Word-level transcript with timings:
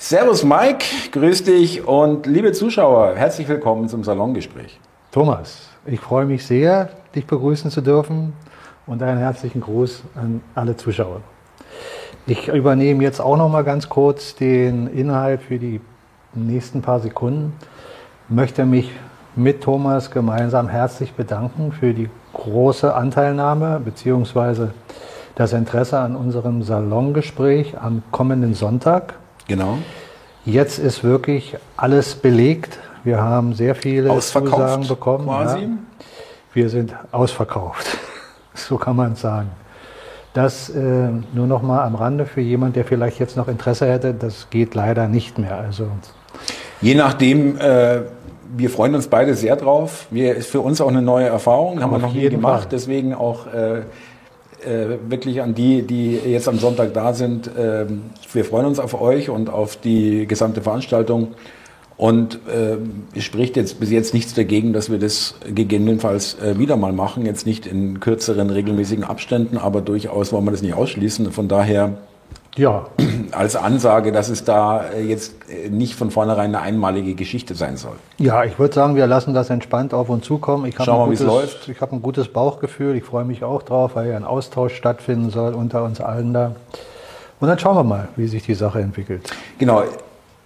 Servus 0.00 0.44
Mike, 0.44 0.86
grüß 1.10 1.42
dich 1.42 1.84
und 1.84 2.24
liebe 2.26 2.52
Zuschauer, 2.52 3.16
herzlich 3.16 3.48
willkommen 3.48 3.88
zum 3.88 4.04
Salongespräch. 4.04 4.78
Thomas, 5.10 5.70
ich 5.86 5.98
freue 5.98 6.24
mich 6.24 6.46
sehr, 6.46 6.90
dich 7.16 7.26
begrüßen 7.26 7.68
zu 7.72 7.80
dürfen 7.80 8.32
und 8.86 9.02
einen 9.02 9.18
herzlichen 9.18 9.60
Gruß 9.60 10.04
an 10.14 10.40
alle 10.54 10.76
Zuschauer. 10.76 11.20
Ich 12.28 12.46
übernehme 12.46 13.02
jetzt 13.02 13.20
auch 13.20 13.36
noch 13.36 13.48
mal 13.48 13.64
ganz 13.64 13.88
kurz 13.88 14.36
den 14.36 14.86
Inhalt 14.86 15.42
für 15.42 15.58
die 15.58 15.80
nächsten 16.32 16.80
paar 16.80 17.00
Sekunden. 17.00 17.54
Möchte 18.28 18.66
mich 18.66 18.92
mit 19.34 19.64
Thomas 19.64 20.12
gemeinsam 20.12 20.68
herzlich 20.68 21.14
bedanken 21.14 21.72
für 21.72 21.92
die 21.92 22.08
große 22.34 22.94
Anteilnahme 22.94 23.80
bzw. 23.84 24.68
das 25.34 25.52
Interesse 25.52 25.98
an 25.98 26.14
unserem 26.14 26.62
Salongespräch 26.62 27.76
am 27.80 28.04
kommenden 28.12 28.54
Sonntag. 28.54 29.17
Genau. 29.48 29.78
Jetzt 30.44 30.78
ist 30.78 31.02
wirklich 31.02 31.56
alles 31.76 32.14
belegt. 32.14 32.78
Wir 33.02 33.20
haben 33.20 33.54
sehr 33.54 33.74
viele 33.74 34.10
Ausverkauft 34.10 34.52
Zusagen 34.52 34.88
bekommen. 34.88 35.24
quasi. 35.26 35.60
Ja. 35.62 35.68
Wir 36.54 36.68
sind 36.68 36.94
ausverkauft. 37.12 37.98
so 38.54 38.76
kann 38.76 38.94
man 38.94 39.12
es 39.12 39.20
sagen. 39.20 39.50
Das 40.34 40.68
äh, 40.68 41.08
nur 41.32 41.46
noch 41.46 41.62
mal 41.62 41.84
am 41.84 41.94
Rande 41.94 42.26
für 42.26 42.40
jemand, 42.40 42.76
der 42.76 42.84
vielleicht 42.84 43.18
jetzt 43.18 43.36
noch 43.36 43.48
Interesse 43.48 43.90
hätte. 43.90 44.14
Das 44.14 44.48
geht 44.50 44.74
leider 44.74 45.08
nicht 45.08 45.38
mehr. 45.38 45.56
Also 45.56 45.88
Je 46.80 46.94
nachdem, 46.94 47.58
äh, 47.58 48.02
wir 48.56 48.70
freuen 48.70 48.94
uns 48.94 49.08
beide 49.08 49.34
sehr 49.34 49.56
drauf. 49.56 50.06
Wir, 50.10 50.36
ist 50.36 50.50
für 50.50 50.60
uns 50.60 50.80
auch 50.80 50.88
eine 50.88 51.02
neue 51.02 51.26
Erfahrung, 51.26 51.82
haben 51.82 51.90
wir 51.90 51.98
noch 51.98 52.12
nie 52.12 52.28
gemacht. 52.28 52.62
Fall. 52.64 52.68
Deswegen 52.70 53.14
auch 53.14 53.46
äh, 53.46 53.82
äh, 54.64 54.98
wirklich 55.08 55.42
an 55.42 55.54
die, 55.54 55.82
die 55.82 56.16
jetzt 56.16 56.48
am 56.48 56.58
Sonntag 56.58 56.94
da 56.94 57.14
sind. 57.14 57.50
ähm, 57.58 58.02
wir 58.32 58.44
freuen 58.44 58.66
uns 58.66 58.78
auf 58.78 59.00
euch 59.00 59.30
und 59.30 59.50
auf 59.50 59.76
die 59.76 60.26
gesamte 60.26 60.60
Veranstaltung. 60.60 61.34
Und 61.96 62.38
es 63.12 63.24
spricht 63.24 63.56
jetzt 63.56 63.80
bis 63.80 63.90
jetzt 63.90 64.14
nichts 64.14 64.32
dagegen, 64.32 64.72
dass 64.72 64.88
wir 64.88 65.00
das 65.00 65.34
gegebenenfalls 65.52 66.38
äh, 66.38 66.56
wieder 66.56 66.76
mal 66.76 66.92
machen. 66.92 67.26
Jetzt 67.26 67.44
nicht 67.44 67.66
in 67.66 67.98
kürzeren, 67.98 68.50
regelmäßigen 68.50 69.02
Abständen, 69.02 69.58
aber 69.58 69.80
durchaus 69.80 70.32
wollen 70.32 70.44
wir 70.44 70.52
das 70.52 70.62
nicht 70.62 70.74
ausschließen. 70.74 71.32
Von 71.32 71.48
daher 71.48 71.98
ja, 72.56 72.86
als 73.32 73.54
Ansage, 73.56 74.10
dass 74.10 74.28
es 74.28 74.44
da 74.44 74.84
äh, 74.88 75.02
jetzt 75.02 75.34
äh, 75.48 75.68
nicht 75.68 75.94
von 75.94 76.10
vornherein 76.10 76.54
eine 76.54 76.60
einmalige 76.60 77.14
Geschichte 77.14 77.54
sein 77.54 77.76
soll. 77.76 77.96
ja, 78.18 78.44
ich 78.44 78.58
würde 78.58 78.74
sagen, 78.74 78.96
wir 78.96 79.06
lassen 79.06 79.32
das 79.34 79.50
entspannt 79.50 79.94
auf 79.94 80.08
uns 80.08 80.24
zukommen. 80.24 80.66
Ich 80.66 80.74
habe 80.76 80.84
Schauen 80.86 80.98
wir 81.00 81.06
mal, 81.06 81.12
wie's 81.12 81.18
gutes- 81.20 81.34
läuft. 81.34 81.68
Ich 81.68 81.80
habe 81.80 81.94
ein 81.94 82.02
gutes 82.02 82.28
Bauchgefühl. 82.28 82.96
Ich 82.96 83.04
freue 83.04 83.24
mich 83.24 83.44
auch 83.44 83.62
drauf, 83.62 83.92
weil 83.94 84.08
ja 84.10 84.16
ein 84.16 84.24
Austausch 84.24 84.74
stattfinden 84.74 85.30
soll 85.30 85.54
unter 85.54 85.84
uns 85.84 86.00
allen 86.00 86.32
da. 86.32 86.56
Und 87.40 87.46
dann 87.48 87.58
schauen 87.58 87.76
wir 87.76 87.84
mal, 87.84 88.08
wie 88.16 88.26
sich 88.26 88.42
die 88.42 88.54
Sache 88.54 88.80
entwickelt. 88.80 89.30
Genau. 89.58 89.84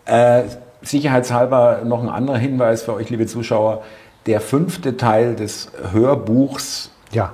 Äh, 0.04 0.42
sicherheitshalber 0.82 1.80
noch 1.84 2.02
ein 2.02 2.08
anderer 2.10 2.36
Hinweis 2.38 2.82
für 2.82 2.92
euch, 2.94 3.08
liebe 3.08 3.26
Zuschauer. 3.26 3.82
Der 4.26 4.40
fünfte 4.40 4.96
Teil 4.96 5.34
des 5.34 5.70
Hörbuchs 5.92 6.90
Ja, 7.12 7.32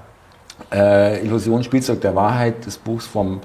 äh, 0.72 1.24
Illusion 1.24 1.64
Spielzeug 1.64 2.00
der 2.00 2.14
Wahrheit, 2.14 2.64
des 2.66 2.78
Buchs 2.78 3.06
vom 3.06 3.40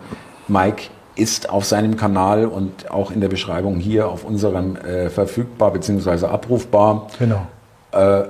Mike, 0.47 0.83
ist 1.15 1.49
auf 1.49 1.65
seinem 1.65 1.95
Kanal 1.95 2.45
und 2.45 2.89
auch 2.91 3.11
in 3.11 3.21
der 3.21 3.29
Beschreibung 3.29 3.77
hier 3.77 4.07
auf 4.07 4.23
unserem 4.23 4.75
äh, 4.77 5.09
verfügbar 5.09 5.71
bzw. 5.71 6.25
abrufbar. 6.25 7.07
genau. 7.19 7.45
Äh, 7.91 8.23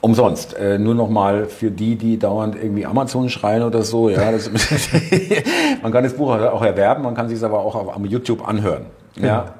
umsonst. 0.00 0.56
Äh, 0.56 0.78
nur 0.78 0.94
nochmal 0.94 1.46
für 1.46 1.70
die, 1.70 1.96
die 1.96 2.18
dauernd 2.18 2.56
irgendwie 2.56 2.86
Amazon 2.86 3.28
schreien 3.28 3.62
oder 3.62 3.82
so. 3.82 4.08
Ja, 4.08 4.32
das, 4.32 4.50
man 5.82 5.92
kann 5.92 6.04
das 6.04 6.14
Buch 6.14 6.30
auch 6.30 6.62
erwerben, 6.62 7.02
man 7.02 7.14
kann 7.14 7.28
sich 7.28 7.36
es 7.38 7.44
aber 7.44 7.60
auch 7.60 7.74
auf, 7.74 7.94
am 7.94 8.04
YouTube 8.04 8.46
anhören. 8.46 8.86
Ja, 9.16 9.54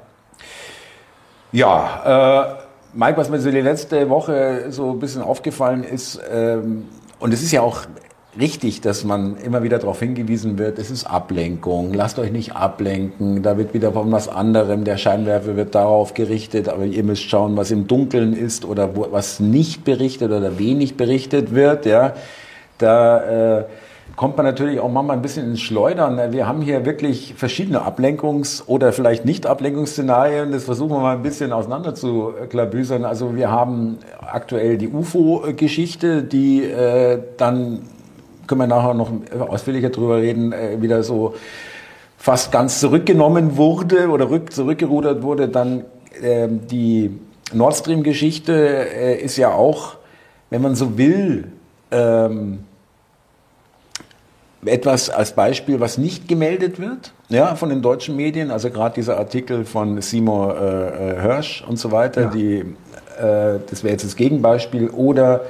ja 1.51 2.41
äh, 2.43 2.55
Mike, 2.93 3.17
was 3.17 3.29
mir 3.29 3.39
so 3.39 3.51
die 3.51 3.61
letzte 3.61 4.09
Woche 4.09 4.65
so 4.69 4.91
ein 4.91 4.99
bisschen 4.99 5.21
aufgefallen 5.21 5.83
ist, 5.83 6.19
ähm, 6.31 6.87
und 7.19 7.33
es 7.33 7.43
ist 7.43 7.51
ja 7.51 7.61
auch 7.61 7.83
richtig, 8.39 8.81
dass 8.81 9.03
man 9.03 9.37
immer 9.37 9.63
wieder 9.63 9.79
darauf 9.79 9.99
hingewiesen 9.99 10.57
wird, 10.57 10.79
es 10.79 10.89
ist 10.89 11.05
Ablenkung, 11.05 11.93
lasst 11.93 12.17
euch 12.19 12.31
nicht 12.31 12.55
ablenken, 12.55 13.43
da 13.43 13.57
wird 13.57 13.73
wieder 13.73 13.91
von 13.91 14.11
was 14.11 14.29
anderem, 14.29 14.83
der 14.83 14.97
Scheinwerfer 14.97 15.55
wird 15.55 15.75
darauf 15.75 16.13
gerichtet, 16.13 16.69
aber 16.69 16.85
ihr 16.85 17.03
müsst 17.03 17.23
schauen, 17.23 17.57
was 17.57 17.71
im 17.71 17.87
Dunkeln 17.87 18.33
ist 18.33 18.65
oder 18.65 18.95
wo, 18.95 19.07
was 19.11 19.39
nicht 19.39 19.83
berichtet 19.83 20.31
oder 20.31 20.57
wenig 20.57 20.97
berichtet 20.97 21.53
wird, 21.53 21.85
ja, 21.85 22.13
da 22.77 23.59
äh, 23.59 23.65
kommt 24.15 24.37
man 24.37 24.45
natürlich 24.45 24.79
auch 24.79 24.89
manchmal 24.89 25.17
ein 25.17 25.21
bisschen 25.21 25.49
ins 25.49 25.61
Schleudern. 25.61 26.31
Wir 26.31 26.47
haben 26.47 26.61
hier 26.61 26.85
wirklich 26.85 27.33
verschiedene 27.35 27.81
Ablenkungs- 27.81 28.63
oder 28.67 28.93
vielleicht 28.93 29.25
Nicht-Ablenkungsszenarien. 29.25 30.51
Das 30.51 30.65
versuchen 30.65 30.91
wir 30.91 30.99
mal 30.99 31.15
ein 31.15 31.23
bisschen 31.23 31.53
auseinander 31.53 31.95
zu 31.95 32.33
klabüsern. 32.49 33.05
Also 33.05 33.35
wir 33.35 33.51
haben 33.51 33.99
aktuell 34.19 34.77
die 34.77 34.89
UFO-Geschichte, 34.89 36.23
die 36.23 36.63
äh, 36.63 37.19
dann, 37.37 37.83
können 38.47 38.61
wir 38.61 38.67
nachher 38.67 38.93
noch 38.93 39.11
ausführlicher 39.39 39.89
drüber 39.89 40.17
reden, 40.17 40.51
äh, 40.53 40.81
wieder 40.81 41.03
so 41.03 41.35
fast 42.17 42.51
ganz 42.51 42.79
zurückgenommen 42.79 43.57
wurde 43.57 44.09
oder 44.09 44.29
rück, 44.29 44.53
zurückgerudert 44.53 45.23
wurde. 45.23 45.47
Dann 45.47 45.85
ähm, 46.21 46.67
die 46.67 47.19
Nord 47.53 47.75
Stream-Geschichte 47.75 48.53
äh, 48.53 49.21
ist 49.21 49.37
ja 49.37 49.51
auch, 49.53 49.95
wenn 50.49 50.61
man 50.61 50.75
so 50.75 50.97
will, 50.97 51.47
ähm, 51.91 52.65
etwas 54.65 55.09
als 55.09 55.31
Beispiel, 55.33 55.79
was 55.79 55.97
nicht 55.97 56.27
gemeldet 56.27 56.79
wird, 56.79 57.13
ja, 57.29 57.55
von 57.55 57.69
den 57.69 57.81
deutschen 57.81 58.15
Medien, 58.15 58.51
also 58.51 58.69
gerade 58.69 58.93
dieser 58.95 59.17
Artikel 59.17 59.65
von 59.65 59.99
Seymour 60.01 60.55
äh, 60.55 61.11
äh, 61.17 61.21
Hirsch 61.21 61.63
und 61.67 61.79
so 61.79 61.91
weiter, 61.91 62.21
Ja. 62.23 62.27
die, 62.29 62.57
äh, 62.57 63.59
das 63.69 63.83
wäre 63.83 63.93
jetzt 63.93 64.05
das 64.05 64.15
Gegenbeispiel, 64.15 64.89
oder 64.89 65.41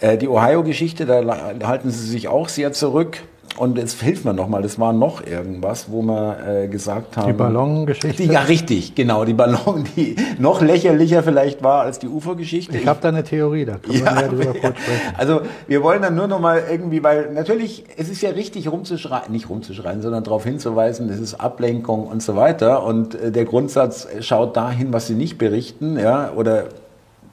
äh, 0.00 0.18
die 0.18 0.28
Ohio-Geschichte, 0.28 1.06
da 1.06 1.66
halten 1.66 1.90
sie 1.90 2.06
sich 2.06 2.28
auch 2.28 2.48
sehr 2.48 2.72
zurück. 2.72 3.18
Und 3.56 3.78
jetzt 3.78 4.02
hilft 4.02 4.26
mir 4.26 4.34
nochmal, 4.34 4.60
das 4.60 4.78
war 4.78 4.92
noch 4.92 5.26
irgendwas, 5.26 5.90
wo 5.90 6.02
wir 6.02 6.64
äh, 6.64 6.68
gesagt 6.68 7.16
haben. 7.16 7.28
Die 7.28 7.32
Ballongeschichte. 7.32 8.24
Ja, 8.24 8.40
richtig, 8.40 8.94
genau, 8.94 9.24
die 9.24 9.32
Ballon, 9.32 9.84
die 9.96 10.16
noch 10.38 10.60
lächerlicher 10.60 11.22
vielleicht 11.22 11.62
war 11.62 11.82
als 11.82 11.98
die 11.98 12.06
UFO-Geschichte. 12.06 12.76
Ich 12.76 12.86
habe 12.86 12.98
da 13.00 13.08
eine 13.08 13.24
Theorie, 13.24 13.64
da 13.64 13.76
können 13.78 13.94
wir 13.94 14.04
ja 14.04 14.28
drüber 14.28 14.44
kurz 14.60 14.78
sprechen. 14.78 15.14
Also 15.16 15.40
wir 15.66 15.82
wollen 15.82 16.02
dann 16.02 16.14
nur 16.14 16.26
noch 16.26 16.40
mal 16.40 16.62
irgendwie, 16.70 17.02
weil 17.02 17.32
natürlich, 17.32 17.84
es 17.96 18.10
ist 18.10 18.20
ja 18.20 18.30
richtig 18.30 18.70
rumzuschreien, 18.70 19.32
nicht 19.32 19.48
rumzuschreien, 19.48 20.02
sondern 20.02 20.22
darauf 20.22 20.44
hinzuweisen, 20.44 21.08
es 21.08 21.18
ist 21.18 21.34
Ablenkung 21.34 22.06
und 22.08 22.22
so 22.22 22.36
weiter. 22.36 22.84
Und 22.84 23.14
äh, 23.14 23.32
der 23.32 23.46
Grundsatz 23.46 24.04
äh, 24.06 24.22
schaut 24.22 24.54
dahin, 24.56 24.92
was 24.92 25.06
sie 25.06 25.14
nicht 25.14 25.38
berichten, 25.38 25.98
ja, 25.98 26.30
oder 26.36 26.64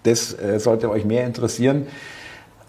das 0.03 0.39
äh, 0.39 0.59
sollte 0.59 0.89
euch 0.89 1.03
mehr 1.03 1.25
interessieren. 1.25 1.87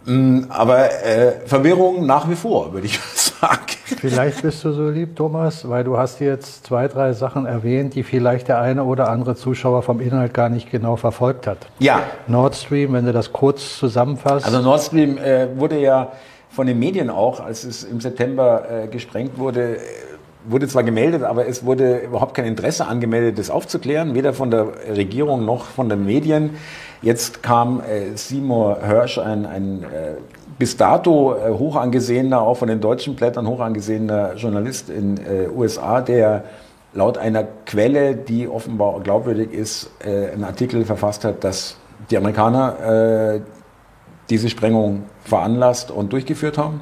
Mm, 0.07 0.45
Aber 0.49 0.91
äh, 1.05 1.33
Verwirrung 1.47 2.07
nach 2.07 2.29
wie 2.29 2.35
vor, 2.35 2.73
würde 2.73 2.87
ich 2.87 2.99
sagen. 3.15 3.61
Vielleicht 3.85 4.43
bist 4.43 4.65
du 4.65 4.73
so 4.73 4.89
lieb, 4.89 5.17
Thomas, 5.17 5.69
weil 5.69 5.85
du 5.85 5.97
hast 5.99 6.21
jetzt 6.21 6.67
zwei, 6.67 6.89
drei 6.89 7.13
Sachen 7.13 7.47
erwähnt, 7.47 7.95
die 7.95 8.03
vielleicht 8.03 8.49
der 8.49 8.61
eine 8.61 8.85
oder 8.85 9.09
andere 9.09 9.35
Zuschauer 9.37 9.83
vom 9.83 10.01
Inhalt 10.01 10.35
gar 10.35 10.49
nicht 10.49 10.71
genau 10.71 10.97
verfolgt 10.97 11.47
hat. 11.47 11.59
Ja, 11.79 12.01
Nord 12.27 12.55
Stream, 12.55 12.93
wenn 12.93 13.05
du 13.07 13.13
das 13.13 13.33
kurz 13.33 13.79
zusammenfasst. 13.79 14.47
Also 14.47 14.61
Nord 14.61 14.81
Stream 14.81 15.19
äh, 15.19 15.49
wurde 15.59 15.79
ja 15.79 16.13
von 16.51 16.67
den 16.67 16.79
Medien 16.79 17.11
auch, 17.11 17.41
als 17.41 17.65
es 17.65 17.83
im 17.85 18.01
September 18.01 18.63
äh, 18.71 18.87
gesprengt 18.89 19.39
wurde, 19.39 19.79
wurde 20.47 20.69
zwar 20.69 20.83
gemeldet, 20.83 21.23
aber 21.23 21.47
es 21.47 21.65
wurde 21.65 21.99
überhaupt 21.99 22.35
kein 22.35 22.45
Interesse 22.45 22.87
angemeldet, 22.87 23.39
das 23.39 23.51
aufzuklären, 23.51 24.15
weder 24.15 24.33
von 24.33 24.51
der 24.51 24.69
Regierung 24.95 25.45
noch 25.45 25.65
von 25.67 25.89
den 25.89 26.05
Medien. 26.05 26.51
Jetzt 27.03 27.43
kam 27.43 27.81
äh, 27.81 28.17
Seymour 28.17 28.79
Hirsch, 28.87 29.19
ein, 29.19 29.47
ein 29.47 29.83
äh, 29.85 30.15
bis 30.59 30.77
dato 30.77 31.35
äh, 31.35 31.51
hoch 31.51 31.77
angesehener, 31.77 32.41
auch 32.43 32.57
von 32.57 32.69
den 32.69 32.81
deutschen 32.81 33.17
Blättern 33.17 33.47
hoch 33.47 33.61
angesehener 33.61 34.35
Journalist 34.35 34.91
in 34.91 35.19
äh, 35.19 35.49
USA, 35.55 36.01
der 36.01 36.45
laut 36.93 37.19
einer 37.19 37.45
Quelle, 37.67 38.15
die 38.15 38.49
offenbar 38.49 39.01
glaubwürdig 39.01 39.53
ist, 39.53 39.91
äh, 40.05 40.33
einen 40.33 40.45
Artikel 40.45 40.85
verfasst 40.85 41.25
hat, 41.25 41.45
dass 41.45 41.77
die 42.11 42.17
Amerikaner 42.17 43.35
äh, 43.35 43.41
diese 44.31 44.49
Sprengung 44.49 45.05
veranlasst 45.25 45.91
und 45.91 46.13
durchgeführt 46.13 46.59
haben. 46.59 46.81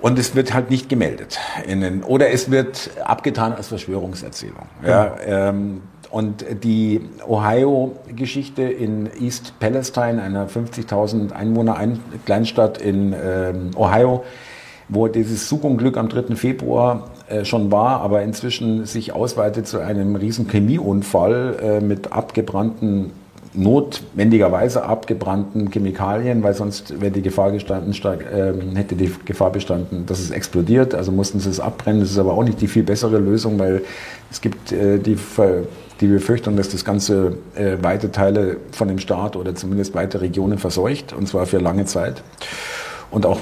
Und 0.00 0.18
es 0.18 0.34
wird 0.34 0.54
halt 0.54 0.70
nicht 0.70 0.88
gemeldet. 0.88 1.38
In 1.66 1.80
den, 1.80 2.04
oder 2.04 2.30
es 2.30 2.50
wird 2.50 2.90
abgetan 3.04 3.52
als 3.52 3.68
Verschwörungserzählung. 3.68 4.66
Ja, 4.86 5.16
ähm, 5.24 5.82
und 6.10 6.44
die 6.64 7.02
Ohio-Geschichte 7.26 8.62
in 8.62 9.10
East 9.20 9.58
Palestine, 9.60 10.22
einer 10.22 10.48
50.000 10.48 11.32
Einwohner 11.32 11.76
Ein 11.76 12.00
Kleinstadt 12.24 12.78
in 12.78 13.12
ähm, 13.12 13.70
Ohio, 13.76 14.24
wo 14.88 15.08
dieses 15.08 15.48
Zugunglück 15.48 15.98
am 15.98 16.08
3. 16.08 16.34
Februar 16.34 17.10
äh, 17.28 17.44
schon 17.44 17.70
war, 17.70 18.00
aber 18.00 18.22
inzwischen 18.22 18.86
sich 18.86 19.12
ausweitet 19.12 19.66
zu 19.66 19.80
einem 19.80 20.16
riesen 20.16 20.48
Chemieunfall 20.48 21.56
äh, 21.60 21.80
mit 21.80 22.12
abgebrannten 22.12 23.12
notwendigerweise 23.58 24.84
abgebrannten 24.84 25.70
Chemikalien, 25.70 26.42
weil 26.44 26.54
sonst 26.54 27.00
wäre 27.00 27.10
die 27.10 27.22
Gefahr 27.22 27.50
gestanden, 27.50 27.92
stark, 27.92 28.24
ähm, 28.32 28.76
hätte 28.76 28.94
die 28.94 29.12
Gefahr 29.24 29.50
bestanden, 29.50 30.06
dass 30.06 30.20
es 30.20 30.30
explodiert. 30.30 30.94
Also 30.94 31.10
mussten 31.10 31.40
sie 31.40 31.50
es 31.50 31.58
abbrennen. 31.58 32.00
Das 32.00 32.10
ist 32.10 32.18
aber 32.18 32.34
auch 32.34 32.44
nicht 32.44 32.60
die 32.60 32.68
viel 32.68 32.84
bessere 32.84 33.18
Lösung, 33.18 33.58
weil 33.58 33.82
es 34.30 34.40
gibt 34.40 34.70
äh, 34.70 34.98
die 34.98 35.16
die 36.00 36.06
Befürchtung, 36.06 36.56
dass 36.56 36.68
das 36.68 36.84
Ganze 36.84 37.38
äh, 37.56 37.76
weite 37.82 38.12
Teile 38.12 38.58
von 38.70 38.86
dem 38.86 39.00
Staat 39.00 39.34
oder 39.34 39.56
zumindest 39.56 39.94
weite 39.94 40.20
Regionen 40.20 40.58
verseucht, 40.58 41.12
und 41.12 41.26
zwar 41.26 41.46
für 41.46 41.58
lange 41.58 41.86
Zeit. 41.86 42.22
Und 43.10 43.26
auch 43.26 43.38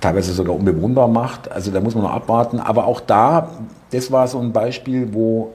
teilweise 0.00 0.32
sogar 0.32 0.54
unbewohnbar 0.54 1.08
macht. 1.08 1.50
Also 1.50 1.70
da 1.70 1.80
muss 1.80 1.94
man 1.94 2.04
noch 2.04 2.12
abwarten. 2.12 2.60
Aber 2.60 2.86
auch 2.86 3.00
da, 3.00 3.50
das 3.90 4.12
war 4.12 4.28
so 4.28 4.38
ein 4.38 4.52
Beispiel, 4.52 5.08
wo 5.12 5.52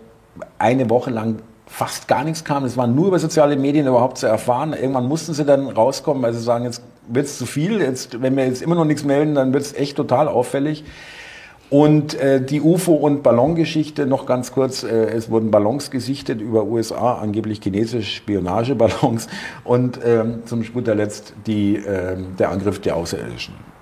eine 0.57 0.89
Woche 0.89 1.11
lang 1.11 1.37
fast 1.65 2.07
gar 2.07 2.23
nichts 2.23 2.43
kam. 2.43 2.63
Es 2.63 2.77
war 2.77 2.87
nur 2.87 3.07
über 3.07 3.19
soziale 3.19 3.55
Medien 3.55 3.87
überhaupt 3.87 4.17
zu 4.17 4.27
erfahren. 4.27 4.73
Irgendwann 4.73 5.07
mussten 5.07 5.33
sie 5.33 5.45
dann 5.45 5.67
rauskommen, 5.67 6.21
weil 6.23 6.33
sie 6.33 6.41
sagen, 6.41 6.65
jetzt 6.65 6.81
wird 7.07 7.25
es 7.25 7.37
zu 7.37 7.45
viel. 7.45 7.81
Jetzt, 7.81 8.21
wenn 8.21 8.35
wir 8.37 8.45
jetzt 8.45 8.61
immer 8.61 8.75
noch 8.75 8.85
nichts 8.85 9.03
melden, 9.03 9.35
dann 9.35 9.53
wird 9.53 9.63
es 9.63 9.73
echt 9.73 9.97
total 9.97 10.27
auffällig. 10.27 10.83
Und 11.71 12.13
äh, 12.19 12.41
die 12.43 12.61
UFO- 12.61 12.93
und 12.93 13.23
Ballongeschichte 13.23 14.05
noch 14.05 14.27
ganz 14.27 14.51
kurz. 14.51 14.83
Äh, 14.83 15.07
es 15.07 15.31
wurden 15.31 15.49
Ballons 15.49 15.89
gesichtet 15.89 16.39
über 16.39 16.63
USA, 16.65 17.15
angeblich 17.15 17.59
chinesische 17.61 18.09
Spionageballons. 18.09 19.27
Und 19.63 19.99
ähm, 20.05 20.43
zum 20.45 20.63
guter 20.71 20.93
Letzt 20.93 21.33
die, 21.47 21.77
äh, 21.77 22.17
der 22.37 22.51
Angriff 22.51 22.79
der 22.79 22.95
Außerirdischen 22.95 23.74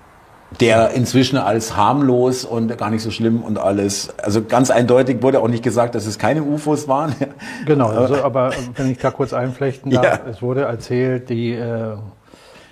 der 0.60 0.90
inzwischen 0.90 1.36
als 1.36 1.76
harmlos 1.76 2.44
und 2.44 2.76
gar 2.78 2.90
nicht 2.90 3.02
so 3.02 3.10
schlimm 3.10 3.42
und 3.42 3.58
alles. 3.58 4.14
Also 4.18 4.42
ganz 4.42 4.70
eindeutig 4.70 5.22
wurde 5.22 5.40
auch 5.40 5.48
nicht 5.48 5.62
gesagt, 5.62 5.94
dass 5.94 6.06
es 6.06 6.18
keine 6.18 6.42
UFOs 6.42 6.88
waren. 6.88 7.14
Genau, 7.66 7.88
also, 7.88 8.16
aber 8.22 8.52
wenn 8.76 8.90
ich 8.90 8.98
da 8.98 9.10
kurz 9.10 9.32
einflechten 9.32 9.90
darf, 9.90 10.04
ja. 10.04 10.20
es 10.30 10.42
wurde 10.42 10.62
erzählt, 10.62 11.30
die 11.30 11.52
äh, 11.52 11.96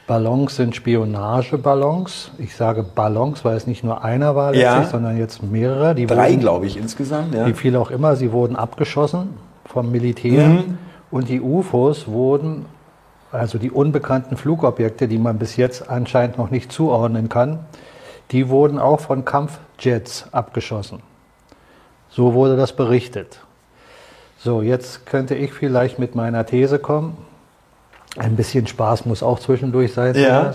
Ballons 0.07 0.57
sind 0.57 0.77
Spionageballons. 0.77 2.33
Ich 2.39 2.55
sage 2.55 2.83
Ballons, 2.83 3.45
weil 3.45 3.57
es 3.57 3.67
nicht 3.67 3.85
nur 3.85 4.05
einer 4.05 4.37
war 4.37 4.53
letztlich, 4.53 4.65
ja. 4.65 4.85
sondern 4.85 5.17
jetzt 5.17 5.43
mehrere. 5.43 5.95
Die 5.95 6.07
Drei, 6.07 6.35
glaube 6.35 6.67
ich, 6.67 6.77
insgesamt. 6.77 7.35
Ja. 7.35 7.47
Wie 7.47 7.55
viel 7.55 7.77
auch 7.77 7.91
immer, 7.91 8.17
sie 8.17 8.33
wurden 8.33 8.57
abgeschossen 8.57 9.31
vom 9.65 9.91
Militär. 9.91 10.49
Mhm. 10.49 10.79
Und 11.11 11.29
die 11.29 11.41
UFOs 11.41 12.09
wurden 12.09 12.67
also 13.33 13.59
die 13.59 13.71
unbekannten 13.71 14.37
Flugobjekte, 14.37 15.09
die 15.09 15.19
man 15.19 15.39
bis 15.39 15.57
jetzt 15.57 15.89
anscheinend 15.89 16.39
noch 16.39 16.51
nicht 16.51 16.71
zuordnen 16.71 17.29
kann, 17.29 17.61
die 18.31 18.49
wurden 18.49 18.79
auch 18.79 19.01
von 19.01 19.25
Kampfjets 19.25 20.27
abgeschossen. 20.33 21.01
So 22.11 22.35
wurde 22.35 22.57
das 22.57 22.75
berichtet. 22.75 23.41
So, 24.39 24.61
jetzt 24.61 25.07
könnte 25.07 25.35
ich 25.35 25.53
vielleicht 25.53 25.99
mit 25.99 26.15
meiner 26.15 26.45
These 26.45 26.79
kommen. 26.79 27.17
Ein 28.19 28.37
bisschen 28.37 28.67
Spaß 28.67 29.07
muss 29.07 29.23
auch 29.23 29.39
zwischendurch 29.39 29.95
sein. 29.95 30.15
Ja. 30.15 30.53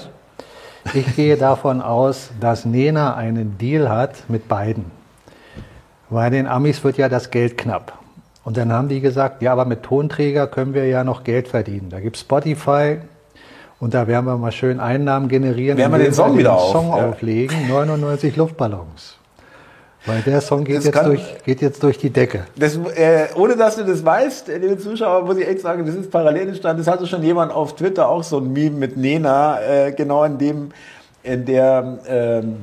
Ich 0.93 1.15
gehe 1.15 1.35
davon 1.35 1.81
aus, 1.81 2.29
dass 2.39 2.65
Nena 2.65 3.15
einen 3.15 3.57
Deal 3.57 3.89
hat 3.89 4.29
mit 4.29 4.47
beiden. 4.47 4.91
Bei 6.09 6.29
den 6.29 6.47
Amis 6.47 6.83
wird 6.83 6.97
ja 6.97 7.09
das 7.09 7.31
Geld 7.31 7.57
knapp. 7.57 7.97
Und 8.47 8.55
dann 8.55 8.71
haben 8.71 8.87
die 8.87 9.01
gesagt, 9.01 9.41
ja, 9.41 9.51
aber 9.51 9.65
mit 9.65 9.83
Tonträger 9.83 10.47
können 10.47 10.73
wir 10.73 10.85
ja 10.85 11.03
noch 11.03 11.25
Geld 11.25 11.49
verdienen. 11.49 11.89
Da 11.89 11.99
gibt 11.99 12.15
es 12.15 12.21
Spotify 12.21 12.99
und 13.81 13.93
da 13.93 14.07
werden 14.07 14.25
wir 14.25 14.37
mal 14.37 14.53
schön 14.53 14.79
Einnahmen 14.79 15.27
generieren. 15.27 15.77
Werden 15.77 15.91
wir 15.91 15.99
den 15.99 16.13
Song 16.13 16.37
wieder 16.37 16.53
auf, 16.53 16.71
Song 16.71 16.87
ja. 16.87 17.09
auflegen, 17.09 17.67
99 17.67 18.37
Luftballons. 18.37 19.17
Weil 20.05 20.21
der 20.21 20.39
Song 20.39 20.63
geht 20.63 20.81
jetzt, 20.81 21.05
durch, 21.05 21.43
geht 21.43 21.61
jetzt 21.61 21.83
durch 21.83 21.97
die 21.97 22.09
Decke. 22.09 22.45
Das, 22.55 22.77
äh, 22.95 23.27
ohne 23.35 23.57
dass 23.57 23.75
du 23.75 23.83
das 23.83 24.05
weißt, 24.05 24.47
äh, 24.47 24.59
liebe 24.59 24.77
Zuschauer, 24.77 25.25
muss 25.25 25.35
ich 25.35 25.45
echt 25.45 25.59
sagen, 25.59 25.85
das 25.85 25.95
ist 25.95 26.09
parallel 26.09 26.47
entstanden. 26.47 26.81
Das 26.85 26.87
hatte 26.89 27.05
schon 27.05 27.23
jemand 27.23 27.51
auf 27.51 27.75
Twitter 27.75 28.07
auch 28.07 28.23
so 28.23 28.37
ein 28.37 28.53
Meme 28.53 28.77
mit 28.77 28.95
Nena, 28.95 29.59
äh, 29.59 29.91
genau 29.91 30.23
in 30.23 30.37
dem, 30.37 30.69
in 31.21 31.43
der, 31.43 31.99
ähm, 32.07 32.59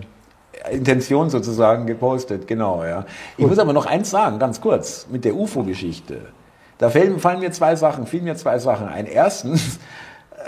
Intention 0.70 1.30
sozusagen 1.30 1.86
gepostet, 1.86 2.46
genau, 2.46 2.84
ja. 2.84 3.04
Ich 3.32 3.42
Gut. 3.42 3.50
muss 3.50 3.58
aber 3.58 3.72
noch 3.72 3.86
eins 3.86 4.10
sagen, 4.10 4.38
ganz 4.38 4.60
kurz, 4.60 5.06
mit 5.10 5.24
der 5.24 5.34
UFO-Geschichte. 5.34 6.20
Da 6.78 6.90
fallen, 6.90 7.18
fallen 7.18 7.40
mir 7.40 7.52
zwei 7.52 7.76
Sachen, 7.76 8.06
fielen 8.06 8.24
mir 8.24 8.36
zwei 8.36 8.58
Sachen 8.58 8.88
ein. 8.88 9.06
Erstens, 9.06 9.78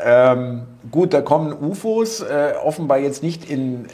ähm, 0.05 0.63
gut, 0.91 1.15
da 1.15 1.23
kommen 1.23 1.53
UFOs 1.53 2.21
äh, 2.21 2.55
offenbar 2.63 2.99
jetzt 2.99 3.23
nicht 3.23 3.49
in, 3.49 3.87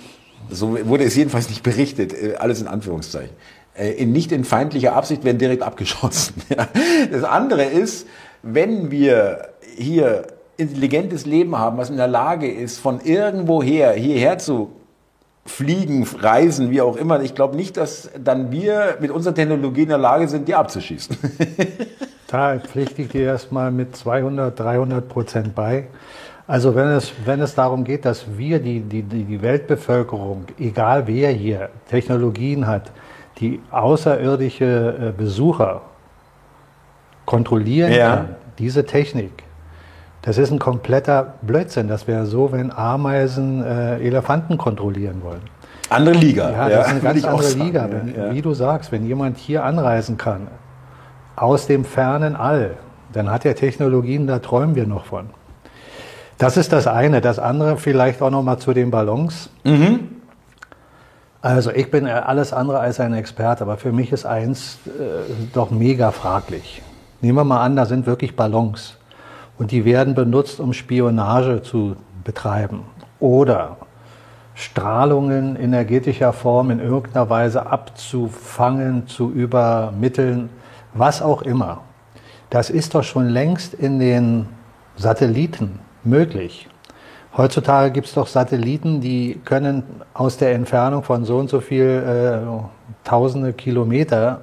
so 0.50 0.76
wurde 0.88 1.04
es 1.04 1.14
jedenfalls 1.16 1.48
nicht 1.48 1.62
berichtet, 1.62 2.12
äh, 2.12 2.36
alles 2.36 2.60
in 2.60 2.68
Anführungszeichen, 2.68 3.34
äh, 3.74 3.90
in, 3.92 4.12
nicht 4.12 4.32
in 4.32 4.44
feindlicher 4.44 4.94
Absicht, 4.94 5.24
werden 5.24 5.38
direkt 5.38 5.62
abgeschossen. 5.62 6.34
das 7.12 7.24
andere 7.24 7.64
ist, 7.64 8.06
wenn 8.42 8.90
wir 8.90 9.48
hier 9.76 10.26
intelligentes 10.56 11.26
Leben 11.26 11.58
haben, 11.58 11.78
was 11.78 11.90
in 11.90 11.96
der 11.96 12.08
Lage 12.08 12.50
ist, 12.50 12.78
von 12.78 13.00
irgendwoher 13.00 13.92
hierher 13.92 14.38
zu 14.38 14.72
fliegen, 15.44 16.06
reisen, 16.20 16.70
wie 16.70 16.80
auch 16.80 16.96
immer. 16.96 17.20
Ich 17.22 17.34
glaube 17.34 17.56
nicht, 17.56 17.76
dass 17.76 18.10
dann 18.18 18.52
wir 18.52 18.96
mit 19.00 19.10
unserer 19.10 19.34
Technologie 19.34 19.82
in 19.82 19.88
der 19.88 19.98
Lage 19.98 20.28
sind, 20.28 20.48
die 20.48 20.54
abzuschießen. 20.54 21.16
da 22.28 22.58
pflichte 22.58 23.02
ich 23.02 23.08
dir 23.08 23.24
erstmal 23.24 23.70
mit 23.70 23.96
200, 23.96 24.58
300 24.58 25.08
Prozent 25.08 25.54
bei. 25.54 25.88
Also 26.46 26.74
wenn 26.74 26.88
es, 26.88 27.12
wenn 27.24 27.40
es 27.40 27.54
darum 27.54 27.84
geht, 27.84 28.04
dass 28.04 28.26
wir 28.36 28.58
die, 28.58 28.80
die, 28.80 29.02
die 29.02 29.42
Weltbevölkerung, 29.42 30.44
egal 30.58 31.06
wer 31.06 31.30
hier 31.30 31.70
Technologien 31.88 32.66
hat, 32.66 32.90
die 33.38 33.60
außerirdische 33.70 34.96
äh, 35.08 35.12
Besucher 35.12 35.82
kontrollieren 37.24 37.92
ja. 37.92 38.16
kann, 38.16 38.36
diese 38.58 38.84
Technik, 38.84 39.44
das 40.22 40.38
ist 40.38 40.52
ein 40.52 40.60
kompletter 40.60 41.34
Blödsinn. 41.42 41.88
Das 41.88 42.06
wäre 42.06 42.26
so, 42.26 42.52
wenn 42.52 42.72
Ameisen 42.72 43.62
äh, 43.64 43.98
Elefanten 43.98 44.56
kontrollieren 44.56 45.22
wollen. 45.22 45.42
Andere 45.90 46.14
Liga. 46.14 46.50
Ja, 46.50 46.68
das 46.68 46.72
ja, 46.72 46.80
ist 46.80 46.88
eine 46.90 47.00
ganz 47.00 47.24
andere 47.24 47.52
Liga. 47.52 47.88
Wenn, 47.90 48.14
ja. 48.14 48.32
Wie 48.32 48.40
du 48.40 48.54
sagst, 48.54 48.92
wenn 48.92 49.04
jemand 49.04 49.36
hier 49.36 49.64
anreisen 49.64 50.16
kann, 50.16 50.46
aus 51.34 51.66
dem 51.66 51.84
fernen 51.84 52.36
All, 52.36 52.74
dann 53.12 53.30
hat 53.30 53.44
er 53.44 53.56
Technologien, 53.56 54.26
da 54.26 54.38
träumen 54.38 54.76
wir 54.76 54.86
noch 54.86 55.04
von. 55.06 55.30
Das 56.38 56.56
ist 56.56 56.72
das 56.72 56.86
eine. 56.86 57.20
Das 57.20 57.38
andere 57.38 57.76
vielleicht 57.76 58.22
auch 58.22 58.30
noch 58.30 58.42
mal 58.42 58.58
zu 58.58 58.72
den 58.72 58.90
Ballons. 58.90 59.50
Mhm. 59.64 60.08
Also 61.40 61.72
ich 61.72 61.90
bin 61.90 62.06
alles 62.06 62.52
andere 62.52 62.78
als 62.78 63.00
ein 63.00 63.12
Experte, 63.14 63.64
aber 63.64 63.76
für 63.76 63.90
mich 63.90 64.12
ist 64.12 64.24
eins 64.24 64.78
äh, 64.86 65.32
doch 65.52 65.72
mega 65.72 66.12
fraglich. 66.12 66.80
Nehmen 67.20 67.38
wir 67.38 67.44
mal 67.44 67.62
an, 67.62 67.74
da 67.74 67.86
sind 67.86 68.06
wirklich 68.06 68.36
Ballons 68.36 68.96
und 69.62 69.70
die 69.70 69.84
werden 69.84 70.16
benutzt, 70.16 70.58
um 70.58 70.72
Spionage 70.72 71.62
zu 71.62 71.94
betreiben 72.24 72.80
oder 73.20 73.76
Strahlungen 74.56 75.54
energetischer 75.54 76.32
Form 76.32 76.72
in 76.72 76.80
irgendeiner 76.80 77.30
Weise 77.30 77.66
abzufangen, 77.66 79.06
zu 79.06 79.30
übermitteln, 79.30 80.50
was 80.94 81.22
auch 81.22 81.42
immer. 81.42 81.82
Das 82.50 82.70
ist 82.70 82.96
doch 82.96 83.04
schon 83.04 83.28
längst 83.28 83.72
in 83.72 84.00
den 84.00 84.48
Satelliten 84.96 85.78
möglich. 86.02 86.68
Heutzutage 87.36 87.92
gibt 87.92 88.08
es 88.08 88.14
doch 88.14 88.26
Satelliten, 88.26 89.00
die 89.00 89.40
können 89.44 89.84
aus 90.12 90.38
der 90.38 90.54
Entfernung 90.54 91.04
von 91.04 91.24
so 91.24 91.38
und 91.38 91.48
so 91.48 91.60
viel 91.60 91.84
äh, 91.84 93.08
tausende 93.08 93.52
Kilometer 93.52 94.40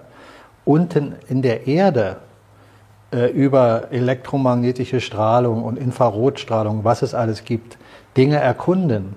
unten 0.63 1.15
in 1.27 1.41
der 1.41 1.67
Erde 1.67 2.15
äh, 3.11 3.31
über 3.31 3.87
elektromagnetische 3.91 5.01
Strahlung 5.01 5.63
und 5.63 5.77
Infrarotstrahlung, 5.77 6.83
was 6.83 7.01
es 7.01 7.13
alles 7.13 7.43
gibt, 7.43 7.77
Dinge 8.15 8.37
erkunden. 8.37 9.15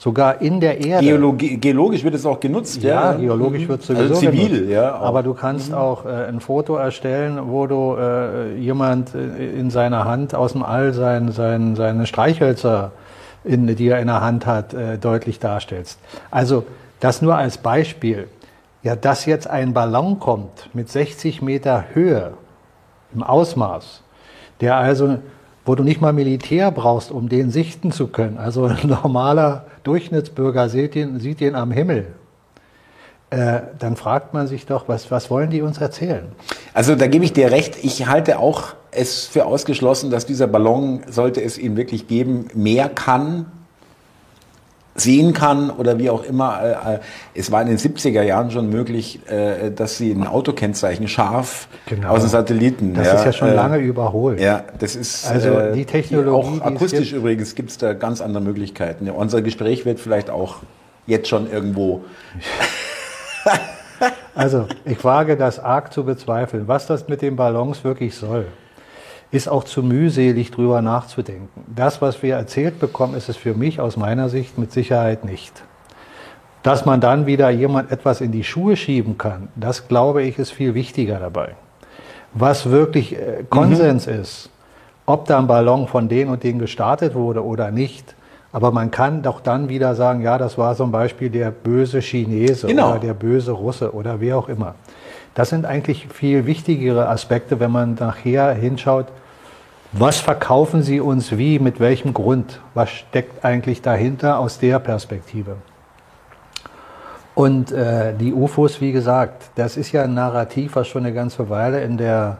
Sogar 0.00 0.40
in 0.40 0.60
der 0.60 0.80
Erde. 0.80 1.04
Geologi 1.06 1.58
geologisch 1.58 2.04
wird 2.04 2.14
es 2.14 2.24
auch 2.24 2.40
genutzt, 2.40 2.82
ja. 2.82 3.12
Ja, 3.12 3.18
geologisch 3.18 3.64
mhm. 3.64 3.68
wird 3.68 3.82
es 3.82 3.90
also 3.90 4.02
sowieso 4.02 4.14
also 4.14 4.30
zivil, 4.30 4.48
genutzt. 4.48 4.70
ja. 4.72 4.96
Auch. 4.96 5.02
Aber 5.02 5.22
du 5.22 5.34
kannst 5.34 5.70
mhm. 5.70 5.74
auch 5.74 6.06
äh, 6.06 6.26
ein 6.26 6.40
Foto 6.40 6.76
erstellen, 6.76 7.38
wo 7.50 7.66
du 7.66 7.96
äh, 7.98 8.56
jemand 8.56 9.14
äh, 9.14 9.58
in 9.58 9.70
seiner 9.70 10.06
Hand 10.06 10.34
aus 10.34 10.52
dem 10.52 10.62
All 10.62 10.94
sein, 10.94 11.32
sein, 11.32 11.76
seine 11.76 12.06
Streichhölzer, 12.06 12.92
in, 13.44 13.66
die 13.76 13.88
er 13.88 14.00
in 14.00 14.06
der 14.06 14.22
Hand 14.22 14.46
hat, 14.46 14.72
äh, 14.72 14.96
deutlich 14.96 15.38
darstellst. 15.38 15.98
Also 16.30 16.64
das 17.00 17.20
nur 17.20 17.36
als 17.36 17.58
Beispiel. 17.58 18.28
Ja, 18.82 18.96
dass 18.96 19.26
jetzt 19.26 19.50
ein 19.50 19.74
Ballon 19.74 20.18
kommt 20.18 20.70
mit 20.72 20.88
60 20.88 21.42
Meter 21.42 21.84
Höhe, 21.92 22.32
im 23.14 23.22
Ausmaß, 23.22 24.02
der 24.60 24.76
also, 24.76 25.18
wo 25.64 25.74
du 25.74 25.82
nicht 25.82 26.00
mal 26.00 26.12
Militär 26.12 26.70
brauchst, 26.70 27.10
um 27.10 27.28
den 27.28 27.50
sichten 27.50 27.92
zu 27.92 28.08
können. 28.08 28.38
Also 28.38 28.64
ein 28.64 28.88
normaler 28.88 29.66
Durchschnittsbürger 29.82 30.68
sieht 30.68 30.96
ihn, 30.96 31.20
sieht 31.20 31.40
ihn 31.40 31.54
am 31.54 31.70
Himmel. 31.70 32.06
Äh, 33.30 33.60
dann 33.78 33.94
fragt 33.96 34.34
man 34.34 34.48
sich 34.48 34.66
doch, 34.66 34.88
was, 34.88 35.10
was 35.10 35.30
wollen 35.30 35.50
die 35.50 35.62
uns 35.62 35.78
erzählen? 35.78 36.24
Also 36.74 36.96
da 36.96 37.06
gebe 37.06 37.24
ich 37.24 37.32
dir 37.32 37.52
recht. 37.52 37.76
Ich 37.82 38.08
halte 38.08 38.40
auch 38.40 38.74
es 38.90 39.26
für 39.26 39.46
ausgeschlossen, 39.46 40.10
dass 40.10 40.26
dieser 40.26 40.48
Ballon, 40.48 41.02
sollte 41.08 41.40
es 41.40 41.56
ihn 41.56 41.76
wirklich 41.76 42.08
geben, 42.08 42.48
mehr 42.54 42.88
kann 42.88 43.46
sehen 44.94 45.32
kann 45.32 45.70
oder 45.70 45.98
wie 45.98 46.10
auch 46.10 46.24
immer. 46.24 46.60
Äh, 46.62 46.94
äh, 46.94 46.98
es 47.34 47.50
war 47.50 47.62
in 47.62 47.68
den 47.68 47.78
70er 47.78 48.22
Jahren 48.22 48.50
schon 48.50 48.70
möglich, 48.70 49.20
äh, 49.28 49.70
dass 49.70 49.96
sie 49.98 50.12
ein 50.12 50.26
Autokennzeichen 50.26 51.08
scharf 51.08 51.68
genau. 51.86 52.10
aus 52.10 52.20
den 52.20 52.30
Satelliten. 52.30 52.94
Das 52.94 53.06
ja, 53.06 53.14
ist 53.14 53.24
ja 53.24 53.32
schon 53.32 53.54
lange 53.54 53.78
überholt. 53.78 54.40
Ja, 54.40 54.64
das 54.78 54.96
ist 54.96 55.26
also 55.30 55.72
die 55.74 55.84
Technologie. 55.84 56.60
Auch 56.60 56.66
akustisch 56.66 57.12
übrigens 57.12 57.54
gibt 57.54 57.70
es 57.70 57.78
da 57.78 57.92
ganz 57.92 58.20
andere 58.20 58.42
Möglichkeiten. 58.42 59.06
Ja, 59.06 59.12
unser 59.12 59.42
Gespräch 59.42 59.84
wird 59.84 60.00
vielleicht 60.00 60.30
auch 60.30 60.56
jetzt 61.06 61.28
schon 61.28 61.50
irgendwo 61.50 62.04
Also, 64.34 64.66
ich 64.84 65.04
wage 65.04 65.36
das 65.36 65.58
arg 65.58 65.92
zu 65.92 66.04
bezweifeln. 66.04 66.68
Was 66.68 66.86
das 66.86 67.08
mit 67.08 67.20
den 67.20 67.36
Ballons 67.36 67.84
wirklich 67.84 68.14
soll, 68.14 68.46
ist 69.30 69.48
auch 69.48 69.64
zu 69.64 69.82
mühselig 69.82 70.50
drüber 70.50 70.82
nachzudenken. 70.82 71.64
Das, 71.74 72.02
was 72.02 72.22
wir 72.22 72.34
erzählt 72.34 72.80
bekommen, 72.80 73.14
ist 73.14 73.28
es 73.28 73.36
für 73.36 73.54
mich 73.54 73.80
aus 73.80 73.96
meiner 73.96 74.28
Sicht 74.28 74.58
mit 74.58 74.72
Sicherheit 74.72 75.24
nicht. 75.24 75.62
Dass 76.62 76.84
man 76.84 77.00
dann 77.00 77.26
wieder 77.26 77.48
jemand 77.50 77.90
etwas 77.92 78.20
in 78.20 78.32
die 78.32 78.44
Schuhe 78.44 78.76
schieben 78.76 79.18
kann, 79.18 79.48
das 79.54 79.88
glaube 79.88 80.22
ich, 80.22 80.38
ist 80.38 80.50
viel 80.50 80.74
wichtiger 80.74 81.18
dabei. 81.18 81.54
Was 82.32 82.70
wirklich 82.70 83.16
äh, 83.16 83.44
Konsens 83.48 84.06
mhm. 84.06 84.14
ist, 84.14 84.50
ob 85.06 85.26
da 85.26 85.38
ein 85.38 85.46
Ballon 85.46 85.86
von 85.86 86.08
den 86.08 86.28
und 86.28 86.42
den 86.42 86.58
gestartet 86.58 87.14
wurde 87.14 87.44
oder 87.44 87.70
nicht, 87.70 88.14
aber 88.52 88.72
man 88.72 88.90
kann 88.90 89.22
doch 89.22 89.40
dann 89.40 89.68
wieder 89.68 89.94
sagen, 89.94 90.22
ja, 90.22 90.36
das 90.38 90.58
war 90.58 90.74
zum 90.74 90.90
Beispiel 90.90 91.30
der 91.30 91.50
böse 91.50 92.00
Chinese 92.00 92.66
genau. 92.66 92.90
oder 92.90 92.98
der 92.98 93.14
böse 93.14 93.52
Russe 93.52 93.94
oder 93.94 94.20
wer 94.20 94.38
auch 94.38 94.48
immer. 94.48 94.74
Das 95.34 95.50
sind 95.50 95.64
eigentlich 95.64 96.08
viel 96.08 96.46
wichtigere 96.46 97.08
Aspekte, 97.08 97.60
wenn 97.60 97.70
man 97.70 97.94
nachher 97.94 98.52
hinschaut, 98.52 99.06
was 99.92 100.20
verkaufen 100.20 100.82
Sie 100.82 101.00
uns 101.00 101.36
wie, 101.36 101.58
mit 101.58 101.80
welchem 101.80 102.14
Grund, 102.14 102.60
was 102.74 102.90
steckt 102.90 103.44
eigentlich 103.44 103.82
dahinter 103.82 104.38
aus 104.38 104.58
der 104.58 104.78
Perspektive. 104.78 105.56
Und 107.34 107.72
äh, 107.72 108.14
die 108.14 108.32
UFOs, 108.32 108.80
wie 108.80 108.92
gesagt, 108.92 109.50
das 109.54 109.76
ist 109.76 109.92
ja 109.92 110.02
ein 110.02 110.14
Narrativ, 110.14 110.76
was 110.76 110.88
schon 110.88 111.04
eine 111.04 111.14
ganze 111.14 111.48
Weile 111.48 111.82
in 111.82 111.96
der 111.96 112.38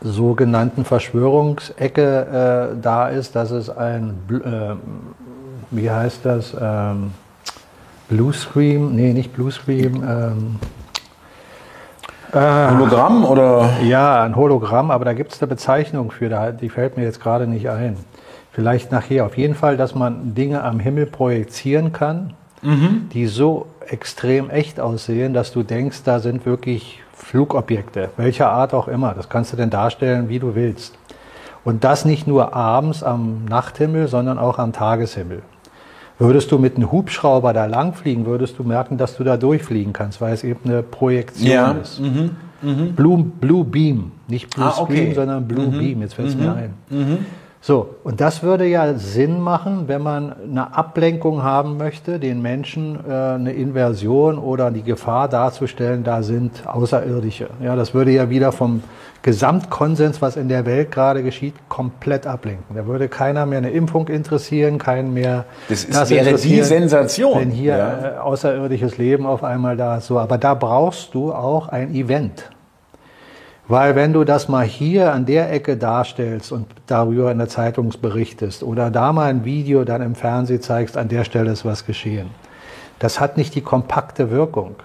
sogenannten 0.00 0.84
Verschwörungsecke 0.84 2.72
äh, 2.74 2.80
da 2.80 3.08
ist, 3.08 3.34
dass 3.34 3.50
es 3.50 3.68
ein, 3.70 4.18
äh, 4.30 4.74
wie 5.70 5.90
heißt 5.90 6.24
das, 6.24 6.54
ähm, 6.60 7.12
Blue 8.08 8.32
Scream, 8.32 8.94
nee, 8.94 9.12
nicht 9.12 9.34
Blue 9.34 9.50
Scream, 9.50 10.02
ähm, 10.02 10.56
äh, 10.62 10.87
Hologramm 12.32 13.24
oder? 13.24 13.70
Ja, 13.82 14.22
ein 14.22 14.36
Hologramm, 14.36 14.90
aber 14.90 15.04
da 15.04 15.12
gibt 15.14 15.32
es 15.32 15.40
eine 15.40 15.48
Bezeichnung 15.48 16.10
für, 16.10 16.28
die 16.52 16.68
fällt 16.68 16.96
mir 16.96 17.04
jetzt 17.04 17.20
gerade 17.20 17.46
nicht 17.46 17.70
ein. 17.70 17.96
Vielleicht 18.52 18.90
nachher. 18.90 19.24
Auf 19.24 19.38
jeden 19.38 19.54
Fall, 19.54 19.76
dass 19.76 19.94
man 19.94 20.34
Dinge 20.34 20.62
am 20.64 20.80
Himmel 20.80 21.06
projizieren 21.06 21.92
kann, 21.92 22.34
mhm. 22.62 23.08
die 23.12 23.26
so 23.26 23.66
extrem 23.86 24.50
echt 24.50 24.80
aussehen, 24.80 25.32
dass 25.32 25.52
du 25.52 25.62
denkst, 25.62 26.02
da 26.04 26.18
sind 26.18 26.44
wirklich 26.44 27.02
Flugobjekte, 27.12 28.10
welcher 28.16 28.50
Art 28.50 28.74
auch 28.74 28.88
immer. 28.88 29.14
Das 29.14 29.28
kannst 29.28 29.52
du 29.52 29.56
denn 29.56 29.70
darstellen, 29.70 30.28
wie 30.28 30.38
du 30.38 30.54
willst. 30.54 30.98
Und 31.64 31.84
das 31.84 32.04
nicht 32.04 32.26
nur 32.26 32.54
abends 32.54 33.02
am 33.02 33.44
Nachthimmel, 33.44 34.08
sondern 34.08 34.38
auch 34.38 34.58
am 34.58 34.72
Tageshimmel. 34.72 35.42
Würdest 36.18 36.50
du 36.50 36.58
mit 36.58 36.76
einem 36.76 36.90
Hubschrauber 36.90 37.52
da 37.52 37.66
langfliegen, 37.66 38.26
würdest 38.26 38.58
du 38.58 38.64
merken, 38.64 38.98
dass 38.98 39.16
du 39.16 39.24
da 39.24 39.36
durchfliegen 39.36 39.92
kannst, 39.92 40.20
weil 40.20 40.34
es 40.34 40.42
eben 40.42 40.60
eine 40.64 40.82
Projektion 40.82 41.48
ja. 41.48 41.72
ist. 41.72 42.00
Mhm. 42.00 42.30
Mhm. 42.60 42.92
Blue, 42.94 43.24
Blue 43.40 43.64
Beam, 43.64 44.10
nicht 44.26 44.50
Blue 44.50 44.66
ah, 44.66 44.74
okay. 44.78 44.96
Screen, 44.96 45.14
sondern 45.14 45.46
Blue 45.46 45.68
mhm. 45.68 45.78
Beam. 45.78 46.02
Jetzt 46.02 46.14
fällt 46.14 46.28
es 46.28 46.36
mir 46.36 46.50
mhm. 46.50 46.56
ein. 46.56 47.26
So, 47.60 47.96
und 48.04 48.20
das 48.20 48.42
würde 48.42 48.66
ja 48.66 48.94
Sinn 48.94 49.40
machen, 49.40 49.84
wenn 49.88 50.00
man 50.00 50.32
eine 50.42 50.76
Ablenkung 50.76 51.42
haben 51.42 51.76
möchte, 51.76 52.20
den 52.20 52.40
Menschen 52.40 52.98
äh, 53.08 53.12
eine 53.12 53.52
Inversion 53.52 54.38
oder 54.38 54.70
die 54.70 54.82
Gefahr 54.82 55.28
darzustellen, 55.28 56.04
da 56.04 56.22
sind 56.22 56.66
Außerirdische. 56.66 57.48
Ja, 57.60 57.74
das 57.74 57.94
würde 57.94 58.12
ja 58.12 58.30
wieder 58.30 58.52
vom 58.52 58.82
Gesamtkonsens, 59.22 60.22
was 60.22 60.36
in 60.36 60.48
der 60.48 60.64
Welt 60.66 60.92
gerade 60.92 61.24
geschieht, 61.24 61.54
komplett 61.68 62.26
ablenken. 62.26 62.76
Da 62.76 62.86
würde 62.86 63.08
keiner 63.08 63.44
mehr 63.46 63.58
eine 63.58 63.70
Impfung 63.70 64.06
interessieren, 64.06 64.78
keinen 64.78 65.12
mehr. 65.12 65.44
Das, 65.68 65.84
ist, 65.84 65.94
das 65.94 66.10
wäre 66.10 66.34
die 66.34 66.62
Sensation. 66.62 67.40
Wenn 67.40 67.50
hier 67.50 67.76
ja. 67.76 68.16
äh, 68.16 68.18
außerirdisches 68.18 68.98
Leben 68.98 69.26
auf 69.26 69.42
einmal 69.42 69.76
da 69.76 69.96
ist. 69.96 70.06
So, 70.06 70.18
aber 70.20 70.38
da 70.38 70.54
brauchst 70.54 71.14
du 71.14 71.32
auch 71.32 71.68
ein 71.68 71.92
Event. 71.92 72.50
Weil 73.68 73.94
wenn 73.94 74.14
du 74.14 74.24
das 74.24 74.48
mal 74.48 74.64
hier 74.64 75.12
an 75.12 75.26
der 75.26 75.52
Ecke 75.52 75.76
darstellst 75.76 76.52
und 76.52 76.66
darüber 76.86 77.30
in 77.30 77.36
der 77.36 77.48
Zeitung 77.48 77.92
berichtest 78.00 78.62
oder 78.62 78.90
da 78.90 79.12
mal 79.12 79.28
ein 79.28 79.44
Video 79.44 79.84
dann 79.84 80.00
im 80.00 80.14
Fernsehen 80.14 80.62
zeigst, 80.62 80.96
an 80.96 81.08
der 81.08 81.24
Stelle 81.24 81.50
ist 81.50 81.66
was 81.66 81.84
geschehen, 81.84 82.30
das 82.98 83.20
hat 83.20 83.36
nicht 83.36 83.54
die 83.54 83.60
kompakte 83.60 84.30
Wirkung. 84.30 84.76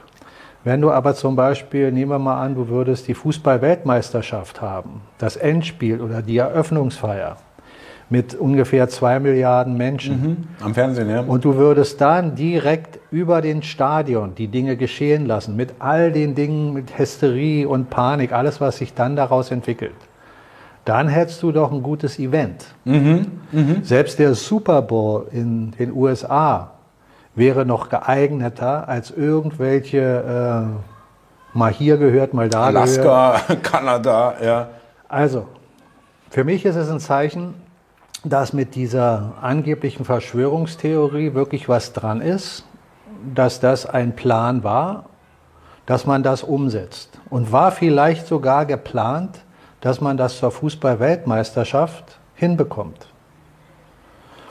Wenn 0.66 0.82
du 0.82 0.92
aber 0.92 1.16
zum 1.16 1.38
Beispiel, 1.38 1.94
nehmen 1.94 2.12
wir 2.12 2.20
mal 2.20 2.42
an, 2.42 2.56
du 2.56 2.68
würdest 2.68 3.08
die 3.08 3.13
Fußball-Weltmeisterschaft 3.13 4.62
haben, 4.62 5.02
das 5.18 5.38
Endspiel 5.38 6.02
oder 6.02 6.22
die 6.22 6.38
Eröffnungsfeier, 6.38 7.38
mit 8.13 8.36
ungefähr 8.36 8.88
zwei 8.89 9.20
Milliarden 9.20 9.75
Menschen. 9.75 10.22
Mhm, 10.22 10.38
am 10.63 10.75
Fernsehen, 10.75 11.10
ja. 11.10 11.22
Und 11.22 11.43
du 11.46 11.55
würdest 11.55 12.00
dann 12.00 12.36
direkt 12.36 13.00
über 13.10 13.41
den 13.41 13.63
Stadion 13.63 14.36
die 14.36 14.50
Dinge 14.50 14.77
geschehen 14.77 15.25
lassen, 15.25 15.55
mit 15.55 15.74
all 15.79 16.12
den 16.12 16.36
Dingen, 16.36 16.74
mit 16.74 17.00
Hysterie 17.00 17.65
und 17.65 17.89
Panik, 17.89 18.32
alles, 18.32 18.62
was 18.62 18.77
sich 18.77 18.93
dann 18.93 19.15
daraus 19.15 19.50
entwickelt. 19.50 19.96
Dann 20.86 21.08
hättest 21.08 21.41
du 21.41 21.51
doch 21.51 21.72
ein 21.72 21.82
gutes 21.82 22.20
Event. 22.20 22.65
Mhm, 22.86 23.25
mh. 23.51 23.75
Selbst 23.82 24.20
der 24.20 24.36
Super 24.36 24.84
Bowl 24.84 25.25
in 25.32 25.72
den 25.72 25.91
USA 25.91 26.70
wäre 27.34 27.65
noch 27.65 27.89
geeigneter 27.89 28.88
als 28.88 29.10
irgendwelche 29.10 30.67
äh, 30.77 31.58
mal 31.58 31.72
hier 31.74 31.98
gehört, 31.98 32.36
mal 32.36 32.48
da 32.48 32.65
Alaska, 32.65 33.01
gehört. 33.01 33.50
Alaska, 33.50 33.55
Kanada, 33.63 34.34
ja. 34.39 34.67
Also, 35.10 35.48
für 36.29 36.43
mich 36.43 36.63
ist 36.63 36.75
es 36.75 36.91
ein 36.91 37.00
Zeichen, 37.00 37.55
dass 38.24 38.53
mit 38.53 38.75
dieser 38.75 39.34
angeblichen 39.42 40.06
Verschwörungstheorie 40.06 41.34
wirklich 41.34 41.68
was 41.68 41.94
dran 41.94 42.22
ist, 42.22 42.65
dass 43.36 43.60
das 43.60 43.86
ein 43.86 44.15
Plan 44.15 44.63
war, 44.63 45.06
dass 45.86 46.06
man 46.06 46.24
das 46.24 46.44
umsetzt. 46.44 47.20
Und 47.30 47.51
war 47.51 47.72
vielleicht 47.72 48.27
sogar 48.27 48.65
geplant, 48.65 49.39
dass 49.82 50.00
man 50.00 50.15
das 50.15 50.38
zur 50.38 50.51
Fußball-Weltmeisterschaft 50.51 52.20
hinbekommt. 52.36 53.08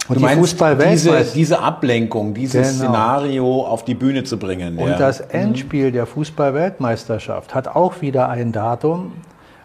Und 0.09 0.21
du 0.21 0.26
die 0.26 0.35
Fußball-Weltmeisterschaft. 0.35 1.25
Diese, 1.25 1.35
diese, 1.35 1.61
Ablenkung, 1.61 2.35
dieses 2.35 2.79
genau. 2.79 2.91
Szenario 2.91 3.62
auf 3.62 3.85
die 3.85 3.95
Bühne 3.95 4.25
zu 4.25 4.37
bringen. 4.37 4.76
Und 4.76 4.91
ja. 4.91 4.99
das 4.99 5.21
Endspiel 5.21 5.88
mhm. 5.88 5.93
der 5.95 6.07
Fußball-Weltmeisterschaft 6.07 7.55
hat 7.55 7.69
auch 7.69 8.02
wieder 8.02 8.29
ein 8.29 8.52
Datum, 8.52 9.12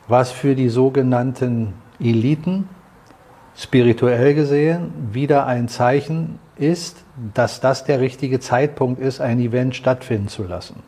was 0.08 0.32
für 0.32 0.56
die 0.56 0.70
sogenannten 0.70 1.74
Eliten 2.00 2.70
spirituell 3.58 4.36
gesehen 4.36 4.92
wieder 5.12 5.48
ein 5.48 5.68
Zeichen 5.68 6.40
ist, 6.58 6.98
dass 7.34 7.60
das 7.60 7.84
der 7.84 8.00
richtige 8.00 8.40
Zeitpunkt 8.40 9.02
ist, 9.02 9.20
ein 9.20 9.40
Event 9.40 9.76
stattfinden 9.76 10.28
zu 10.28 10.44
lassen. 10.44 10.84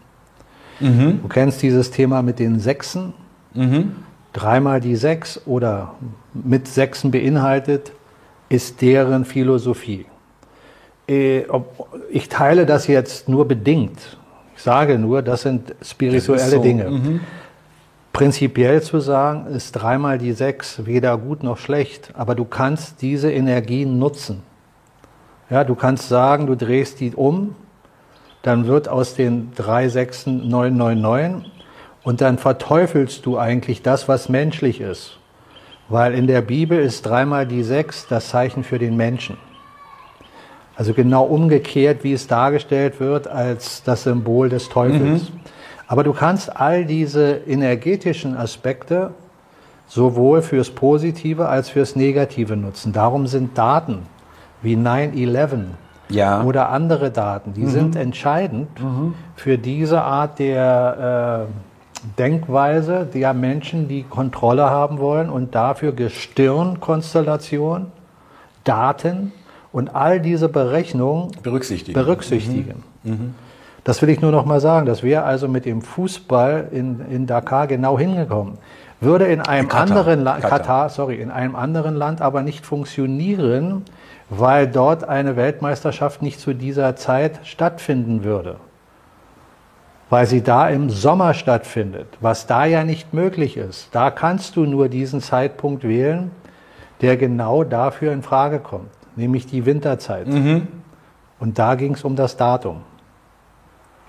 Mhm. 0.79 1.19
Du 1.21 1.27
kennst 1.27 1.61
dieses 1.61 1.91
Thema 1.91 2.21
mit 2.21 2.39
den 2.39 2.59
Sechsen. 2.59 3.13
Mhm. 3.53 3.95
Dreimal 4.33 4.79
die 4.79 4.95
Sechs 4.95 5.41
oder 5.47 5.95
mit 6.33 6.67
Sechsen 6.67 7.09
beinhaltet, 7.09 7.91
ist 8.47 8.81
deren 8.81 9.25
Philosophie. 9.25 10.05
Äh, 11.07 11.43
ich 12.11 12.29
teile 12.29 12.67
das 12.67 12.85
jetzt 12.85 13.27
nur 13.27 13.47
bedingt. 13.47 14.17
Ich 14.55 14.61
sage 14.61 14.99
nur, 14.99 15.23
das 15.23 15.41
sind 15.41 15.73
spirituelle 15.81 16.39
das 16.39 16.51
so. 16.51 16.61
Dinge. 16.61 16.89
Mhm 16.91 17.19
prinzipiell 18.13 18.81
zu 18.81 18.99
sagen, 18.99 19.47
ist 19.47 19.73
dreimal 19.73 20.17
die 20.17 20.33
sechs 20.33 20.85
weder 20.85 21.17
gut 21.17 21.43
noch 21.43 21.57
schlecht, 21.57 22.11
aber 22.15 22.35
du 22.35 22.45
kannst 22.45 23.01
diese 23.01 23.31
Energien 23.31 23.99
nutzen. 23.99 24.43
Ja, 25.49 25.63
du 25.63 25.75
kannst 25.75 26.09
sagen, 26.09 26.47
du 26.47 26.55
drehst 26.55 26.99
die 26.99 27.15
um, 27.15 27.55
dann 28.41 28.67
wird 28.67 28.87
aus 28.87 29.15
den 29.15 29.51
drei 29.55 29.89
Sechsen 29.89 30.47
999 30.47 31.51
und 32.03 32.21
dann 32.21 32.37
verteufelst 32.37 33.25
du 33.25 33.37
eigentlich 33.37 33.81
das, 33.81 34.07
was 34.07 34.29
menschlich 34.29 34.79
ist. 34.79 35.17
Weil 35.89 36.13
in 36.13 36.27
der 36.27 36.41
Bibel 36.41 36.79
ist 36.79 37.05
dreimal 37.05 37.47
die 37.47 37.63
sechs 37.63 38.07
das 38.07 38.29
Zeichen 38.29 38.63
für 38.63 38.79
den 38.79 38.95
Menschen. 38.95 39.37
Also 40.75 40.93
genau 40.93 41.23
umgekehrt, 41.23 42.03
wie 42.03 42.13
es 42.13 42.27
dargestellt 42.27 42.99
wird 42.99 43.27
als 43.27 43.83
das 43.83 44.03
Symbol 44.03 44.47
des 44.47 44.69
Teufels. 44.69 45.23
Mhm. 45.23 45.39
Aber 45.89 46.03
du 46.03 46.13
kannst 46.13 46.55
all 46.55 46.85
diese 46.85 47.31
energetischen 47.47 48.37
Aspekte 48.37 49.09
sowohl 49.87 50.43
fürs 50.43 50.69
Positive 50.69 51.49
als 51.49 51.69
fürs 51.69 51.95
Negative 51.95 52.55
nutzen. 52.55 52.93
Darum 52.93 53.25
sind 53.25 53.57
Daten 53.57 54.03
wie 54.61 54.75
9-11 54.75 55.61
ja. 56.09 56.43
oder 56.43 56.69
andere 56.69 57.09
Daten, 57.09 57.53
die 57.53 57.63
mhm. 57.63 57.69
sind 57.69 57.95
entscheidend 57.95 58.67
mhm. 58.79 59.15
für 59.35 59.57
diese 59.57 60.03
Art 60.03 60.37
der 60.37 61.47
äh, 61.47 62.19
Denkweise 62.19 63.07
der 63.11 63.33
Menschen, 63.33 63.87
die 63.87 64.03
Kontrolle 64.03 64.69
haben 64.69 64.99
wollen 64.99 65.31
und 65.31 65.55
dafür 65.55 65.91
Gestirnkonstellation, 65.91 67.87
Daten 68.63 69.31
und 69.71 69.95
all 69.95 70.19
diese 70.19 70.49
Berechnungen 70.49 71.31
berücksichtigen. 71.41 71.99
berücksichtigen. 71.99 72.83
Mhm. 73.03 73.33
Das 73.89 74.03
will 74.03 74.09
ich 74.09 74.21
nur 74.21 74.31
noch 74.31 74.45
mal 74.45 74.59
sagen. 74.59 74.85
Das 74.85 75.01
wäre 75.01 75.23
also 75.23 75.47
mit 75.47 75.65
dem 75.65 75.81
Fußball 75.81 76.67
in, 76.69 77.01
in 77.09 77.25
Dakar 77.25 77.65
genau 77.65 77.97
hingekommen. 77.97 78.59
Würde 79.01 79.25
in 79.25 79.41
einem 79.41 79.67
Katar. 79.67 79.81
anderen 79.81 80.21
Land, 80.21 80.43
Katar. 80.43 80.59
Katar, 80.59 80.89
sorry, 80.89 81.15
in 81.15 81.31
einem 81.31 81.55
anderen 81.55 81.95
Land 81.95 82.21
aber 82.21 82.43
nicht 82.43 82.67
funktionieren, 82.67 83.83
weil 84.29 84.67
dort 84.67 85.09
eine 85.09 85.35
Weltmeisterschaft 85.35 86.21
nicht 86.21 86.39
zu 86.39 86.53
dieser 86.53 86.97
Zeit 86.97 87.39
stattfinden 87.41 88.23
würde. 88.23 88.57
weil 90.11 90.27
sie 90.27 90.43
da 90.43 90.69
im 90.69 90.91
Sommer 90.91 91.33
stattfindet, 91.33 92.07
was 92.21 92.45
da 92.45 92.65
ja 92.65 92.83
nicht 92.83 93.15
möglich 93.15 93.57
ist. 93.57 93.89
Da 93.91 94.11
kannst 94.11 94.55
du 94.55 94.65
nur 94.65 94.87
diesen 94.87 95.19
Zeitpunkt 95.19 95.83
wählen, 95.83 96.29
der 97.01 97.17
genau 97.17 97.63
dafür 97.63 98.13
in 98.13 98.21
Frage 98.21 98.59
kommt, 98.59 98.91
nämlich 99.15 99.47
die 99.47 99.65
Winterzeit. 99.65 100.27
Mhm. 100.27 100.67
Und 101.39 101.57
da 101.57 101.73
ging 101.73 101.95
es 101.95 102.03
um 102.03 102.15
das 102.15 102.37
Datum. 102.37 102.83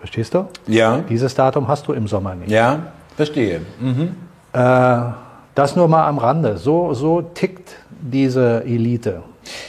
Verstehst 0.00 0.34
du? 0.34 0.48
Ja. 0.66 0.98
Dieses 1.08 1.34
Datum 1.34 1.68
hast 1.68 1.86
du 1.86 1.92
im 1.92 2.08
Sommer 2.08 2.34
nicht. 2.34 2.50
Ja, 2.50 2.78
verstehe. 3.16 3.60
Mhm. 3.78 4.16
Äh, 4.52 5.12
das 5.54 5.76
nur 5.76 5.88
mal 5.88 6.08
am 6.08 6.18
Rande. 6.18 6.56
So, 6.56 6.94
so 6.94 7.20
tickt 7.22 7.76
diese 8.00 8.64
Elite. 8.64 9.22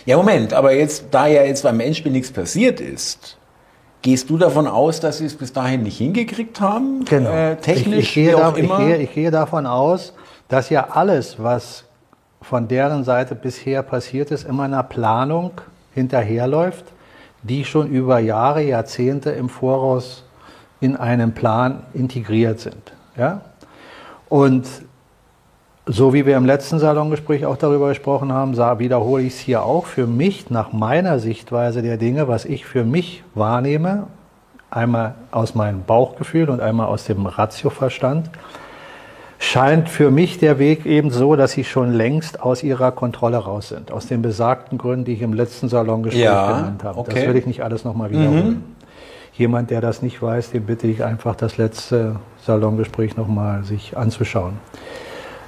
Ja, 0.05 0.17
Moment, 0.17 0.53
aber 0.53 0.73
jetzt, 0.73 1.05
da 1.11 1.27
ja 1.27 1.43
jetzt 1.43 1.63
beim 1.63 1.79
Endspiel 1.79 2.11
nichts 2.11 2.31
passiert 2.31 2.79
ist, 2.79 3.37
gehst 4.01 4.29
du 4.29 4.37
davon 4.37 4.67
aus, 4.67 4.99
dass 4.99 5.17
sie 5.17 5.25
es 5.25 5.35
bis 5.35 5.51
dahin 5.51 5.83
nicht 5.83 5.97
hingekriegt 5.97 6.61
haben? 6.61 7.05
Äh, 7.07 7.57
technisch, 7.57 7.99
ich, 7.99 8.07
ich, 8.07 8.13
gehe 8.13 8.31
da, 8.31 8.49
immer? 8.51 8.79
Ich, 8.79 8.85
gehe, 8.85 8.97
ich 8.97 9.13
gehe 9.13 9.31
davon 9.31 9.65
aus, 9.65 10.13
dass 10.47 10.69
ja 10.69 10.87
alles, 10.91 11.41
was 11.41 11.85
von 12.41 12.67
deren 12.67 13.03
Seite 13.03 13.35
bisher 13.35 13.83
passiert 13.83 14.31
ist, 14.31 14.47
immer 14.47 14.63
einer 14.63 14.83
Planung 14.83 15.51
hinterherläuft, 15.93 16.85
die 17.43 17.65
schon 17.65 17.87
über 17.87 18.19
Jahre, 18.19 18.63
Jahrzehnte 18.63 19.31
im 19.31 19.49
Voraus 19.49 20.23
in 20.79 20.95
einen 20.95 21.33
Plan 21.33 21.83
integriert 21.93 22.59
sind. 22.59 22.93
Ja? 23.17 23.41
Und 24.29 24.67
so 25.85 26.13
wie 26.13 26.25
wir 26.25 26.37
im 26.37 26.45
letzten 26.45 26.79
Salongespräch 26.79 27.45
auch 27.45 27.57
darüber 27.57 27.89
gesprochen 27.89 28.31
haben, 28.31 28.55
wiederhole 28.79 29.23
ich 29.23 29.33
es 29.33 29.39
hier 29.39 29.63
auch 29.63 29.85
für 29.85 30.07
mich 30.07 30.49
nach 30.49 30.73
meiner 30.73 31.19
Sichtweise 31.19 31.81
der 31.81 31.97
Dinge, 31.97 32.27
was 32.27 32.45
ich 32.45 32.65
für 32.65 32.83
mich 32.83 33.23
wahrnehme, 33.33 34.07
einmal 34.69 35.15
aus 35.31 35.55
meinem 35.55 35.83
Bauchgefühl 35.83 36.49
und 36.49 36.61
einmal 36.61 36.87
aus 36.87 37.05
dem 37.05 37.25
Ratioverstand, 37.25 38.29
scheint 39.41 39.89
für 39.89 40.11
mich 40.11 40.37
der 40.37 40.59
Weg 40.59 40.85
eben 40.85 41.09
so, 41.09 41.35
dass 41.35 41.53
sie 41.53 41.63
schon 41.63 41.91
längst 41.91 42.41
aus 42.43 42.61
ihrer 42.61 42.91
Kontrolle 42.91 43.37
raus 43.37 43.69
sind. 43.69 43.91
Aus 43.91 44.05
den 44.05 44.21
besagten 44.21 44.77
Gründen, 44.77 45.05
die 45.05 45.13
ich 45.13 45.23
im 45.23 45.33
letzten 45.33 45.67
Salongespräch 45.67 46.21
Ja, 46.23 46.57
genannt 46.57 46.83
habe. 46.83 46.99
okay. 46.99 47.11
Das 47.15 47.27
will 47.27 47.35
ich 47.35 47.47
nicht 47.47 47.63
alles 47.63 47.83
nochmal 47.83 48.11
wiederholen. 48.11 48.63
Jemand, 49.33 49.71
der 49.71 49.81
das 49.81 50.03
nicht 50.03 50.21
weiß, 50.21 50.51
den 50.51 50.67
bitte 50.67 50.85
ich 50.85 51.03
einfach 51.03 51.35
das 51.35 51.57
letzte 51.57 52.17
Salongespräch 52.45 53.17
nochmal 53.17 53.63
sich 53.63 53.97
anzuschauen. 53.97 54.53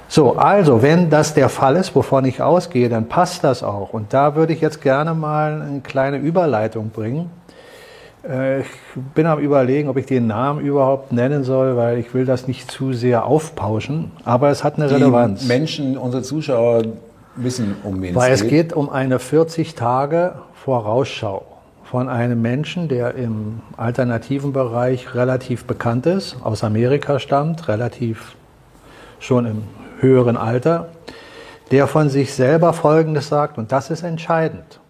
So, 0.08 0.36
also, 0.36 0.82
wenn 0.82 1.08
das 1.08 1.34
der 1.34 1.48
Fall 1.48 1.76
ist, 1.76 1.94
wovon 1.94 2.24
ich 2.24 2.42
ausgehe, 2.42 2.88
dann 2.88 3.08
passt 3.08 3.44
das 3.44 3.62
auch. 3.62 3.92
Und 3.92 4.12
da 4.12 4.34
würde 4.34 4.52
ich 4.52 4.60
jetzt 4.60 4.82
gerne 4.82 5.14
mal 5.14 5.62
eine 5.62 5.80
kleine 5.80 6.18
Überleitung 6.18 6.90
bringen. 6.90 7.30
Äh, 8.28 8.60
Ich 8.60 8.66
bin 9.14 9.26
am 9.26 9.38
Überlegen, 9.38 9.88
ob 9.88 9.96
ich 9.96 10.06
den 10.06 10.26
Namen 10.26 10.60
überhaupt 10.60 11.12
nennen 11.12 11.44
soll, 11.44 11.76
weil 11.76 11.98
ich 11.98 12.14
will 12.14 12.24
das 12.24 12.46
nicht 12.48 12.70
zu 12.70 12.92
sehr 12.92 13.26
aufpauschen. 13.26 14.12
Aber 14.24 14.50
es 14.50 14.62
hat 14.64 14.76
eine 14.76 14.88
Die 14.88 14.94
Relevanz. 14.94 15.46
Menschen, 15.46 15.96
unsere 15.98 16.22
Zuschauer 16.22 16.82
wissen, 17.36 17.76
um 17.82 18.00
wen 18.02 18.14
Weil 18.14 18.32
es 18.32 18.42
es 18.42 18.48
geht. 18.48 18.68
geht 18.68 18.72
um 18.72 18.88
eine 18.90 19.18
40 19.18 19.74
Tage 19.74 20.34
Vorausschau 20.54 21.44
von 21.84 22.08
einem 22.08 22.40
Menschen, 22.40 22.88
der 22.88 23.14
im 23.14 23.60
alternativen 23.76 24.52
Bereich 24.52 25.14
relativ 25.14 25.64
bekannt 25.64 26.06
ist, 26.06 26.36
aus 26.42 26.64
Amerika 26.64 27.18
stammt, 27.18 27.68
relativ 27.68 28.36
schon 29.18 29.46
im 29.46 29.62
höheren 30.00 30.36
Alter, 30.36 30.88
der 31.70 31.86
von 31.86 32.08
sich 32.08 32.32
selber 32.34 32.72
Folgendes 32.72 33.28
sagt, 33.28 33.58
und 33.58 33.70
das 33.72 33.90
ist 33.90 34.02
entscheidend. 34.02 34.80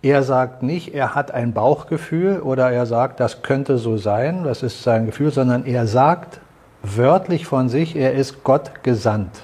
Er 0.00 0.22
sagt 0.22 0.62
nicht, 0.62 0.94
er 0.94 1.16
hat 1.16 1.32
ein 1.32 1.52
Bauchgefühl 1.52 2.40
oder 2.40 2.70
er 2.70 2.86
sagt, 2.86 3.18
das 3.18 3.42
könnte 3.42 3.78
so 3.78 3.96
sein, 3.96 4.44
das 4.44 4.62
ist 4.62 4.84
sein 4.84 5.06
Gefühl, 5.06 5.32
sondern 5.32 5.66
er 5.66 5.88
sagt 5.88 6.40
wörtlich 6.82 7.46
von 7.46 7.68
sich, 7.68 7.96
er 7.96 8.12
ist 8.12 8.44
Gott 8.44 8.84
gesandt. 8.84 9.42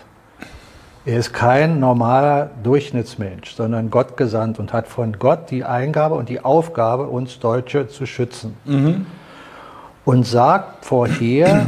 Er 1.06 1.18
ist 1.18 1.32
kein 1.32 1.80
normaler 1.80 2.50
Durchschnittsmensch, 2.62 3.54
sondern 3.54 3.90
Gott 3.90 4.16
gesandt 4.16 4.58
und 4.58 4.72
hat 4.72 4.86
von 4.86 5.18
Gott 5.18 5.50
die 5.50 5.64
Eingabe 5.64 6.14
und 6.14 6.28
die 6.28 6.42
Aufgabe, 6.42 7.08
uns 7.08 7.40
Deutsche 7.40 7.88
zu 7.88 8.06
schützen. 8.06 8.56
Und 10.06 10.26
sagt 10.26 10.84
vorher, 10.84 11.66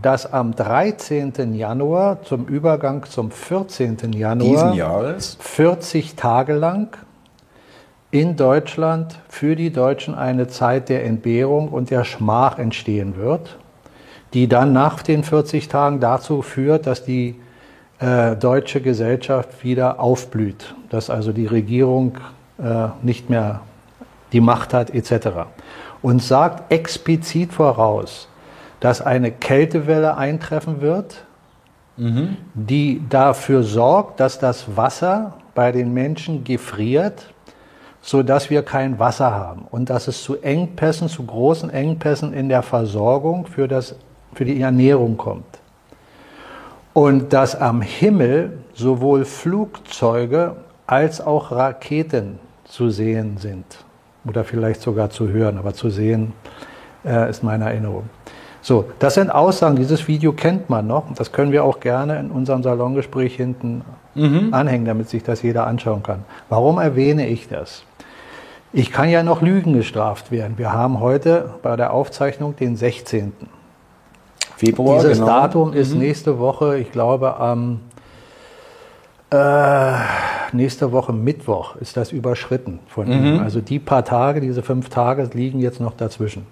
dass 0.00 0.32
am 0.32 0.54
13. 0.54 1.54
Januar 1.54 2.22
zum 2.22 2.46
Übergang 2.46 3.04
zum 3.04 3.30
14. 3.30 3.96
diesen 3.96 4.12
Januar 4.12 4.74
Jahres. 4.74 5.36
40 5.40 6.14
Tage 6.14 6.54
lang 6.54 6.96
in 8.10 8.36
Deutschland 8.36 9.18
für 9.28 9.54
die 9.54 9.70
Deutschen 9.70 10.14
eine 10.14 10.48
Zeit 10.48 10.88
der 10.88 11.04
Entbehrung 11.04 11.68
und 11.68 11.90
der 11.90 12.04
Schmach 12.04 12.58
entstehen 12.58 13.16
wird, 13.16 13.58
die 14.34 14.48
dann 14.48 14.72
nach 14.72 15.02
den 15.02 15.22
40 15.22 15.68
Tagen 15.68 16.00
dazu 16.00 16.42
führt, 16.42 16.86
dass 16.86 17.04
die 17.04 17.36
äh, 18.00 18.34
deutsche 18.36 18.80
Gesellschaft 18.80 19.62
wieder 19.62 20.00
aufblüht, 20.00 20.74
dass 20.88 21.10
also 21.10 21.32
die 21.32 21.46
Regierung 21.46 22.18
äh, 22.58 22.88
nicht 23.02 23.30
mehr 23.30 23.60
die 24.32 24.40
Macht 24.40 24.74
hat 24.74 24.90
etc. 24.90 25.28
Und 26.02 26.22
sagt 26.22 26.72
explizit 26.72 27.52
voraus, 27.52 28.28
dass 28.80 29.02
eine 29.02 29.30
Kältewelle 29.30 30.16
eintreffen 30.16 30.80
wird, 30.80 31.24
die 32.54 33.02
dafür 33.10 33.62
sorgt, 33.62 34.20
dass 34.20 34.38
das 34.38 34.76
Wasser 34.76 35.34
bei 35.54 35.70
den 35.70 35.92
Menschen 35.92 36.44
gefriert, 36.44 37.26
so 38.02 38.22
dass 38.22 38.50
wir 38.50 38.62
kein 38.62 38.98
Wasser 38.98 39.32
haben 39.32 39.66
und 39.70 39.90
dass 39.90 40.08
es 40.08 40.22
zu 40.22 40.40
Engpässen, 40.40 41.08
zu 41.08 41.24
großen 41.24 41.70
Engpässen 41.70 42.32
in 42.32 42.48
der 42.48 42.62
Versorgung 42.62 43.46
für, 43.46 43.68
das, 43.68 43.94
für 44.34 44.44
die 44.44 44.60
Ernährung 44.60 45.16
kommt. 45.16 45.58
Und 46.92 47.32
dass 47.32 47.54
am 47.54 47.82
Himmel 47.82 48.58
sowohl 48.74 49.24
Flugzeuge 49.24 50.56
als 50.86 51.20
auch 51.20 51.52
Raketen 51.52 52.38
zu 52.64 52.90
sehen 52.90 53.36
sind. 53.36 53.64
Oder 54.26 54.44
vielleicht 54.44 54.80
sogar 54.80 55.10
zu 55.10 55.28
hören, 55.28 55.56
aber 55.58 55.72
zu 55.72 55.88
sehen 55.88 56.32
äh, 57.04 57.30
ist 57.30 57.42
meine 57.42 57.66
Erinnerung. 57.66 58.08
So, 58.62 58.86
das 58.98 59.14
sind 59.14 59.30
Aussagen, 59.30 59.76
dieses 59.76 60.06
Video 60.08 60.32
kennt 60.32 60.68
man 60.68 60.86
noch. 60.86 61.04
Das 61.14 61.32
können 61.32 61.52
wir 61.52 61.64
auch 61.64 61.80
gerne 61.80 62.18
in 62.18 62.30
unserem 62.30 62.62
Salongespräch 62.62 63.34
hinten 63.34 63.82
anhängen, 64.52 64.84
damit 64.84 65.08
sich 65.08 65.22
das 65.22 65.42
jeder 65.42 65.66
anschauen 65.66 66.02
kann. 66.02 66.24
Warum 66.48 66.78
erwähne 66.78 67.26
ich 67.28 67.48
das? 67.48 67.84
Ich 68.72 68.92
kann 68.92 69.08
ja 69.08 69.22
noch 69.22 69.42
Lügen 69.42 69.72
gestraft 69.72 70.30
werden. 70.30 70.56
Wir 70.56 70.72
haben 70.72 71.00
heute 71.00 71.54
bei 71.62 71.74
der 71.76 71.92
Aufzeichnung 71.92 72.54
den 72.54 72.76
16. 72.76 73.32
Februar, 74.56 75.00
Dieses 75.00 75.18
genau. 75.18 75.26
Datum 75.26 75.72
ist 75.72 75.94
nächste 75.94 76.38
Woche, 76.38 76.78
ich 76.78 76.92
glaube 76.92 77.36
am 77.38 77.80
äh, 79.30 79.94
nächste 80.52 80.92
Woche 80.92 81.12
Mittwoch 81.12 81.76
ist 81.76 81.96
das 81.96 82.12
überschritten 82.12 82.80
von 82.86 83.10
ihm. 83.10 83.40
Also 83.40 83.60
die 83.60 83.78
paar 83.78 84.04
Tage, 84.04 84.40
diese 84.40 84.62
fünf 84.62 84.88
Tage 84.88 85.28
liegen 85.32 85.60
jetzt 85.60 85.80
noch 85.80 85.96
dazwischen. 85.96 86.46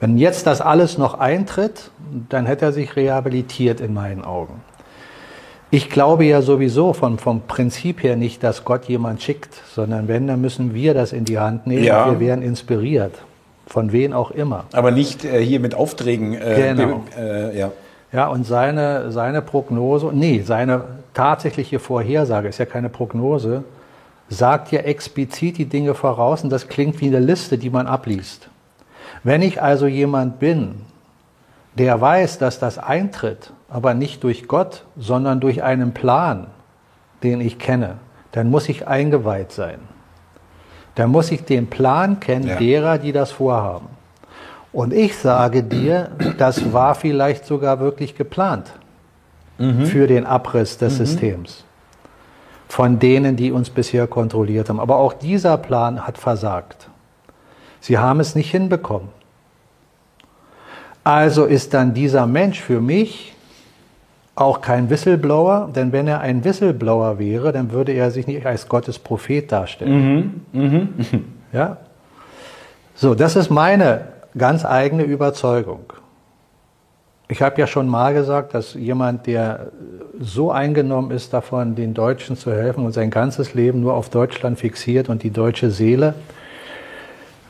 Wenn 0.00 0.18
jetzt 0.18 0.46
das 0.46 0.60
alles 0.60 0.98
noch 0.98 1.14
eintritt, 1.18 1.90
dann 2.28 2.46
hätte 2.46 2.66
er 2.66 2.72
sich 2.72 2.96
rehabilitiert 2.96 3.80
in 3.80 3.94
meinen 3.94 4.24
Augen. 4.24 4.60
Ich 5.70 5.90
glaube 5.90 6.24
ja 6.24 6.42
sowieso 6.42 6.92
vom, 6.92 7.18
vom 7.18 7.40
Prinzip 7.42 8.02
her 8.02 8.16
nicht, 8.16 8.42
dass 8.42 8.64
Gott 8.64 8.84
jemand 8.84 9.20
schickt, 9.22 9.52
sondern 9.74 10.06
wenn, 10.08 10.26
dann 10.28 10.40
müssen 10.40 10.74
wir 10.74 10.94
das 10.94 11.12
in 11.12 11.24
die 11.24 11.38
Hand 11.38 11.66
nehmen 11.66 11.82
Ja. 11.84 12.04
und 12.04 12.20
wir 12.20 12.26
werden 12.26 12.42
inspiriert. 12.42 13.14
Von 13.66 13.90
wen 13.90 14.12
auch 14.12 14.30
immer. 14.30 14.64
Aber 14.72 14.92
nicht 14.92 15.24
äh, 15.24 15.44
hier 15.44 15.58
mit 15.58 15.74
Aufträgen. 15.74 16.34
Äh, 16.34 16.74
Genau. 16.76 17.02
Äh, 17.18 17.58
ja. 17.58 17.72
Ja, 18.12 18.28
und 18.28 18.46
seine, 18.46 19.10
seine 19.10 19.42
Prognose, 19.42 20.10
nee, 20.14 20.40
seine 20.46 20.84
tatsächliche 21.12 21.80
Vorhersage 21.80 22.46
ist 22.48 22.58
ja 22.58 22.64
keine 22.64 22.88
Prognose, 22.88 23.64
sagt 24.28 24.70
ja 24.70 24.80
explizit 24.80 25.58
die 25.58 25.64
Dinge 25.64 25.94
voraus 25.94 26.44
und 26.44 26.50
das 26.50 26.68
klingt 26.68 27.00
wie 27.00 27.08
eine 27.08 27.18
Liste, 27.18 27.58
die 27.58 27.68
man 27.68 27.88
abliest. 27.88 28.48
Wenn 29.24 29.42
ich 29.42 29.60
also 29.60 29.88
jemand 29.88 30.38
bin, 30.38 30.76
der 31.74 32.00
weiß, 32.00 32.38
dass 32.38 32.60
das 32.60 32.78
eintritt, 32.78 33.50
aber 33.68 33.94
nicht 33.94 34.22
durch 34.24 34.48
Gott, 34.48 34.84
sondern 34.96 35.40
durch 35.40 35.62
einen 35.62 35.92
Plan, 35.92 36.46
den 37.22 37.40
ich 37.40 37.58
kenne, 37.58 37.96
dann 38.32 38.50
muss 38.50 38.68
ich 38.68 38.86
eingeweiht 38.86 39.52
sein. 39.52 39.78
Dann 40.94 41.10
muss 41.10 41.30
ich 41.30 41.44
den 41.44 41.66
Plan 41.68 42.20
kennen 42.20 42.48
Ja. 42.48 42.56
derer, 42.56 42.98
die 42.98 43.12
das 43.12 43.32
vorhaben. 43.32 43.88
Und 44.72 44.92
ich 44.92 45.16
sage 45.16 45.62
dir, 45.62 46.10
das 46.38 46.72
war 46.72 46.94
vielleicht 46.94 47.46
sogar 47.46 47.80
wirklich 47.80 48.14
geplant 48.16 48.72
für 49.84 50.06
den 50.06 50.26
Abriss 50.26 50.76
des 50.76 50.98
Systems. 50.98 51.64
Von 52.68 52.98
denen, 52.98 53.36
die 53.36 53.52
uns 53.52 53.70
bisher 53.70 54.06
kontrolliert 54.06 54.68
haben. 54.68 54.80
Aber 54.80 54.96
auch 54.96 55.14
dieser 55.14 55.56
Plan 55.56 56.06
hat 56.06 56.18
versagt. 56.18 56.90
Sie 57.80 57.96
haben 57.96 58.20
es 58.20 58.34
nicht 58.34 58.50
hinbekommen. 58.50 59.08
Also 61.04 61.44
ist 61.44 61.72
dann 61.72 61.94
dieser 61.94 62.26
Mensch 62.26 62.60
für 62.60 62.80
mich 62.80 63.35
auch 64.36 64.60
kein 64.60 64.90
Whistleblower, 64.90 65.70
denn 65.74 65.92
wenn 65.92 66.06
er 66.06 66.20
ein 66.20 66.44
Whistleblower 66.44 67.18
wäre, 67.18 67.52
dann 67.52 67.72
würde 67.72 67.92
er 67.92 68.10
sich 68.10 68.26
nicht 68.26 68.44
als 68.44 68.68
Gottes 68.68 68.98
Prophet 68.98 69.50
darstellen. 69.50 70.42
Ja? 71.52 71.78
So, 72.94 73.14
das 73.14 73.34
ist 73.34 73.50
meine 73.50 74.02
ganz 74.36 74.64
eigene 74.64 75.04
Überzeugung. 75.04 75.92
Ich 77.28 77.42
habe 77.42 77.58
ja 77.60 77.66
schon 77.66 77.88
mal 77.88 78.14
gesagt, 78.14 78.54
dass 78.54 78.74
jemand, 78.74 79.26
der 79.26 79.72
so 80.20 80.52
eingenommen 80.52 81.10
ist 81.10 81.32
davon, 81.32 81.74
den 81.74 81.92
Deutschen 81.94 82.36
zu 82.36 82.52
helfen 82.52 82.84
und 82.84 82.92
sein 82.92 83.10
ganzes 83.10 83.54
Leben 83.54 83.80
nur 83.80 83.94
auf 83.94 84.10
Deutschland 84.10 84.58
fixiert 84.58 85.08
und 85.08 85.22
die 85.22 85.30
deutsche 85.30 85.70
Seele, 85.70 86.14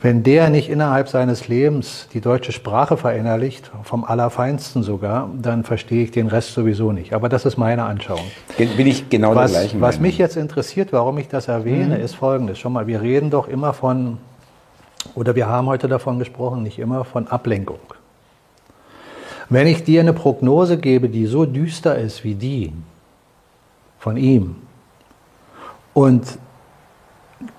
wenn 0.06 0.22
der 0.22 0.50
nicht 0.50 0.68
innerhalb 0.68 1.08
seines 1.08 1.48
Lebens 1.48 2.06
die 2.14 2.20
deutsche 2.20 2.52
Sprache 2.52 2.96
verinnerlicht, 2.96 3.72
vom 3.82 4.04
Allerfeinsten 4.04 4.84
sogar, 4.84 5.28
dann 5.42 5.64
verstehe 5.64 6.04
ich 6.04 6.12
den 6.12 6.28
Rest 6.28 6.54
sowieso 6.54 6.92
nicht. 6.92 7.12
Aber 7.12 7.28
das 7.28 7.44
ist 7.44 7.56
meine 7.56 7.82
Anschauung. 7.82 8.22
Bin 8.56 8.86
ich 8.86 9.10
genau 9.10 9.34
was, 9.34 9.50
der 9.50 9.62
gleichen 9.62 9.80
Was 9.80 9.98
mich 9.98 10.16
jetzt 10.16 10.36
interessiert, 10.36 10.92
warum 10.92 11.18
ich 11.18 11.26
das 11.26 11.48
erwähne, 11.48 11.98
mhm. 11.98 12.04
ist 12.04 12.14
Folgendes. 12.14 12.56
Schon 12.60 12.72
mal, 12.72 12.86
wir 12.86 13.02
reden 13.02 13.30
doch 13.30 13.48
immer 13.48 13.72
von, 13.72 14.18
oder 15.16 15.34
wir 15.34 15.48
haben 15.48 15.66
heute 15.66 15.88
davon 15.88 16.20
gesprochen, 16.20 16.62
nicht 16.62 16.78
immer 16.78 17.04
von 17.04 17.26
Ablenkung. 17.26 17.80
Wenn 19.48 19.66
ich 19.66 19.82
dir 19.82 20.02
eine 20.02 20.12
Prognose 20.12 20.78
gebe, 20.78 21.08
die 21.08 21.26
so 21.26 21.46
düster 21.46 21.98
ist 21.98 22.22
wie 22.22 22.36
die 22.36 22.72
von 23.98 24.16
ihm, 24.16 24.54
und 25.94 26.38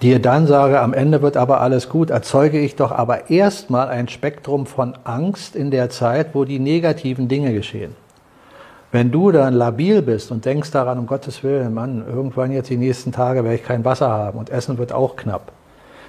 dir 0.01 0.19
dann 0.19 0.47
sage, 0.47 0.79
am 0.79 0.93
Ende 0.93 1.21
wird 1.21 1.37
aber 1.37 1.61
alles 1.61 1.89
gut, 1.89 2.09
erzeuge 2.09 2.59
ich 2.59 2.75
doch 2.75 2.91
aber 2.91 3.29
erstmal 3.29 3.89
ein 3.89 4.07
Spektrum 4.07 4.65
von 4.65 4.97
Angst 5.03 5.55
in 5.55 5.71
der 5.71 5.89
Zeit, 5.89 6.29
wo 6.33 6.45
die 6.45 6.59
negativen 6.59 7.27
Dinge 7.27 7.53
geschehen. 7.53 7.95
Wenn 8.91 9.11
du 9.11 9.31
dann 9.31 9.53
labil 9.53 10.01
bist 10.01 10.31
und 10.31 10.45
denkst 10.45 10.71
daran, 10.71 10.97
um 10.97 11.07
Gottes 11.07 11.43
Willen, 11.43 11.73
Mann, 11.73 12.05
irgendwann 12.07 12.51
jetzt 12.51 12.69
die 12.69 12.77
nächsten 12.77 13.11
Tage 13.11 13.43
werde 13.43 13.55
ich 13.55 13.63
kein 13.63 13.83
Wasser 13.85 14.09
haben 14.09 14.39
und 14.39 14.49
Essen 14.49 14.77
wird 14.77 14.93
auch 14.93 15.17
knapp, 15.17 15.51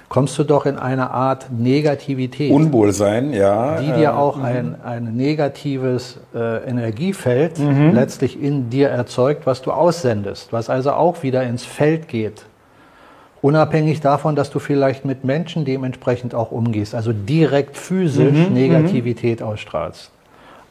kommst 0.07 0.39
du 0.39 0.43
doch 0.43 0.65
in 0.65 0.77
eine 0.77 1.11
Art 1.11 1.51
Negativität. 1.51 2.51
Unwohlsein, 2.51 3.33
ja. 3.33 3.81
Die 3.81 3.91
dir 3.91 4.17
auch 4.17 4.37
mhm. 4.37 4.45
ein, 4.45 4.75
ein 4.83 5.03
negatives 5.15 6.19
äh, 6.33 6.67
Energiefeld 6.67 7.59
mhm. 7.59 7.91
letztlich 7.93 8.41
in 8.41 8.69
dir 8.69 8.89
erzeugt, 8.89 9.45
was 9.45 9.61
du 9.61 9.71
aussendest, 9.71 10.53
was 10.53 10.69
also 10.69 10.93
auch 10.93 11.21
wieder 11.21 11.43
ins 11.43 11.65
Feld 11.65 12.07
geht 12.07 12.45
Unabhängig 13.41 14.01
davon, 14.01 14.35
dass 14.35 14.49
du 14.49 14.59
vielleicht 14.59 15.05
mit 15.05 15.23
Menschen 15.23 15.63
dementsprechend 15.63 16.35
auch 16.35 16.51
umgehst, 16.51 16.93
also 16.93 17.13
direkt 17.13 17.77
physisch 17.77 18.33
mhm, 18.33 18.47
mhm. 18.47 18.53
Negativität 18.53 19.41
ausstrahlst, 19.41 20.11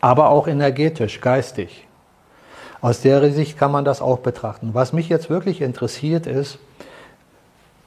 aber 0.00 0.28
auch 0.28 0.48
energetisch, 0.48 1.20
geistig. 1.20 1.86
Aus 2.80 3.00
der 3.00 3.32
Sicht 3.32 3.58
kann 3.58 3.72
man 3.72 3.84
das 3.84 4.02
auch 4.02 4.18
betrachten. 4.18 4.70
Was 4.72 4.92
mich 4.92 5.08
jetzt 5.08 5.30
wirklich 5.30 5.62
interessiert 5.62 6.26
ist, 6.26 6.58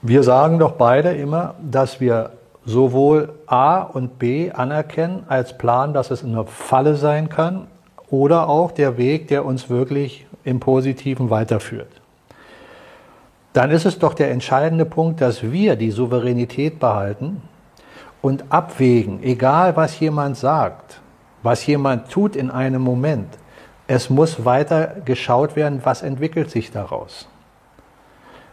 wir 0.02 0.24
sagen 0.24 0.58
doch 0.58 0.74
beide 0.74 1.12
immer, 1.14 1.54
dass 1.62 2.02
wir 2.02 2.32
sowohl 2.66 3.34
A 3.46 3.82
und 3.82 4.18
B 4.20 4.52
anerkennen 4.52 5.24
als 5.28 5.58
Plan, 5.58 5.94
dass 5.94 6.12
es 6.12 6.24
eine 6.24 6.46
Falle 6.46 6.96
sein 6.96 7.30
kann 7.30 7.68
oder 8.10 8.50
auch 8.50 8.72
der 8.72 8.98
Weg, 8.98 9.28
der 9.28 9.46
uns 9.46 9.70
wirklich 9.70 10.26
im 10.44 10.60
Positiven 10.60 11.30
weiterführt 11.30 12.01
dann 13.54 13.72
ist 13.72 13.86
es 13.86 14.00
doch 14.00 14.14
der 14.14 14.32
entscheidende 14.32 14.86
Punkt, 14.86 15.22
dass 15.22 15.44
wir 15.44 15.76
die 15.76 15.92
Souveränität 15.92 16.80
behalten 16.80 17.42
und 18.22 18.46
abwägen, 18.50 19.22
egal 19.24 19.76
was 19.76 20.00
jemand 20.00 20.38
sagt, 20.38 21.02
was 21.44 21.66
jemand 21.66 22.10
tut 22.10 22.36
in 22.36 22.50
einem 22.52 22.82
Moment. 22.82 23.38
Es 23.88 24.10
muss 24.10 24.46
weiter 24.46 24.96
geschaut 25.04 25.56
werden, 25.56 25.82
was 25.84 26.02
entwickelt 26.02 26.50
sich 26.50 26.72
daraus. 26.72 27.28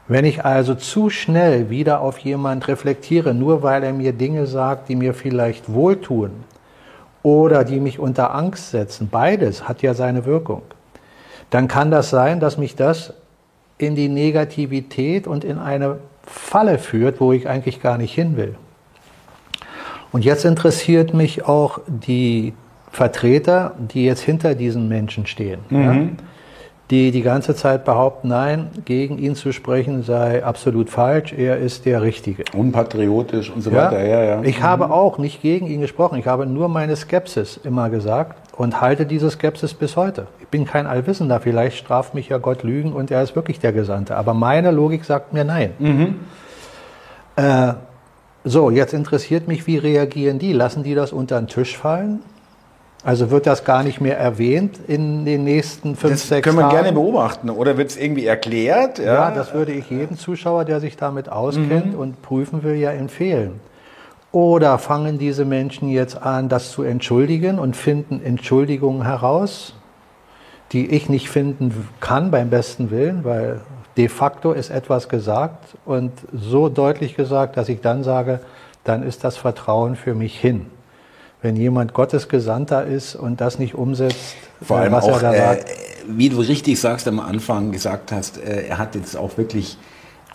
Wenn 0.09 0.25
ich 0.25 0.45
also 0.45 0.75
zu 0.75 1.11
schnell 1.11 1.69
wieder 1.69 2.01
auf 2.01 2.19
jemand 2.19 2.67
reflektiere, 2.67 3.35
nur 3.35 3.63
weil 3.63 3.85
er 3.85 3.93
mir 3.93 4.15
Dinge 4.15 4.47
sagt, 4.47 4.89
die 4.89 4.97
mir 4.97 5.13
vielleicht 5.13 5.73
wohltun 5.73 6.31
oder 7.23 7.63
die 7.63 7.79
mich 7.79 7.99
unter 7.99 8.35
Angst 8.35 8.71
setzen, 8.71 9.11
beides 9.11 9.69
hat 9.69 9.83
ja 9.83 9.93
seine 9.93 10.25
Wirkung, 10.25 10.63
dann 11.51 11.69
kann 11.69 11.91
das 11.91 12.09
sein, 12.09 12.41
dass 12.41 12.57
mich 12.57 12.75
das 12.75 13.13
in 13.79 13.95
die 13.95 14.09
Negativität 14.09 15.27
und 15.27 15.45
in 15.45 15.59
eine 15.59 15.99
Falle 16.25 16.79
führt, 16.79 17.21
wo 17.21 17.33
ich 17.33 17.49
eigentlich 17.49 17.81
gar 17.81 17.97
nicht 17.97 18.13
hin 18.13 18.37
will. 18.37 18.55
Und 20.13 20.25
jetzt 20.25 20.45
interessiert 20.45 21.15
mich 21.15 21.47
auch 21.47 21.81
die 21.87 22.55
Vertreter, 22.91 23.75
die 23.79 24.05
jetzt 24.05 24.23
hinter 24.23 24.55
diesen 24.55 24.89
Menschen 24.89 25.27
stehen. 25.27 25.61
Mhm. 25.71 25.83
Ja? 25.83 26.09
die 26.91 27.11
die 27.11 27.23
ganze 27.23 27.55
Zeit 27.55 27.85
behaupten, 27.85 28.29
nein, 28.29 28.69
gegen 28.85 29.19
ihn 29.19 29.35
zu 29.35 29.53
sprechen 29.53 30.03
sei 30.03 30.43
absolut 30.43 30.89
falsch, 30.89 31.35
er 31.35 31.59
ist 31.59 31.85
der 31.85 32.03
Richtige. 32.03 32.45
Unpatriotisch 32.55 33.51
und 33.51 33.61
so 33.61 33.71
ja? 33.71 33.85
weiter, 33.85 34.07
ja, 34.07 34.23
ja. 34.23 34.43
Ich 34.43 34.61
mhm. 34.61 34.63
habe 34.63 34.91
auch 34.91 35.19
nicht 35.19 35.43
gegen 35.43 35.67
ihn 35.67 35.81
gesprochen, 35.81 36.19
ich 36.19 36.27
habe 36.27 36.47
nur 36.47 36.69
meine 36.69 36.97
Skepsis 36.97 37.61
immer 37.63 37.91
gesagt 37.91 38.39
und 38.59 38.81
halte 38.81 39.07
diese 39.07 39.31
Skepsis 39.31 39.73
bis 39.73 39.97
heute. 39.97 40.27
Ich 40.41 40.49
bin 40.49 40.67
kein 40.67 40.87
Allwissender, 40.87 41.41
vielleicht 41.41 41.79
straft 41.79 42.15
mich 42.15 42.29
ja 42.29 42.39
Gott 42.39 42.65
Lügen 42.65 42.93
und 42.93 43.11
er 43.11 43.23
ist 43.23 43.37
wirklich 43.37 43.61
der 43.61 43.73
Gesandte, 43.73 44.17
aber 44.17 44.35
meine 44.35 44.73
Logik 44.73 45.05
sagt 45.05 45.33
mir 45.33 45.45
nein. 45.45 45.73
Mhm. 45.79 46.17
Äh, 47.37 47.75
so, 48.45 48.71
jetzt 48.71 48.95
interessiert 48.95 49.47
mich, 49.47 49.67
wie 49.67 49.79
reagieren 49.79 50.39
die? 50.39 50.53
Lassen 50.53 50.83
die 50.83 50.95
das 50.95 51.13
unter 51.13 51.41
den 51.41 51.47
Tisch 51.47 51.77
fallen? 51.77 52.21
Also 53.05 53.31
wird 53.31 53.47
das 53.47 53.65
gar 53.65 53.85
nicht 53.85 54.01
mehr 54.01 54.19
erwähnt 54.19 54.81
in 54.89 55.25
den 55.25 55.45
nächsten 55.45 55.95
fünf, 55.95 56.15
das 56.15 56.29
sechs 56.29 56.45
Tagen? 56.45 56.57
können 56.57 56.69
wir 56.69 56.75
gerne 56.75 56.93
beobachten. 56.93 57.51
Oder 57.51 57.77
wird 57.77 57.91
es 57.91 57.97
irgendwie 57.97 58.27
erklärt? 58.27 58.99
Ja. 58.99 59.05
ja. 59.05 59.31
das 59.31 59.55
würde 59.55 59.71
ich 59.73 59.89
jedem 59.89 60.19
Zuschauer, 60.19 60.65
der 60.65 60.81
sich 60.81 60.97
damit 60.97 61.29
auskennt 61.29 61.93
mhm. 61.93 61.99
und 61.99 62.23
prüfen 62.23 62.65
will, 62.65 62.75
ja 62.75 62.91
empfehlen. 62.91 63.61
Oder 64.31 64.79
fangen 64.79 65.19
diese 65.19 65.45
Menschen 65.45 65.89
jetzt 65.89 66.21
an, 66.21 66.49
das 66.49 66.71
zu 66.71 66.83
entschuldigen 66.83 67.59
und 67.59 67.77
finden 67.77 68.23
Entschuldigungen 68.23 69.03
heraus, 69.05 69.75
die 70.73 70.91
ich 70.91 71.09
nicht 71.09 71.31
finden 71.31 71.89
kann 72.01 72.31
beim 72.31 72.51
besten 72.51 72.91
Willen, 72.91 73.25
weil 73.25 73.61
de 73.97 74.09
facto 74.09 74.53
ist 74.53 74.71
etwas 74.71 75.09
gesagt 75.09 75.77
und 75.87 76.13
so 76.33 76.69
deutlich 76.69 77.17
gesagt, 77.17 77.57
dass 77.57 77.69
ich 77.69 77.81
dann 77.81 78.05
sage, 78.05 78.41
dann 78.85 79.03
ist 79.03 79.25
das 79.25 79.37
Vertrauen 79.37 79.97
für 79.97 80.15
mich 80.15 80.39
hin 80.39 80.67
wenn 81.43 81.57
jemand 81.57 81.95
Gottes 81.95 82.29
Gesandter 82.29 82.85
ist 82.85 83.15
und 83.15 83.41
das 83.41 83.59
nicht 83.59 83.75
umsetzt, 83.75 84.37
Vor 84.61 84.79
allem 84.79 84.93
was 84.93 85.05
auch, 85.05 85.23
er 85.23 85.33
da 85.33 85.35
sagt. 85.35 85.71
Äh, 85.71 85.75
wie 86.09 86.29
du 86.29 86.41
richtig 86.41 86.81
sagst 86.81 87.07
am 87.07 87.21
Anfang 87.21 87.71
gesagt 87.71 88.13
hast, 88.13 88.39
äh, 88.39 88.67
er 88.67 88.79
hat 88.79 88.95
jetzt 88.95 89.17
auch 89.17 89.37
wirklich 89.37 89.77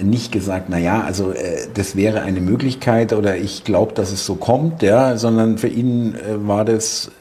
nicht 0.02 0.32
gesagt, 0.32 0.66
na 0.70 0.78
ja, 0.78 1.02
also 1.02 1.32
äh, 1.32 1.68
das 1.74 1.96
wäre 1.96 2.22
eine 2.22 2.42
Möglichkeit 2.42 3.14
oder 3.14 3.38
ich 3.38 3.64
glaube, 3.64 3.94
dass 3.94 4.12
es 4.12 4.26
so 4.26 4.36
kommt, 4.36 4.82
ja, 4.82 5.18
sondern 5.18 5.58
für 5.58 5.68
ihn 5.68 6.16
äh, 6.16 6.48
war 6.48 6.66
das 6.66 7.12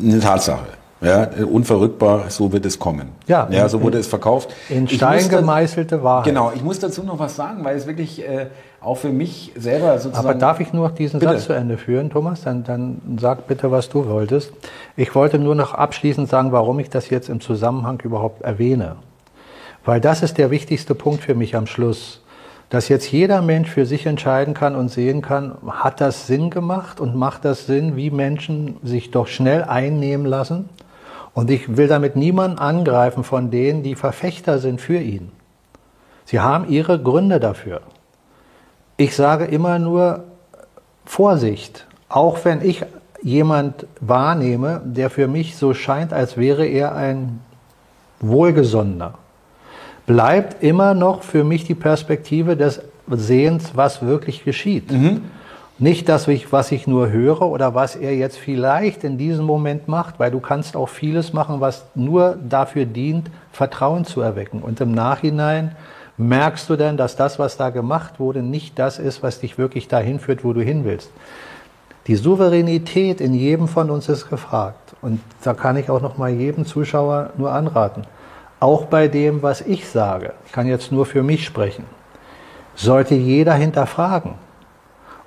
eine 0.00 0.20
Tatsache. 0.20 0.66
Ja, 1.00 1.28
unverrückbar, 1.44 2.28
so 2.28 2.52
wird 2.52 2.66
es 2.66 2.76
kommen. 2.80 3.10
Ja, 3.28 3.46
ja 3.52 3.68
so 3.68 3.80
wurde 3.82 3.98
es 3.98 4.08
verkauft. 4.08 4.52
In 4.68 4.88
Stein 4.88 5.28
gemeißelte 5.28 6.02
Wahrheit. 6.02 6.24
Genau, 6.24 6.50
ich 6.52 6.64
muss 6.64 6.80
dazu 6.80 7.04
noch 7.04 7.20
was 7.20 7.36
sagen, 7.36 7.62
weil 7.62 7.76
es 7.76 7.86
wirklich 7.86 8.26
äh, 8.28 8.46
auch 8.80 8.96
für 8.96 9.10
mich 9.10 9.52
selber 9.56 9.96
sozusagen. 10.00 10.26
Aber 10.26 10.34
darf 10.34 10.58
ich 10.58 10.72
nur 10.72 10.88
noch 10.88 10.94
diesen 10.96 11.20
bitte. 11.20 11.34
Satz 11.34 11.44
zu 11.44 11.52
Ende 11.52 11.78
führen, 11.78 12.10
Thomas? 12.10 12.42
Dann, 12.42 12.64
dann 12.64 13.00
sag 13.20 13.46
bitte, 13.46 13.70
was 13.70 13.88
du 13.88 14.08
wolltest. 14.08 14.50
Ich 14.96 15.14
wollte 15.14 15.38
nur 15.38 15.54
noch 15.54 15.72
abschließend 15.72 16.28
sagen, 16.28 16.50
warum 16.50 16.80
ich 16.80 16.90
das 16.90 17.10
jetzt 17.10 17.28
im 17.28 17.40
Zusammenhang 17.40 18.00
überhaupt 18.02 18.42
erwähne. 18.42 18.96
Weil 19.88 20.02
das 20.02 20.22
ist 20.22 20.36
der 20.36 20.50
wichtigste 20.50 20.94
Punkt 20.94 21.22
für 21.22 21.34
mich 21.34 21.56
am 21.56 21.66
Schluss. 21.66 22.20
Dass 22.68 22.90
jetzt 22.90 23.10
jeder 23.10 23.40
Mensch 23.40 23.70
für 23.70 23.86
sich 23.86 24.04
entscheiden 24.04 24.52
kann 24.52 24.76
und 24.76 24.90
sehen 24.90 25.22
kann, 25.22 25.56
hat 25.66 26.02
das 26.02 26.26
Sinn 26.26 26.50
gemacht 26.50 27.00
und 27.00 27.16
macht 27.16 27.46
das 27.46 27.64
Sinn, 27.64 27.96
wie 27.96 28.10
Menschen 28.10 28.76
sich 28.82 29.10
doch 29.12 29.28
schnell 29.28 29.64
einnehmen 29.64 30.26
lassen? 30.26 30.68
Und 31.32 31.48
ich 31.48 31.78
will 31.78 31.88
damit 31.88 32.16
niemanden 32.16 32.58
angreifen 32.58 33.24
von 33.24 33.50
denen, 33.50 33.82
die 33.82 33.94
Verfechter 33.94 34.58
sind 34.58 34.82
für 34.82 34.98
ihn. 34.98 35.32
Sie 36.26 36.40
haben 36.40 36.68
ihre 36.68 37.00
Gründe 37.00 37.40
dafür. 37.40 37.80
Ich 38.98 39.16
sage 39.16 39.46
immer 39.46 39.78
nur 39.78 40.24
Vorsicht, 41.06 41.86
auch 42.10 42.44
wenn 42.44 42.60
ich 42.60 42.84
jemand 43.22 43.86
wahrnehme, 44.02 44.82
der 44.84 45.08
für 45.08 45.28
mich 45.28 45.56
so 45.56 45.72
scheint, 45.72 46.12
als 46.12 46.36
wäre 46.36 46.66
er 46.66 46.94
ein 46.94 47.40
Wohlgesonnener, 48.20 49.14
bleibt 50.08 50.64
immer 50.64 50.94
noch 50.94 51.22
für 51.22 51.44
mich 51.44 51.64
die 51.64 51.74
Perspektive 51.74 52.56
des 52.56 52.80
Sehens, 53.08 53.72
was 53.74 54.02
wirklich 54.02 54.42
geschieht. 54.42 54.90
Mhm. 54.90 55.20
Nicht 55.78 56.08
das, 56.08 56.26
was 56.50 56.72
ich 56.72 56.88
nur 56.88 57.10
höre 57.10 57.42
oder 57.42 57.74
was 57.74 57.94
er 57.94 58.16
jetzt 58.16 58.38
vielleicht 58.38 59.04
in 59.04 59.18
diesem 59.18 59.44
Moment 59.44 59.86
macht, 59.86 60.18
weil 60.18 60.32
du 60.32 60.40
kannst 60.40 60.76
auch 60.76 60.88
vieles 60.88 61.32
machen, 61.32 61.60
was 61.60 61.84
nur 61.94 62.36
dafür 62.36 62.84
dient, 62.84 63.30
Vertrauen 63.52 64.04
zu 64.04 64.20
erwecken. 64.20 64.60
Und 64.60 64.80
im 64.80 64.92
Nachhinein 64.92 65.76
merkst 66.16 66.68
du 66.68 66.76
denn, 66.76 66.96
dass 66.96 67.14
das, 67.14 67.38
was 67.38 67.58
da 67.58 67.70
gemacht 67.70 68.18
wurde, 68.18 68.42
nicht 68.42 68.78
das 68.78 68.98
ist, 68.98 69.22
was 69.22 69.40
dich 69.40 69.58
wirklich 69.58 69.88
dahin 69.88 70.18
führt, 70.18 70.42
wo 70.42 70.52
du 70.52 70.62
hin 70.62 70.84
willst. 70.84 71.10
Die 72.08 72.16
Souveränität 72.16 73.20
in 73.20 73.34
jedem 73.34 73.68
von 73.68 73.90
uns 73.90 74.08
ist 74.08 74.30
gefragt. 74.30 74.96
Und 75.02 75.20
da 75.44 75.52
kann 75.52 75.76
ich 75.76 75.90
auch 75.90 76.00
noch 76.00 76.16
mal 76.16 76.30
jedem 76.30 76.64
Zuschauer 76.64 77.30
nur 77.36 77.52
anraten. 77.52 78.04
Auch 78.60 78.86
bei 78.86 79.08
dem, 79.08 79.42
was 79.42 79.60
ich 79.60 79.88
sage, 79.88 80.32
ich 80.46 80.52
kann 80.52 80.66
jetzt 80.66 80.90
nur 80.90 81.06
für 81.06 81.22
mich 81.22 81.44
sprechen, 81.44 81.84
sollte 82.74 83.14
jeder 83.14 83.54
hinterfragen. 83.54 84.34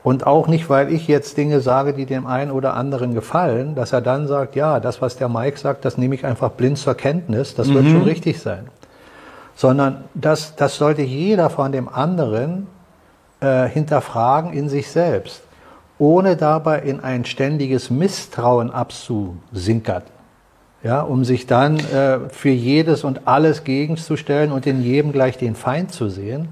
Und 0.04 0.26
auch 0.26 0.48
nicht, 0.48 0.70
weil 0.70 0.92
ich 0.92 1.08
jetzt 1.08 1.38
Dinge 1.38 1.62
sage, 1.62 1.94
die 1.94 2.08
dem 2.08 2.26
einen 2.26 2.50
oder 2.50 2.74
anderen 2.74 3.14
gefallen, 3.14 3.76
dass 3.76 3.94
er 3.94 4.02
dann 4.02 4.28
sagt, 4.28 4.56
ja, 4.56 4.80
das, 4.80 5.02
was 5.02 5.16
der 5.16 5.30
Mike 5.30 5.60
sagt, 5.60 5.86
das 5.86 5.98
nehme 5.98 6.16
ich 6.16 6.26
einfach 6.26 6.50
blind 6.50 6.80
zur 6.80 6.96
Kenntnis, 6.96 7.54
das 7.54 7.72
wird 7.72 7.86
schon 7.86 8.02
richtig 8.02 8.40
sein. 8.40 8.68
Sondern 9.56 10.06
das, 10.16 10.56
das 10.56 10.78
sollte 10.78 11.04
jeder 11.04 11.52
von 11.52 11.72
dem 11.72 11.88
anderen 11.88 12.66
äh, 13.42 13.68
hinterfragen 13.68 14.54
in 14.54 14.70
sich 14.70 14.90
selbst, 14.90 15.44
ohne 16.00 16.36
dabei 16.36 16.80
in 16.80 17.00
ein 17.00 17.26
ständiges 17.26 17.92
Misstrauen 17.92 18.72
abzusinkern. 18.72 20.04
Ja, 20.84 21.02
um 21.02 21.24
sich 21.24 21.46
dann 21.46 21.78
äh, 21.78 22.30
für 22.30 22.50
jedes 22.50 23.04
und 23.04 23.28
alles 23.28 23.64
gegenzustellen 23.64 24.52
und 24.52 24.66
in 24.66 24.82
jedem 24.82 25.12
gleich 25.12 25.38
den 25.38 25.56
Feind 25.56 25.92
zu 25.92 26.10
sehen. 26.10 26.48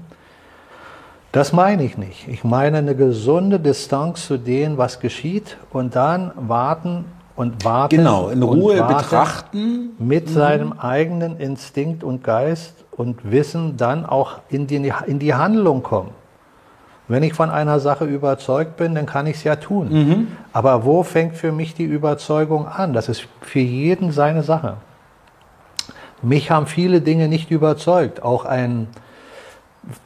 Das 1.32 1.52
meine 1.52 1.84
ich 1.84 1.96
nicht. 1.96 2.28
Ich 2.28 2.44
meine 2.44 2.78
eine 2.78 2.94
gesunde 2.94 3.60
Distanz 3.60 4.26
zu 4.26 4.36
dem, 4.36 4.78
was 4.78 5.00
geschieht 5.00 5.56
und 5.72 5.96
dann 5.96 6.32
warten 6.36 7.04
und 7.36 7.64
warten. 7.64 7.96
Genau, 7.96 8.28
in 8.28 8.42
Ruhe 8.42 8.82
betrachten. 8.82 9.90
Mit 9.98 10.28
mhm. 10.28 10.32
seinem 10.32 10.72
eigenen 10.74 11.38
Instinkt 11.38 12.04
und 12.04 12.22
Geist 12.22 12.74
und 12.92 13.30
Wissen 13.30 13.76
dann 13.76 14.04
auch 14.04 14.40
in 14.48 14.66
die, 14.66 14.92
in 15.06 15.18
die 15.18 15.34
Handlung 15.34 15.82
kommen. 15.82 16.10
Wenn 17.10 17.24
ich 17.24 17.34
von 17.34 17.50
einer 17.50 17.80
Sache 17.80 18.04
überzeugt 18.04 18.76
bin, 18.76 18.94
dann 18.94 19.04
kann 19.04 19.26
ich 19.26 19.38
es 19.38 19.44
ja 19.44 19.56
tun. 19.56 19.88
Mhm. 19.90 20.28
Aber 20.52 20.84
wo 20.84 21.02
fängt 21.02 21.34
für 21.34 21.50
mich 21.50 21.74
die 21.74 21.82
Überzeugung 21.82 22.68
an? 22.68 22.92
Das 22.92 23.08
ist 23.08 23.26
für 23.40 23.58
jeden 23.58 24.12
seine 24.12 24.44
Sache. 24.44 24.76
Mich 26.22 26.52
haben 26.52 26.66
viele 26.66 27.00
Dinge 27.00 27.26
nicht 27.26 27.50
überzeugt. 27.50 28.22
Auch 28.22 28.44
ein, 28.44 28.86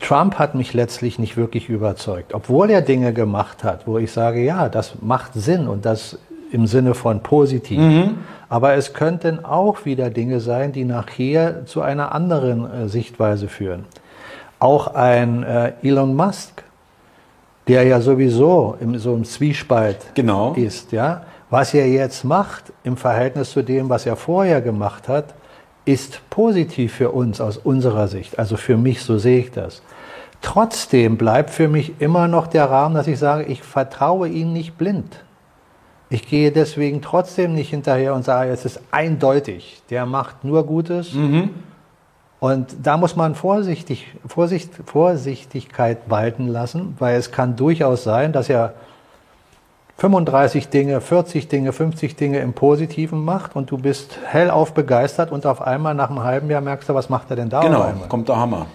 Trump 0.01 0.39
hat 0.39 0.55
mich 0.55 0.73
letztlich 0.73 1.19
nicht 1.19 1.37
wirklich 1.37 1.69
überzeugt, 1.69 2.33
obwohl 2.33 2.71
er 2.71 2.81
Dinge 2.81 3.13
gemacht 3.13 3.65
hat, 3.65 3.87
wo 3.87 3.99
ich 3.99 4.11
sage, 4.11 4.43
ja, 4.43 4.71
das 4.71 4.95
macht 5.03 5.35
Sinn 5.35 5.69
und 5.69 5.85
das 5.85 6.19
im 6.53 6.67
Sinne 6.67 6.95
von 6.95 7.21
positiv. 7.21 7.81
Mhm. 7.81 8.15
Aber 8.49 8.77
es 8.77 8.95
könnten 8.95 9.45
auch 9.45 9.85
wieder 9.85 10.09
Dinge 10.09 10.41
sein, 10.41 10.73
die 10.73 10.87
nachher 10.87 11.67
zu 11.67 11.83
einer 11.83 12.15
anderen 12.15 12.65
äh, 12.65 12.89
Sichtweise 12.89 13.49
führen. 13.49 13.85
Auch 14.59 14.95
ein 14.95 15.43
äh, 15.43 15.73
Elon 15.83 16.17
Musk, 16.17 16.64
der 17.69 17.85
ja 17.85 18.01
sowieso 18.01 18.77
im, 18.81 18.99
so 18.99 19.15
im 19.15 19.25
Zwiespalt 19.25 19.99
genau. 20.15 20.55
ist, 20.55 20.93
ja. 20.93 21.23
Was 21.51 21.73
er 21.73 21.89
jetzt 21.89 22.25
macht 22.25 22.73
im 22.83 22.97
Verhältnis 22.97 23.53
zu 23.53 23.63
dem, 23.63 23.89
was 23.89 24.07
er 24.07 24.17
vorher 24.17 24.61
gemacht 24.61 25.09
hat, 25.09 25.35
ist 25.85 26.21
positiv 26.31 26.95
für 26.95 27.11
uns 27.11 27.41
aus 27.41 27.59
unserer 27.59 28.09
Sicht. 28.09 28.39
Also 28.39 28.57
für 28.57 28.77
mich, 28.77 29.03
so 29.03 29.19
sehe 29.19 29.41
ich 29.41 29.51
das. 29.51 29.83
Trotzdem 30.41 31.17
bleibt 31.17 31.51
für 31.51 31.69
mich 31.69 32.01
immer 32.01 32.29
noch 32.29 32.47
der 32.47 32.71
Rahmen, 32.71 32.95
dass 32.95 33.07
ich 33.07 33.19
sage, 33.19 33.45
ich 33.45 33.63
vertraue 33.63 34.29
ihm 34.29 34.53
nicht 34.53 34.77
blind. 34.77 35.25
Ich 36.11 36.29
gehe 36.29 36.53
deswegen 36.53 37.03
trotzdem 37.03 37.55
nicht 37.55 37.71
hinterher 37.71 38.15
und 38.15 38.25
sage, 38.25 38.51
es 38.51 38.65
ist 38.65 38.81
eindeutig, 38.91 39.83
der 39.91 40.07
macht 40.07 40.45
nur 40.45 40.67
Gutes. 40.67 41.15
Mhm. 41.15 41.51
Und 42.45 42.77
da 42.83 42.99
muss 42.99 43.17
man 43.17 43.35
vorsichtig, 43.35 44.07
Vorsicht, 44.27 44.69
Vorsichtigkeit 44.85 45.97
walten 46.09 46.47
lassen, 46.47 46.95
weil 46.99 47.17
es 47.17 47.33
kann 47.33 47.57
durchaus 47.57 48.05
sein, 48.05 48.35
dass 48.35 48.51
er 48.51 48.75
35 49.97 50.69
Dinge, 50.69 51.01
40 51.01 51.49
Dinge, 51.49 51.73
50 51.73 52.17
Dinge 52.17 52.41
im 52.41 52.53
Positiven 52.53 53.25
macht 53.25 53.57
und 53.57 53.71
du 53.71 53.79
bist 53.79 54.19
hellauf 54.27 54.75
begeistert 54.75 55.33
und 55.33 55.47
auf 55.47 55.63
einmal 55.63 55.95
nach 55.95 56.11
einem 56.11 56.23
halben 56.23 56.51
Jahr 56.51 56.61
merkst 56.61 56.87
du, 56.87 56.93
was 56.93 57.09
macht 57.09 57.31
er 57.31 57.37
denn 57.37 57.49
da? 57.49 57.63
Genau, 57.63 57.91
kommt 58.11 58.29
der 58.29 58.37
Hammer. 58.37 58.67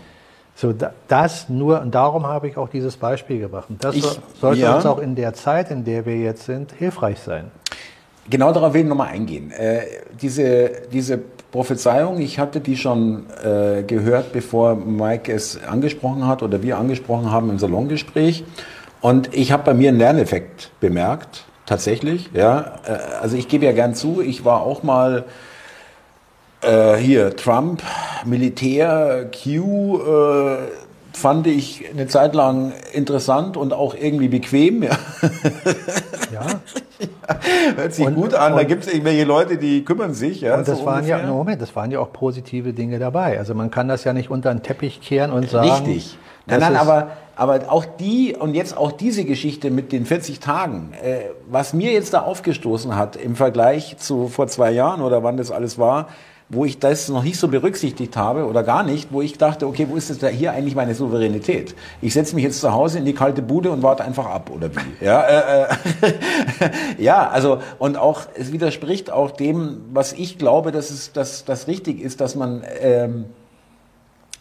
So, 0.55 0.73
das 1.07 1.47
nur, 1.47 1.79
und 1.79 1.93
darum 1.93 2.25
habe 2.25 2.47
ich 2.47 2.57
auch 2.57 2.69
dieses 2.69 2.97
Beispiel 2.97 3.39
gebracht. 3.39 3.69
Und 3.69 3.83
das 3.83 3.93
ich, 3.93 4.19
sollte 4.41 4.61
ja. 4.61 4.77
uns 4.77 4.87
auch 4.87 4.97
in 4.97 5.13
der 5.13 5.35
Zeit, 5.35 5.69
in 5.69 5.83
der 5.83 6.07
wir 6.07 6.17
jetzt 6.17 6.45
sind, 6.45 6.71
hilfreich 6.71 7.19
sein. 7.19 7.51
Genau 8.31 8.51
darauf 8.51 8.73
will 8.73 8.81
ich 8.81 8.87
nochmal 8.87 9.09
eingehen. 9.09 9.51
Äh, 9.51 9.81
diese, 10.19 10.71
diese 10.91 11.19
Prophezeiung, 11.51 12.19
ich 12.19 12.37
hatte 12.37 12.59
die 12.59 12.77
schon 12.77 13.25
äh, 13.43 13.83
gehört, 13.83 14.33
bevor 14.33 14.75
Mike 14.75 15.31
es 15.31 15.63
angesprochen 15.63 16.27
hat 16.27 16.43
oder 16.43 16.61
wir 16.61 16.77
angesprochen 16.77 17.31
haben 17.31 17.49
im 17.49 17.57
Salongespräch. 17.57 18.43
Und 19.01 19.33
ich 19.33 19.51
habe 19.51 19.63
bei 19.63 19.73
mir 19.73 19.89
einen 19.89 19.97
Lerneffekt 19.97 20.71
bemerkt, 20.79 21.45
tatsächlich. 21.65 22.29
Ja, 22.33 22.79
äh, 22.85 22.97
also 23.21 23.35
ich 23.35 23.47
gebe 23.47 23.65
ja 23.65 23.71
gern 23.71 23.95
zu, 23.95 24.21
ich 24.21 24.45
war 24.45 24.61
auch 24.61 24.83
mal 24.83 25.25
äh, 26.61 26.95
hier 26.97 27.35
Trump, 27.35 27.81
Militär, 28.25 29.29
Q. 29.31 30.01
Äh, 30.01 30.88
fand 31.19 31.47
ich 31.47 31.85
eine 31.91 32.07
Zeit 32.07 32.33
lang 32.33 32.71
interessant 32.93 33.57
und 33.57 33.73
auch 33.73 33.93
irgendwie 33.93 34.29
bequem. 34.29 34.83
Ja. 34.83 34.97
ja. 36.31 36.45
Hört 37.75 37.93
sich 37.93 38.05
und, 38.05 38.15
gut 38.15 38.33
an. 38.33 38.55
da 38.55 38.63
gibt 38.63 38.85
es 38.85 38.91
irgendwelche 38.91 39.25
Leute, 39.25 39.57
die 39.57 39.83
kümmern 39.83 40.13
sich. 40.13 40.41
Ja, 40.41 40.55
und 40.55 40.67
das 40.67 40.79
so 40.79 40.85
waren 40.85 41.01
ungefähr. 41.01 41.19
ja, 41.19 41.27
Moment, 41.27 41.61
das 41.61 41.75
waren 41.75 41.91
ja 41.91 41.99
auch 41.99 42.11
positive 42.11 42.73
Dinge 42.73 42.99
dabei. 42.99 43.37
Also 43.37 43.53
man 43.53 43.69
kann 43.69 43.87
das 43.87 44.03
ja 44.03 44.13
nicht 44.13 44.29
unter 44.31 44.53
den 44.53 44.63
Teppich 44.63 45.01
kehren 45.01 45.31
und 45.31 45.49
sagen. 45.49 45.69
Richtig. 45.69 46.17
Nein, 46.47 46.59
nein, 46.61 46.75
aber, 46.77 47.11
aber 47.35 47.71
auch 47.71 47.85
die 47.85 48.35
und 48.37 48.55
jetzt 48.55 48.75
auch 48.75 48.91
diese 48.91 49.23
Geschichte 49.23 49.69
mit 49.69 49.91
den 49.91 50.05
40 50.05 50.39
Tagen, 50.39 50.93
äh, 51.03 51.25
was 51.47 51.73
mir 51.73 51.91
jetzt 51.91 52.13
da 52.13 52.21
aufgestoßen 52.21 52.95
hat 52.95 53.15
im 53.15 53.35
Vergleich 53.35 53.97
zu 53.97 54.27
vor 54.27 54.47
zwei 54.47 54.71
Jahren 54.71 55.01
oder 55.01 55.23
wann 55.23 55.37
das 55.37 55.51
alles 55.51 55.77
war, 55.77 56.07
wo 56.49 56.65
ich 56.65 56.79
das 56.79 57.09
noch 57.09 57.23
nicht 57.23 57.39
so 57.39 57.47
berücksichtigt 57.47 58.17
habe 58.17 58.45
oder 58.45 58.63
gar 58.63 58.83
nicht, 58.83 59.13
wo 59.13 59.21
ich 59.21 59.37
dachte, 59.37 59.67
okay, 59.67 59.85
wo 59.87 59.95
ist 59.95 60.23
da 60.23 60.27
hier 60.27 60.51
eigentlich 60.51 60.75
meine 60.75 60.95
Souveränität? 60.95 61.75
Ich 62.01 62.13
setze 62.13 62.33
mich 62.33 62.43
jetzt 62.43 62.59
zu 62.59 62.73
Hause 62.73 62.97
in 62.97 63.05
die 63.05 63.13
kalte 63.13 63.43
Bude 63.43 63.69
und 63.69 63.83
warte 63.83 64.03
einfach 64.03 64.25
ab 64.25 64.49
oder 64.53 64.71
wie? 64.75 65.05
Ja, 65.05 65.21
äh, 65.21 65.63
äh, 65.63 65.67
ja, 66.97 67.29
also 67.29 67.59
und 67.77 67.97
auch 67.97 68.21
es 68.33 68.51
widerspricht 68.51 69.11
auch 69.11 69.29
dem, 69.29 69.81
was 69.93 70.13
ich 70.13 70.39
glaube, 70.39 70.71
dass 70.71 70.89
es 70.89 71.13
dass 71.13 71.45
das 71.45 71.67
richtig 71.67 72.01
ist, 72.01 72.19
dass 72.19 72.35
man 72.35 72.63
ähm, 72.81 73.25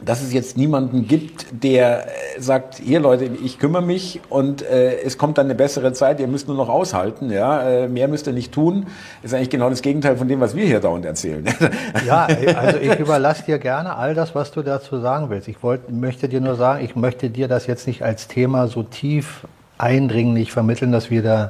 dass 0.01 0.23
es 0.23 0.33
jetzt 0.33 0.57
niemanden 0.57 1.09
gibt, 1.09 1.47
der 1.51 2.07
äh, 2.07 2.11
sagt, 2.41 2.77
hier 2.77 3.01
Leute, 3.01 3.25
ich 3.45 3.59
kümmere 3.59 3.83
mich 3.83 4.21
und 4.29 4.63
äh, 4.63 5.01
es 5.01 5.19
kommt 5.19 5.39
dann 5.39 5.47
eine 5.47 5.57
bessere 5.57 5.93
Zeit, 5.93 6.21
ihr 6.21 6.29
müsst 6.29 6.47
nur 6.47 6.57
noch 6.57 6.69
aushalten, 6.69 7.31
ja, 7.33 7.63
äh, 7.69 7.89
mehr 7.89 8.07
müsst 8.07 8.27
ihr 8.29 8.33
nicht 8.33 8.53
tun, 8.53 8.87
ist 9.25 9.35
eigentlich 9.35 9.51
genau 9.51 9.69
das 9.71 9.83
Gegenteil 9.83 10.17
von 10.17 10.29
dem, 10.29 10.41
was 10.41 10.55
wir 10.55 10.65
hier 10.67 10.81
dauernd 10.81 11.05
erzählen. 11.05 11.45
Ja, 12.07 12.29
also 12.57 12.79
ich 12.79 12.99
überlasse 12.99 13.45
dir 13.45 13.59
gerne 13.59 13.97
all 13.97 14.15
das, 14.15 14.35
was 14.35 14.53
du 14.53 14.63
dazu 14.63 15.01
sagen 15.01 15.31
willst. 15.31 15.49
Ich 15.49 15.63
wollte, 15.63 15.93
möchte 15.93 16.29
dir 16.29 16.41
nur 16.41 16.55
sagen, 16.55 16.85
ich 16.85 16.95
möchte 16.97 17.29
dir 17.29 17.49
das 17.49 17.67
jetzt 17.67 17.87
nicht 17.87 18.03
als 18.03 18.29
Thema 18.29 18.69
so 18.69 18.83
tief 18.83 19.47
eindringlich 19.79 20.53
vermitteln, 20.53 20.93
dass 20.93 21.11
wir 21.11 21.23
da 21.23 21.45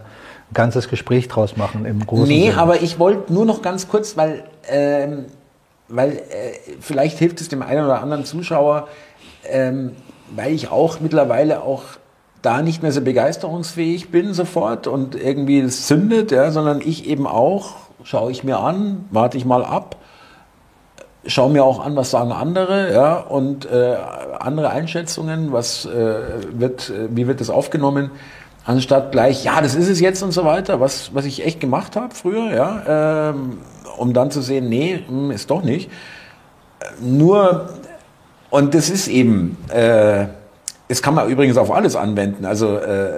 ein 0.51 0.55
ganzes 0.55 0.89
Gespräch 0.89 1.29
draus 1.29 1.57
machen 1.57 1.85
im 1.85 2.05
Großen 2.07 2.27
Nee, 2.27 2.49
Sinne. 2.51 2.61
aber 2.61 2.83
ich 2.83 2.99
wollte 2.99 3.33
nur 3.33 3.45
noch 3.45 3.63
ganz 3.63 3.89
kurz, 3.89 4.17
weil 4.17 4.45
ähm, 4.69 5.27
weil 5.89 6.13
äh, 6.13 6.21
vielleicht 6.81 7.19
hilft 7.19 7.41
es 7.41 7.49
dem 7.49 7.63
einen 7.63 7.85
oder 7.85 8.01
anderen 8.01 8.25
Zuschauer, 8.25 8.89
ähm, 9.49 9.93
weil 10.35 10.53
ich 10.53 10.71
auch 10.71 11.01
mittlerweile 11.01 11.63
auch 11.63 11.83
da 12.43 12.63
nicht 12.63 12.83
mehr 12.83 12.93
so 12.93 13.01
begeisterungsfähig 13.01 14.11
bin 14.11 14.33
sofort 14.33 14.87
und 14.87 15.15
irgendwie 15.15 15.59
es 15.59 15.87
zündet, 15.87 16.31
ja, 16.31 16.51
sondern 16.51 16.81
ich 16.81 17.09
eben 17.09 17.27
auch, 17.27 17.77
schaue 18.05 18.31
ich 18.31 18.45
mir 18.45 18.59
an, 18.59 19.07
warte 19.11 19.37
ich 19.37 19.45
mal 19.45 19.65
ab, 19.65 19.97
schaue 21.27 21.51
mir 21.51 21.65
auch 21.65 21.85
an, 21.85 21.97
was 21.97 22.11
sagen 22.11 22.33
andere, 22.33 22.93
ja, 22.93 23.17
und 23.17 23.71
äh, 23.71 23.97
andere 24.39 24.71
Einschätzungen, 24.71 25.53
was 25.53 25.85
äh, 25.87 26.15
wird, 26.53 26.91
äh, 26.91 27.09
wie 27.11 27.27
wird 27.27 27.41
das 27.41 27.51
aufgenommen, 27.51 28.11
anstatt 28.65 29.13
gleich, 29.13 29.45
ja, 29.45 29.61
das 29.61 29.75
ist 29.75 29.89
es 29.89 30.01
jetzt 30.01 30.23
und 30.23 30.33
so 30.33 30.45
weiter, 30.45 30.79
was, 30.79 31.15
was 31.15 31.25
ich 31.25 31.45
echt 31.45 31.59
gemacht 31.61 31.97
habe 31.97 32.15
früher, 32.15 32.55
ja, 32.55 33.31
ähm, 33.31 33.59
um 33.99 34.13
dann 34.13 34.31
zu 34.31 34.41
sehen, 34.41 34.69
nee, 34.69 35.01
hm, 35.07 35.31
ist 35.31 35.51
doch 35.51 35.63
nicht. 35.63 35.91
Nur, 37.01 37.69
und 38.51 38.75
das 38.75 38.89
ist 38.89 39.09
eben, 39.09 39.57
äh, 39.69 40.27
das 40.89 41.03
kann 41.03 41.15
man 41.15 41.29
übrigens 41.29 41.57
auf 41.57 41.71
alles 41.71 41.97
anwenden. 41.97 42.45
Also 42.45 42.77
äh, 42.79 43.11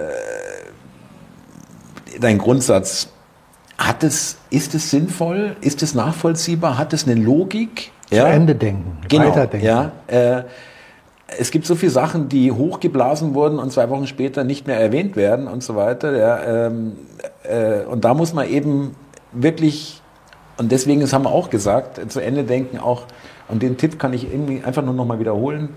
dein 2.19 2.37
Grundsatz, 2.37 3.09
hat 3.77 4.03
es, 4.03 4.37
ist 4.49 4.75
es 4.75 4.91
sinnvoll, 4.91 5.55
ist 5.61 5.81
es 5.81 5.95
nachvollziehbar, 5.95 6.77
hat 6.77 6.93
es 6.93 7.07
eine 7.07 7.15
Logik? 7.15 7.91
Zu 8.09 8.15
ja? 8.15 8.27
Ende 8.27 8.55
denken, 8.55 8.97
genau, 9.07 9.29
weiterdenken. 9.29 9.65
Ja, 9.65 9.91
äh, 10.07 10.43
es 11.39 11.49
gibt 11.51 11.65
so 11.65 11.75
viele 11.75 11.91
Sachen, 11.91 12.29
die 12.29 12.51
hochgeblasen 12.51 13.33
wurden 13.33 13.57
und 13.57 13.71
zwei 13.71 13.89
Wochen 13.89 14.05
später 14.05 14.43
nicht 14.43 14.67
mehr 14.67 14.79
erwähnt 14.79 15.15
werden 15.15 15.47
und 15.47 15.63
so 15.63 15.75
weiter. 15.75 16.15
Ja, 16.15 16.67
ähm, 16.67 16.97
äh, 17.43 17.85
und 17.85 18.03
da 18.03 18.13
muss 18.13 18.33
man 18.33 18.47
eben 18.49 18.95
wirklich 19.31 20.00
und 20.61 20.71
deswegen, 20.71 21.01
das 21.01 21.11
haben 21.11 21.25
wir 21.25 21.31
auch 21.31 21.49
gesagt, 21.49 22.11
zu 22.11 22.19
Ende 22.19 22.43
denken 22.43 22.77
auch, 22.77 23.05
und 23.47 23.63
den 23.63 23.77
Tipp 23.77 23.97
kann 23.97 24.13
ich 24.13 24.31
irgendwie 24.31 24.63
einfach 24.63 24.83
nur 24.83 24.93
nochmal 24.93 25.19
wiederholen, 25.19 25.69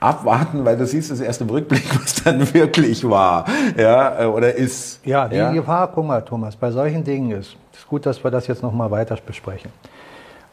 abwarten, 0.00 0.64
weil 0.64 0.76
du 0.76 0.84
siehst 0.84 1.12
es 1.12 1.20
erst 1.20 1.42
im 1.42 1.48
Rückblick, 1.48 1.84
was 1.94 2.24
dann 2.24 2.52
wirklich 2.54 3.08
war, 3.08 3.44
ja, 3.76 4.22
äh, 4.22 4.26
oder 4.26 4.52
ist. 4.52 4.98
Ja, 5.06 5.28
die 5.28 5.36
ja? 5.36 5.52
Gefahr, 5.52 5.92
guck 5.94 6.04
mal, 6.04 6.22
Thomas, 6.22 6.56
bei 6.56 6.72
solchen 6.72 7.04
Dingen 7.04 7.30
ist, 7.30 7.54
ist 7.72 7.86
gut, 7.86 8.04
dass 8.04 8.24
wir 8.24 8.32
das 8.32 8.48
jetzt 8.48 8.64
nochmal 8.64 8.90
weiter 8.90 9.16
besprechen. 9.24 9.70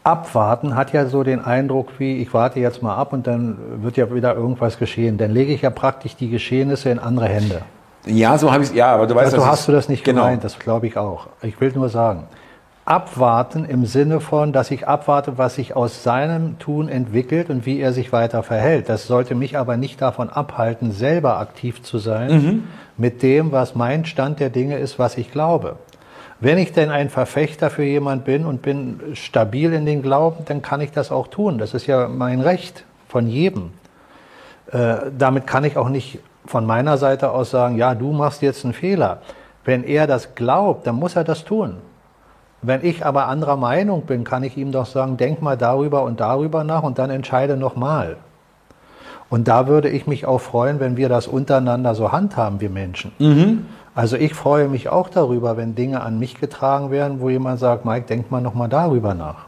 Abwarten 0.03 0.75
hat 0.75 0.93
ja 0.93 1.07
so 1.07 1.23
den 1.23 1.43
Eindruck 1.43 1.93
wie, 1.97 2.17
ich 2.17 2.31
warte 2.31 2.59
jetzt 2.59 2.83
mal 2.83 2.95
ab 2.95 3.12
und 3.12 3.25
dann 3.25 3.57
wird 3.81 3.97
ja 3.97 4.13
wieder 4.13 4.36
irgendwas 4.36 4.77
geschehen. 4.77 5.17
Dann 5.17 5.31
lege 5.31 5.51
ich 5.51 5.63
ja 5.63 5.71
praktisch 5.71 6.15
die 6.15 6.29
Geschehnisse 6.29 6.91
in 6.91 6.99
andere 6.99 7.27
Hände. 7.27 7.63
Ja, 8.05 8.38
so 8.38 8.51
habe 8.51 8.62
ich 8.62 8.69
es. 8.69 8.75
Ja, 8.75 8.93
aber 8.93 9.07
du 9.07 9.15
weißt, 9.15 9.33
also, 9.33 9.47
hast 9.47 9.67
du 9.67 9.71
das 9.71 9.89
nicht 9.89 10.03
genau. 10.03 10.21
gemeint, 10.21 10.43
das 10.43 10.59
glaube 10.59 10.86
ich 10.86 10.95
auch. 10.95 11.27
Ich 11.41 11.59
will 11.59 11.71
nur 11.73 11.89
sagen, 11.89 12.27
abwarten 12.85 13.63
im 13.65 13.85
Sinne 13.85 14.19
von, 14.19 14.51
dass 14.51 14.69
ich 14.69 14.87
abwarte, 14.87 15.37
was 15.37 15.55
sich 15.55 15.75
aus 15.75 16.03
seinem 16.03 16.59
Tun 16.59 16.89
entwickelt 16.89 17.49
und 17.49 17.65
wie 17.65 17.79
er 17.79 17.93
sich 17.93 18.11
weiter 18.11 18.43
verhält. 18.43 18.89
Das 18.89 19.07
sollte 19.07 19.35
mich 19.35 19.57
aber 19.57 19.77
nicht 19.77 20.01
davon 20.01 20.29
abhalten, 20.29 20.91
selber 20.91 21.37
aktiv 21.37 21.81
zu 21.81 21.97
sein 21.97 22.31
mhm. 22.31 22.63
mit 22.97 23.23
dem, 23.23 23.51
was 23.51 23.75
mein 23.75 24.05
Stand 24.05 24.39
der 24.39 24.49
Dinge 24.49 24.77
ist, 24.77 24.99
was 24.99 25.17
ich 25.17 25.31
glaube. 25.31 25.77
Wenn 26.41 26.57
ich 26.57 26.73
denn 26.73 26.89
ein 26.89 27.09
Verfechter 27.09 27.69
für 27.69 27.85
jemand 27.85 28.25
bin 28.25 28.45
und 28.45 28.61
bin 28.61 28.99
stabil 29.13 29.71
in 29.71 29.85
den 29.85 30.01
Glauben, 30.01 30.43
dann 30.45 30.61
kann 30.61 30.81
ich 30.81 30.91
das 30.91 31.09
auch 31.09 31.27
tun. 31.27 31.57
Das 31.57 31.73
ist 31.73 31.87
ja 31.87 32.09
mein 32.09 32.41
Recht 32.41 32.83
von 33.07 33.27
jedem. 33.27 33.71
Äh, 34.69 34.95
damit 35.17 35.47
kann 35.47 35.63
ich 35.63 35.77
auch 35.77 35.87
nicht 35.87 36.19
von 36.45 36.65
meiner 36.65 36.97
Seite 36.97 37.31
aus 37.31 37.51
sagen, 37.51 37.77
ja, 37.77 37.95
du 37.95 38.11
machst 38.11 38.41
jetzt 38.41 38.65
einen 38.65 38.73
Fehler. 38.73 39.21
Wenn 39.63 39.85
er 39.85 40.05
das 40.05 40.35
glaubt, 40.35 40.85
dann 40.85 40.95
muss 40.95 41.15
er 41.15 41.23
das 41.23 41.45
tun. 41.45 41.77
Wenn 42.63 42.84
ich 42.84 43.06
aber 43.06 43.28
anderer 43.28 43.58
Meinung 43.58 44.04
bin, 44.04 44.23
kann 44.23 44.43
ich 44.43 44.58
ihm 44.58 44.71
doch 44.71 44.86
sagen, 44.86 45.17
denk 45.17 45.41
mal 45.41 45.58
darüber 45.58 46.04
und 46.04 46.19
darüber 46.19 46.63
nach 46.63 46.84
und 46.84 46.97
dann 46.97 47.10
entscheide 47.10 47.58
nochmal. 47.58 48.15
Und 49.30 49.47
da 49.47 49.67
würde 49.67 49.89
ich 49.89 50.08
mich 50.08 50.26
auch 50.26 50.39
freuen, 50.39 50.80
wenn 50.80 50.95
wir 50.95 51.10
das 51.10 51.28
untereinander 51.28 51.93
so 51.93 52.12
handhaben, 52.12 52.62
wir 52.62 52.69
Menschen. 52.69 53.12
Mhm. 53.19 53.65
Also 53.95 54.15
ich 54.15 54.34
freue 54.34 54.69
mich 54.69 54.89
auch 54.89 55.10
darüber, 55.10 55.58
wenn 55.58 55.76
Dinge 55.76 56.02
an 56.02 56.19
mich 56.19 56.39
getragen 56.39 56.89
werden, 56.89 57.19
wo 57.19 57.30
jemand 57.30 57.60
sagt, 57.60 57.86
Mike, 57.86 58.06
denk 58.08 58.32
mal 58.32 58.41
nochmal 58.41 58.69
darüber 58.69 59.13
nach. 59.13 59.45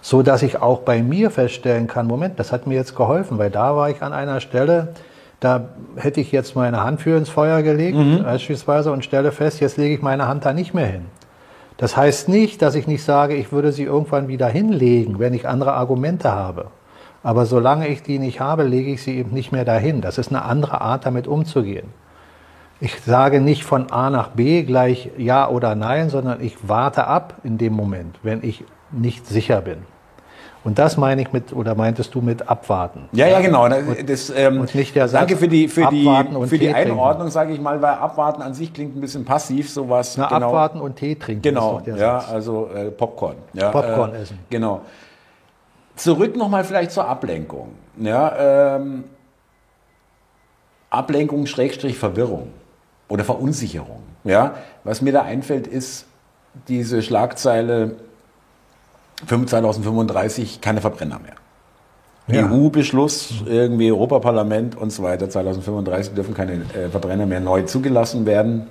So 0.00 0.22
dass 0.22 0.42
ich 0.42 0.62
auch 0.62 0.80
bei 0.80 1.02
mir 1.02 1.30
feststellen 1.30 1.86
kann, 1.86 2.06
Moment, 2.06 2.38
das 2.38 2.50
hat 2.50 2.66
mir 2.66 2.76
jetzt 2.76 2.96
geholfen, 2.96 3.38
weil 3.38 3.50
da 3.50 3.76
war 3.76 3.90
ich 3.90 4.02
an 4.02 4.12
einer 4.12 4.40
Stelle, 4.40 4.94
da 5.40 5.68
hätte 5.96 6.20
ich 6.20 6.32
jetzt 6.32 6.56
meine 6.56 6.82
Hand 6.82 7.00
für 7.00 7.16
ins 7.16 7.28
Feuer 7.28 7.62
gelegt, 7.62 7.96
mhm. 7.96 8.22
beispielsweise, 8.22 8.90
und 8.90 9.04
stelle 9.04 9.32
fest, 9.32 9.60
jetzt 9.60 9.76
lege 9.76 9.94
ich 9.94 10.02
meine 10.02 10.26
Hand 10.26 10.44
da 10.44 10.52
nicht 10.52 10.74
mehr 10.74 10.86
hin. 10.86 11.04
Das 11.78 11.96
heißt 11.96 12.28
nicht, 12.28 12.60
dass 12.60 12.74
ich 12.74 12.86
nicht 12.88 13.04
sage, 13.04 13.34
ich 13.34 13.52
würde 13.52 13.72
sie 13.72 13.84
irgendwann 13.84 14.28
wieder 14.28 14.48
hinlegen, 14.48 15.20
wenn 15.20 15.32
ich 15.32 15.48
andere 15.48 15.74
Argumente 15.74 16.32
habe. 16.32 16.66
Aber 17.22 17.46
solange 17.46 17.88
ich 17.88 18.02
die 18.02 18.18
nicht 18.18 18.40
habe, 18.40 18.64
lege 18.64 18.92
ich 18.92 19.02
sie 19.02 19.16
eben 19.16 19.32
nicht 19.32 19.52
mehr 19.52 19.64
dahin. 19.64 20.00
Das 20.00 20.18
ist 20.18 20.28
eine 20.30 20.42
andere 20.42 20.80
Art, 20.80 21.06
damit 21.06 21.28
umzugehen. 21.28 21.88
Ich 22.80 23.00
sage 23.00 23.40
nicht 23.40 23.64
von 23.64 23.90
A 23.92 24.10
nach 24.10 24.30
B 24.30 24.64
gleich 24.64 25.10
Ja 25.18 25.48
oder 25.48 25.76
Nein, 25.76 26.10
sondern 26.10 26.40
ich 26.40 26.56
warte 26.68 27.06
ab 27.06 27.38
in 27.44 27.58
dem 27.58 27.74
Moment, 27.74 28.18
wenn 28.22 28.42
ich 28.42 28.64
nicht 28.90 29.26
sicher 29.26 29.60
bin. 29.60 29.78
Und 30.64 30.78
das 30.78 30.96
meine 30.96 31.22
ich 31.22 31.32
mit, 31.32 31.52
oder 31.52 31.74
meintest 31.74 32.14
du 32.14 32.20
mit 32.20 32.48
abwarten? 32.48 33.08
Ja, 33.12 33.26
ja, 33.26 33.40
genau. 33.40 33.68
Das, 33.68 34.30
ähm, 34.30 34.60
und 34.60 34.74
nicht 34.74 34.94
der 34.94 35.08
Satz, 35.08 35.20
danke 35.20 35.36
für 35.36 35.48
die, 35.48 35.68
für 35.68 35.86
die, 35.86 36.04
für 36.46 36.58
die 36.58 36.72
Einordnung, 36.74 37.30
sage 37.30 37.52
ich 37.52 37.60
mal, 37.60 37.80
weil 37.80 37.94
abwarten 37.94 38.42
an 38.42 38.54
sich 38.54 38.72
klingt 38.72 38.96
ein 38.96 39.00
bisschen 39.00 39.24
passiv, 39.24 39.70
sowas. 39.70 40.16
Na, 40.16 40.28
genau. 40.28 40.48
abwarten 40.48 40.80
und 40.80 40.96
Tee 40.96 41.14
trinken. 41.14 41.42
Genau, 41.42 41.80
ja, 41.86 42.20
Satz. 42.20 42.30
also 42.30 42.68
äh, 42.74 42.90
Popcorn. 42.90 43.36
Ja, 43.52 43.70
Popcorn 43.70 44.14
äh, 44.14 44.22
essen. 44.22 44.38
Genau. 44.50 44.82
Zurück 45.96 46.36
nochmal 46.36 46.64
vielleicht 46.64 46.90
zur 46.90 47.08
Ablenkung. 47.08 47.70
Ja, 47.96 48.76
ähm, 48.76 49.04
Ablenkung, 50.90 51.46
Schrägstrich, 51.46 51.98
Verwirrung 51.98 52.48
oder 53.08 53.24
Verunsicherung. 53.24 54.02
Ja, 54.24 54.54
was 54.84 55.02
mir 55.02 55.12
da 55.12 55.22
einfällt, 55.22 55.66
ist 55.66 56.06
diese 56.66 57.02
Schlagzeile 57.02 57.96
2035 59.26 60.60
keine 60.60 60.80
Verbrenner 60.80 61.18
mehr. 61.18 61.34
Ja. 62.30 62.50
EU-Beschluss, 62.50 63.42
irgendwie 63.46 63.90
Europaparlament 63.90 64.76
und 64.76 64.90
so 64.90 65.02
weiter, 65.02 65.30
2035 65.30 66.12
dürfen 66.12 66.34
keine 66.34 66.52
äh, 66.52 66.88
Verbrenner 66.90 67.26
mehr 67.26 67.40
neu 67.40 67.62
zugelassen 67.62 68.26
werden. 68.26 68.66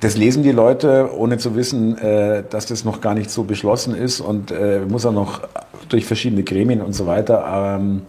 Das 0.00 0.16
lesen 0.16 0.42
die 0.42 0.50
Leute, 0.50 1.10
ohne 1.16 1.38
zu 1.38 1.54
wissen, 1.54 1.96
äh, 1.98 2.42
dass 2.48 2.66
das 2.66 2.84
noch 2.84 3.00
gar 3.00 3.14
nicht 3.14 3.30
so 3.30 3.44
beschlossen 3.44 3.94
ist 3.94 4.20
und 4.20 4.50
äh, 4.50 4.80
muss 4.80 5.06
auch 5.06 5.12
noch 5.12 5.42
durch 5.88 6.06
verschiedene 6.06 6.42
Gremien 6.42 6.80
und 6.80 6.94
so 6.94 7.06
weiter. 7.06 7.76
Ähm, 7.78 8.02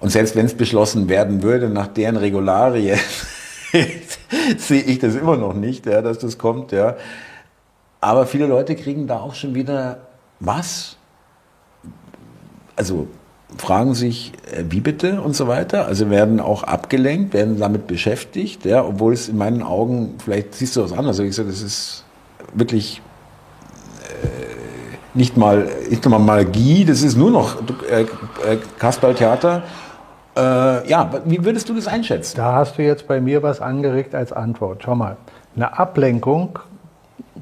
und 0.00 0.10
selbst 0.10 0.36
wenn 0.36 0.44
es 0.44 0.54
beschlossen 0.54 1.08
werden 1.08 1.42
würde, 1.42 1.70
nach 1.70 1.86
deren 1.86 2.16
Regularie, 2.16 2.94
sehe 4.58 4.82
ich 4.82 4.98
das 4.98 5.14
immer 5.14 5.36
noch 5.36 5.54
nicht, 5.54 5.86
ja, 5.86 6.02
dass 6.02 6.18
das 6.18 6.36
kommt. 6.36 6.72
Ja. 6.72 6.96
Aber 8.04 8.26
viele 8.26 8.46
Leute 8.46 8.76
kriegen 8.76 9.06
da 9.06 9.20
auch 9.20 9.34
schon 9.34 9.54
wieder 9.54 9.96
was? 10.38 10.98
Also 12.76 13.08
fragen 13.56 13.94
sich, 13.94 14.32
äh, 14.52 14.64
wie 14.68 14.80
bitte 14.80 15.22
und 15.22 15.34
so 15.34 15.48
weiter. 15.48 15.86
Also 15.86 16.10
werden 16.10 16.38
auch 16.38 16.64
abgelenkt, 16.64 17.32
werden 17.32 17.58
damit 17.58 17.86
beschäftigt, 17.86 18.66
ja, 18.66 18.84
obwohl 18.84 19.14
es 19.14 19.30
in 19.30 19.38
meinen 19.38 19.62
Augen, 19.62 20.16
vielleicht 20.22 20.54
siehst 20.54 20.76
du 20.76 20.82
was 20.82 20.92
anderes, 20.92 21.18
ich 21.18 21.34
sage, 21.34 21.48
das 21.48 21.62
ist 21.62 22.04
wirklich 22.52 23.00
äh, 24.02 25.16
nicht 25.16 25.38
mal, 25.38 25.66
nicht 25.88 26.06
mal 26.06 26.18
Magie, 26.18 26.84
das 26.84 27.00
ist 27.00 27.16
nur 27.16 27.30
noch 27.30 27.56
äh, 27.90 28.02
äh, 28.02 28.06
Kasperltheater. 28.78 29.62
Äh, 30.36 30.90
ja, 30.90 31.10
wie 31.24 31.42
würdest 31.42 31.70
du 31.70 31.74
das 31.74 31.86
einschätzen? 31.86 32.36
Da 32.36 32.52
hast 32.52 32.76
du 32.76 32.82
jetzt 32.82 33.08
bei 33.08 33.22
mir 33.22 33.42
was 33.42 33.62
angeregt 33.62 34.14
als 34.14 34.30
Antwort. 34.30 34.82
Schau 34.84 34.94
mal, 34.94 35.16
eine 35.56 35.78
Ablenkung 35.78 36.58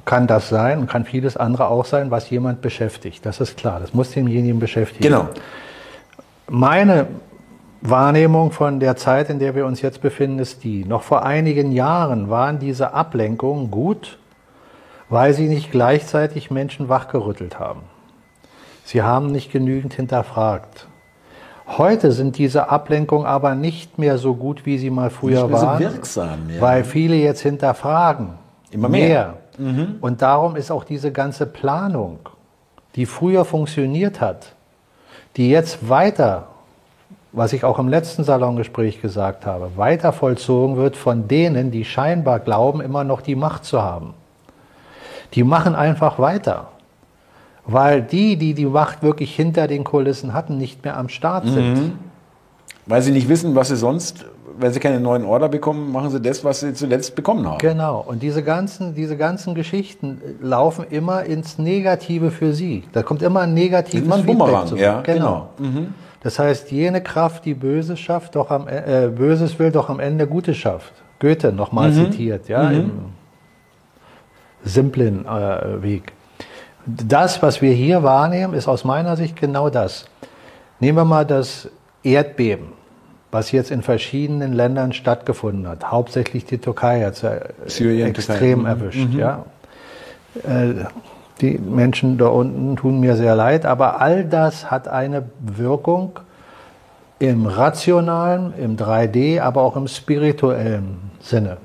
kann 0.05 0.27
das 0.27 0.49
sein 0.49 0.81
und 0.81 0.89
kann 0.89 1.05
vieles 1.05 1.37
andere 1.37 1.69
auch 1.69 1.85
sein, 1.85 2.11
was 2.11 2.29
jemand 2.31 2.61
beschäftigt. 2.61 3.25
Das 3.25 3.41
ist 3.41 3.57
klar. 3.57 3.81
Das 3.81 3.95
muss 3.95 4.11
denjenigen 4.11 4.59
beschäftigen. 4.59 5.03
Genau. 5.03 5.29
Meine 6.49 7.07
Wahrnehmung 7.81 8.53
von 8.53 8.81
der 8.81 8.97
Zeit, 8.97 9.31
in 9.31 9.39
der 9.39 9.55
wir 9.55 9.67
uns 9.67 9.81
jetzt 9.81 10.01
befinden, 10.03 10.39
ist 10.39 10.65
die. 10.65 10.85
Noch 10.85 11.03
vor 11.03 11.25
einigen 11.25 11.73
Jahren 11.73 12.31
waren 12.31 12.59
diese 12.59 12.95
Ablenkungen 12.95 13.71
gut, 13.71 14.19
weil 15.09 15.35
sie 15.35 15.49
nicht 15.49 15.71
gleichzeitig 15.71 16.51
Menschen 16.51 16.89
wachgerüttelt 16.89 17.59
haben. 17.59 17.83
Sie 18.85 19.03
haben 19.03 19.31
nicht 19.31 19.53
genügend 19.53 19.95
hinterfragt. 19.95 20.89
Heute 21.67 22.13
sind 22.13 22.39
diese 22.39 22.71
Ablenkungen 22.71 23.27
aber 23.27 23.55
nicht 23.55 23.99
mehr 23.99 24.19
so 24.19 24.35
gut, 24.35 24.67
wie 24.67 24.79
sie 24.79 24.91
mal 24.91 25.11
früher 25.11 25.51
waren, 25.51 25.79
so 25.79 25.85
wirksam, 25.85 26.51
ja. 26.51 26.61
weil 26.61 26.85
viele 26.85 27.15
jetzt 27.15 27.41
hinterfragen. 27.41 28.35
Immer 28.71 28.89
mehr. 28.89 29.09
mehr. 29.09 29.35
Mhm. 29.59 29.97
Und 30.01 30.23
darum 30.23 30.57
ist 30.57 30.71
auch 30.71 30.85
diese 30.85 31.13
ganze 31.13 31.47
Planung, 31.47 32.19
die 32.95 33.07
früher 33.07 33.45
funktioniert 33.45 34.21
hat, 34.21 34.55
die 35.37 35.51
jetzt 35.51 35.89
weiter, 35.89 36.49
was 37.33 37.53
ich 37.53 37.65
auch 37.65 37.79
im 37.79 37.89
letzten 37.89 38.25
Salongespräch 38.25 39.01
gesagt 39.01 39.47
habe, 39.47 39.77
weiter 39.77 40.13
vollzogen 40.13 40.77
wird 40.77 40.97
von 40.97 41.29
denen, 41.29 41.71
die 41.71 41.85
scheinbar 41.85 42.41
glauben, 42.41 42.81
immer 42.81 43.05
noch 43.05 43.23
die 43.23 43.37
Macht 43.37 43.65
zu 43.65 43.83
haben. 43.83 44.15
Die 45.35 45.45
machen 45.45 45.75
einfach 45.75 46.19
weiter. 46.19 46.69
Weil 47.65 48.03
die, 48.03 48.37
die 48.37 48.55
die 48.55 48.67
Macht 48.67 49.03
wirklich 49.03 49.35
hinter 49.35 49.69
den 49.69 49.85
Kulissen 49.85 50.35
hatten, 50.35 50.59
nicht 50.59 50.85
mehr 50.85 50.97
am 50.97 51.09
Start 51.09 51.47
sind. 51.47 51.75
Mhm. 51.75 51.93
Weil 52.87 53.03
sie 53.03 53.13
nicht 53.13 53.29
wissen, 53.29 53.55
was 53.55 53.69
sie 53.69 53.77
sonst 53.77 54.27
wenn 54.59 54.73
sie 54.73 54.81
keine 54.81 55.01
neuen 55.01 55.25
Order 55.25 55.49
bekommen, 55.49 55.93
machen 55.93 56.11
sie 56.11 56.21
das, 56.21 56.45
was 56.45 56.61
sie 56.61 56.75
zuletzt 56.75 57.15
bekommen 57.15 57.47
haben. 57.47 57.59
Genau. 57.59 58.01
Und 58.07 58.23
diese 58.23 58.43
ganzen, 58.43 58.95
diese 58.95 59.17
ganzen 59.17 59.55
Geschichten 59.55 60.21
laufen 60.41 60.87
immer 60.91 61.25
ins 61.25 61.59
Negative 61.59 62.31
für 62.31 62.53
sie. 62.53 62.85
Da 62.93 63.03
kommt 63.03 63.23
immer 63.23 63.41
ein 63.41 63.55
negatives 63.55 64.05
immer 64.05 64.17
ein 64.17 64.27
Bumerang, 64.27 64.67
zu. 64.67 64.77
Ja, 64.77 65.01
genau. 65.03 65.49
genau. 65.59 65.71
Mhm. 65.71 65.95
Das 66.23 66.39
heißt, 66.39 66.71
jene 66.71 67.03
Kraft, 67.03 67.45
die 67.45 67.55
Böses 67.55 67.99
schafft, 67.99 68.37
doch 68.37 68.51
am, 68.51 68.69
äh, 68.69 69.09
Böses 69.09 69.59
will, 69.59 69.73
doch 69.73 69.89
am 69.89 69.99
Ende 69.99 70.27
Gutes 70.27 70.57
schafft. 70.57 70.93
Goethe 71.19 71.53
nochmal 71.53 71.91
mhm. 71.91 72.13
zitiert, 72.13 72.49
ja, 72.49 72.65
mhm. 72.65 72.77
im 72.77 72.91
simplen 74.65 75.27
äh, 75.27 75.83
Weg. 75.83 76.13
Das, 76.87 77.43
was 77.43 77.63
wir 77.63 77.73
hier 77.73 78.03
wahrnehmen, 78.03 78.55
ist 78.55 78.69
aus 78.69 78.85
meiner 78.85 79.17
Sicht 79.17 79.37
genau 79.37 79.71
das. 79.71 80.07
Nehmen 80.81 80.99
wir 80.99 81.05
mal 81.05 81.25
das 81.25 81.69
Erdbeben 82.03 82.82
was 83.33 83.51
jetzt 83.51 83.71
in 83.71 83.83
verschiedenen 83.83 84.53
Ländern 84.53 84.93
stattgefunden 84.93 85.67
hat. 85.67 85.91
Hauptsächlich 85.91 86.45
die 86.45 86.59
Türkei 86.59 87.03
hat 87.03 87.25
es 87.25 87.75
Syrien, 87.75 88.09
extrem 88.09 88.61
Türkei. 88.61 88.71
erwischt. 88.71 89.09
Mhm. 89.13 89.19
Ja. 89.19 89.45
Äh, 90.45 90.85
die 91.41 91.59
Menschen 91.59 92.19
da 92.19 92.27
unten 92.27 92.77
tun 92.77 93.01
mir 93.01 93.17
sehr 93.17 93.35
leid, 93.35 93.67
aber 93.67 94.01
all 94.01 94.25
das 94.25 94.71
hat 94.71 94.87
eine 94.87 95.25
Wirkung 95.41 96.21
im 97.19 97.47
rationalen, 97.47 98.53
im 98.59 98.77
3D, 98.77 99.41
aber 99.41 99.63
auch 99.63 99.77
im 99.77 99.89
spirituellen 99.89 101.11
Sinne. 101.21 101.57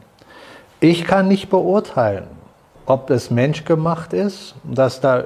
Ich 0.80 1.04
kann 1.04 1.28
nicht 1.28 1.50
beurteilen, 1.50 2.26
ob 2.86 3.10
es 3.10 3.30
menschgemacht 3.30 4.14
ist, 4.14 4.56
dass 4.64 5.02
da 5.02 5.26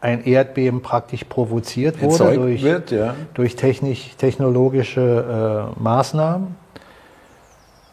ein 0.00 0.24
Erdbeben 0.24 0.82
praktisch 0.82 1.24
provoziert 1.24 2.00
wurde 2.00 2.34
durch, 2.34 2.62
wird, 2.62 2.90
ja. 2.90 3.14
durch 3.34 3.56
technisch, 3.56 4.14
technologische 4.16 5.72
äh, 5.76 5.80
Maßnahmen. 5.82 6.56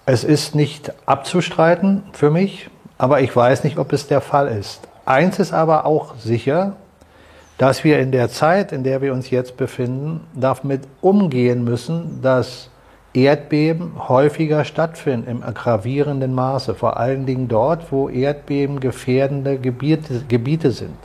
Es 0.05 0.23
ist 0.23 0.53
nicht 0.53 0.93
abzustreiten 1.07 2.03
für 2.13 2.29
mich, 2.29 2.69
aber 2.97 3.21
ich 3.21 3.35
weiß 3.35 3.63
nicht, 3.63 3.77
ob 3.79 3.91
es 3.91 4.07
der 4.07 4.21
Fall 4.21 4.47
ist. 4.47 4.81
Eins 5.05 5.39
ist 5.39 5.51
aber 5.51 5.85
auch 5.85 6.15
sicher, 6.15 6.75
dass 7.57 7.83
wir 7.83 7.99
in 7.99 8.11
der 8.11 8.29
Zeit, 8.29 8.71
in 8.71 8.83
der 8.83 9.01
wir 9.01 9.13
uns 9.13 9.29
jetzt 9.29 9.57
befinden, 9.57 10.27
damit 10.35 10.81
umgehen 11.01 11.63
müssen, 11.63 12.21
dass 12.21 12.69
Erdbeben 13.13 14.09
häufiger 14.09 14.65
stattfinden 14.65 15.29
im 15.29 15.53
gravierenden 15.53 16.33
Maße, 16.33 16.75
vor 16.75 16.97
allen 16.97 17.25
Dingen 17.25 17.47
dort, 17.47 17.91
wo 17.91 18.09
Erdbeben 18.09 18.79
gefährdende 18.81 19.57
Gebiete, 19.57 20.23
Gebiete 20.27 20.71
sind. 20.71 20.97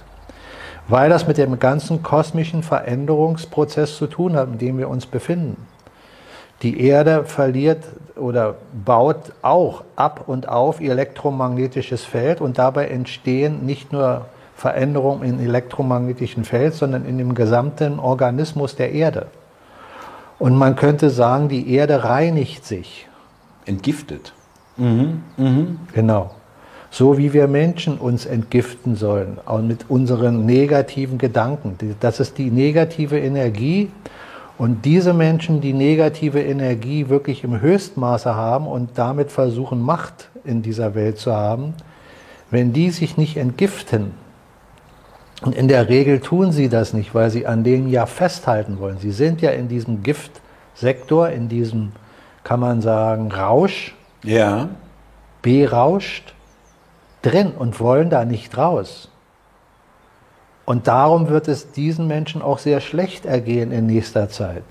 Weil 0.91 1.09
das 1.09 1.29
mit 1.29 1.39
dem 1.39 1.59
ganzen 1.61 2.03
kosmischen 2.03 2.65
Veränderungsprozess 2.65 3.97
zu 3.97 4.09
tun 4.09 4.35
hat, 4.35 4.49
in 4.49 4.59
dem 4.59 4.77
wir 4.77 4.89
uns 4.89 5.07
befinden. 5.07 5.69
Die 6.63 6.85
Erde 6.85 7.25
verliert 7.25 7.85
oder 8.17 8.57
baut 8.85 9.33
auch 9.41 9.85
ab 9.95 10.25
und 10.27 10.49
auf 10.49 10.81
ihr 10.81 10.91
elektromagnetisches 10.91 12.05
Feld 12.05 12.41
und 12.41 12.59
dabei 12.59 12.89
entstehen 12.89 13.65
nicht 13.65 13.93
nur 13.93 14.27
Veränderungen 14.57 15.23
im 15.23 15.41
elektromagnetischen 15.41 16.45
Feld, 16.45 16.75
sondern 16.75 17.07
in 17.07 17.17
dem 17.17 17.35
gesamten 17.35 17.99
Organismus 17.99 18.75
der 18.77 18.93
Erde. 18.93 19.29
Und 20.41 20.57
man 20.57 20.75
könnte 20.75 21.09
sagen, 21.09 21.49
die 21.49 21.73
Erde 21.73 22.05
reinigt 22.05 22.67
sich. 22.67 23.07
Entgiftet. 23.65 24.35
Mhm. 24.77 25.23
Mhm. 25.37 25.79
Genau. 25.93 26.33
So 26.91 27.19
wie 27.19 27.33
wir 27.33 27.47
Menschen 27.47 27.99
uns 27.99 28.27
entgiften 28.27 28.97
sollen, 28.97 29.39
auch 29.47 29.63
mit 29.63 29.87
unseren 29.89 30.45
negativen 30.45 31.19
Gedanken. 31.19 31.77
Das 32.01 32.19
ist 32.19 32.37
die 32.39 32.51
negative 32.51 33.19
Energie. 33.19 33.91
Und 34.59 34.85
diese 34.85 35.15
Menschen, 35.15 35.61
die 35.61 35.73
negative 35.73 36.43
Energie 36.43 37.09
wirklich 37.09 37.45
im 37.45 37.61
Höchstmaße 37.61 38.35
haben 38.35 38.67
und 38.67 38.91
damit 38.97 39.31
versuchen, 39.31 39.81
Macht 39.81 40.29
in 40.45 40.63
dieser 40.63 40.95
Welt 40.95 41.19
zu 41.19 41.33
haben, 41.33 41.75
wenn 42.51 42.73
die 42.73 42.91
sich 42.91 43.17
nicht 43.17 43.37
entgiften, 43.37 44.11
und 45.43 45.55
in 45.55 45.69
der 45.69 45.89
Regel 45.89 46.21
tun 46.21 46.53
sie 46.53 46.69
das 46.69 46.93
nicht, 46.93 47.15
weil 47.15 47.31
sie 47.31 47.47
an 47.47 47.65
denen 47.65 47.89
ja 47.89 48.07
festhalten 48.07 48.79
wollen. 48.79 48.99
Sie 48.99 49.11
sind 49.11 49.41
ja 49.41 49.51
in 49.51 49.69
diesem 49.69 50.03
Giftsektor, 50.03 51.31
in 51.31 51.49
diesem, 51.49 51.93
kann 52.45 52.61
man 52.61 52.83
sagen, 52.83 53.33
Rausch, 53.33 53.95
ja. 54.23 54.69
berauscht 55.41 56.35
drin 57.23 57.53
und 57.53 57.81
wollen 57.81 58.11
da 58.11 58.25
nicht 58.25 58.57
raus. 58.57 59.09
Und 60.65 60.87
darum 60.87 61.29
wird 61.29 61.49
es 61.49 61.73
diesen 61.73 62.07
Menschen 62.07 62.43
auch 62.43 62.59
sehr 62.59 62.81
schlecht 62.81 63.27
ergehen 63.27 63.73
in 63.73 63.87
nächster 63.87 64.29
Zeit. 64.29 64.63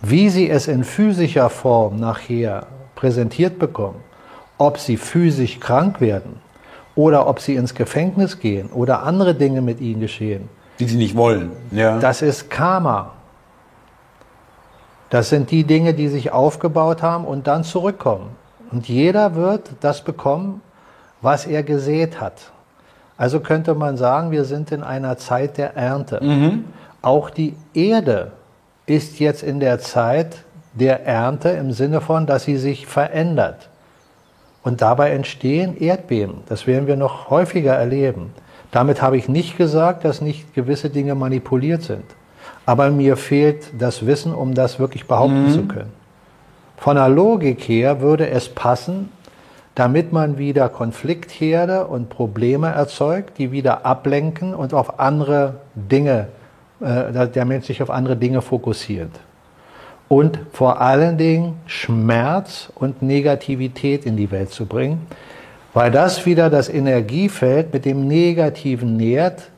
Wie 0.00 0.30
sie 0.30 0.48
es 0.48 0.68
in 0.68 0.84
physischer 0.84 1.50
Form 1.50 1.96
nachher 1.96 2.66
präsentiert 2.94 3.58
bekommen, 3.58 4.02
ob 4.58 4.78
sie 4.78 4.96
physisch 4.96 5.60
krank 5.60 6.00
werden 6.00 6.40
oder 6.94 7.26
ob 7.28 7.40
sie 7.40 7.54
ins 7.56 7.74
Gefängnis 7.74 8.40
gehen 8.40 8.70
oder 8.70 9.02
andere 9.02 9.34
Dinge 9.34 9.60
mit 9.60 9.80
ihnen 9.80 10.00
geschehen. 10.00 10.48
Die 10.78 10.86
sie 10.86 10.96
nicht 10.96 11.16
wollen. 11.16 11.52
Ja. 11.70 11.98
Das 11.98 12.22
ist 12.22 12.50
Karma. 12.50 13.12
Das 15.10 15.28
sind 15.28 15.50
die 15.50 15.64
Dinge, 15.64 15.94
die 15.94 16.08
sich 16.08 16.32
aufgebaut 16.32 17.02
haben 17.02 17.24
und 17.24 17.46
dann 17.46 17.62
zurückkommen. 17.64 18.30
Und 18.72 18.88
jeder 18.88 19.34
wird 19.34 19.70
das 19.80 20.02
bekommen, 20.02 20.60
was 21.26 21.44
er 21.44 21.64
gesät 21.64 22.20
hat. 22.20 22.52
Also 23.18 23.40
könnte 23.40 23.74
man 23.74 23.96
sagen, 23.96 24.30
wir 24.30 24.44
sind 24.44 24.70
in 24.70 24.84
einer 24.84 25.18
Zeit 25.18 25.58
der 25.58 25.76
Ernte. 25.76 26.22
Mhm. 26.22 26.66
Auch 27.02 27.30
die 27.30 27.56
Erde 27.74 28.30
ist 28.86 29.18
jetzt 29.18 29.42
in 29.42 29.58
der 29.58 29.80
Zeit 29.80 30.44
der 30.74 31.04
Ernte 31.04 31.48
im 31.48 31.72
Sinne 31.72 32.00
von, 32.00 32.26
dass 32.26 32.44
sie 32.44 32.56
sich 32.56 32.86
verändert. 32.86 33.68
Und 34.62 34.82
dabei 34.82 35.10
entstehen 35.10 35.76
Erdbeben. 35.76 36.44
Das 36.48 36.68
werden 36.68 36.86
wir 36.86 36.96
noch 36.96 37.28
häufiger 37.28 37.74
erleben. 37.74 38.32
Damit 38.70 39.02
habe 39.02 39.16
ich 39.16 39.28
nicht 39.28 39.58
gesagt, 39.58 40.04
dass 40.04 40.20
nicht 40.20 40.54
gewisse 40.54 40.90
Dinge 40.90 41.16
manipuliert 41.16 41.82
sind. 41.82 42.04
Aber 42.66 42.90
mir 42.90 43.16
fehlt 43.16 43.72
das 43.76 44.06
Wissen, 44.06 44.32
um 44.32 44.54
das 44.54 44.78
wirklich 44.78 45.08
behaupten 45.08 45.46
mhm. 45.46 45.50
zu 45.50 45.62
können. 45.64 45.92
Von 46.76 46.94
der 46.94 47.08
Logik 47.08 47.62
her 47.62 48.00
würde 48.00 48.30
es 48.30 48.48
passen, 48.48 49.08
damit 49.76 50.12
man 50.12 50.38
wieder 50.38 50.68
Konfliktherde 50.68 51.86
und 51.86 52.08
Probleme 52.08 52.68
erzeugt, 52.68 53.38
die 53.38 53.52
wieder 53.52 53.86
ablenken 53.86 54.54
und 54.54 54.74
auf 54.74 54.98
andere 54.98 55.60
Dinge, 55.76 56.26
äh, 56.80 57.28
der 57.28 57.44
Mensch 57.44 57.66
sich 57.66 57.82
auf 57.82 57.90
andere 57.90 58.16
Dinge 58.16 58.42
fokussiert 58.42 59.10
und 60.08 60.38
vor 60.52 60.80
allen 60.80 61.18
Dingen 61.18 61.60
Schmerz 61.66 62.70
und 62.74 63.02
Negativität 63.02 64.06
in 64.06 64.16
die 64.16 64.30
Welt 64.30 64.50
zu 64.50 64.66
bringen, 64.66 65.06
weil 65.74 65.90
das 65.90 66.24
wieder 66.26 66.48
das 66.48 66.68
Energiefeld 66.68 67.72
mit 67.72 67.84
dem 67.84 68.06
Negativen 68.06 68.96
nährt, 68.96 69.50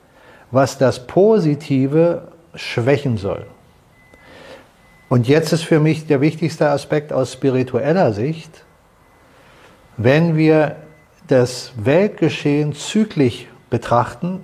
was 0.51 0.79
das 0.79 1.07
Positive 1.07 2.29
schwächen 2.55 3.19
soll. 3.19 3.47
Und 5.09 5.29
jetzt 5.29 5.53
ist 5.53 5.63
für 5.63 5.81
mich 5.81 6.07
der 6.07 6.21
wichtigste 6.21 6.71
Aspekt 6.71 7.13
aus 7.13 7.33
spiritueller 7.33 8.13
Sicht, 8.13 8.65
wenn 9.99 10.37
wir 10.37 10.77
das 11.27 11.73
Weltgeschehen 11.77 12.73
zyklisch 12.73 13.47
betrachten, 13.69 14.41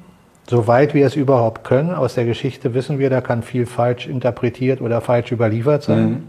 Soweit 0.48 0.92
wir 0.92 1.06
es 1.06 1.16
überhaupt 1.16 1.64
können, 1.64 1.94
aus 1.94 2.14
der 2.14 2.26
Geschichte 2.26 2.74
wissen 2.74 2.98
wir, 2.98 3.08
da 3.08 3.22
kann 3.22 3.42
viel 3.42 3.64
falsch 3.64 4.06
interpretiert 4.06 4.82
oder 4.82 5.00
falsch 5.00 5.32
überliefert 5.32 5.82
sein. 5.82 6.10
Mhm. 6.10 6.22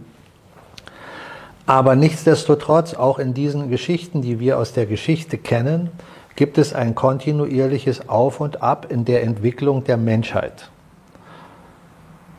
Aber 1.66 1.96
nichtsdestotrotz, 1.96 2.94
auch 2.94 3.20
in 3.20 3.34
diesen 3.34 3.70
Geschichten, 3.70 4.22
die 4.22 4.40
wir 4.40 4.58
aus 4.58 4.72
der 4.72 4.86
Geschichte 4.86 5.38
kennen, 5.38 5.90
gibt 6.36 6.58
es 6.58 6.74
ein 6.74 6.96
kontinuierliches 6.96 8.08
Auf 8.08 8.40
und 8.40 8.62
Ab 8.62 8.88
in 8.90 9.04
der 9.04 9.24
Entwicklung 9.24 9.84
der 9.84 9.98
Menschheit. 9.98 10.70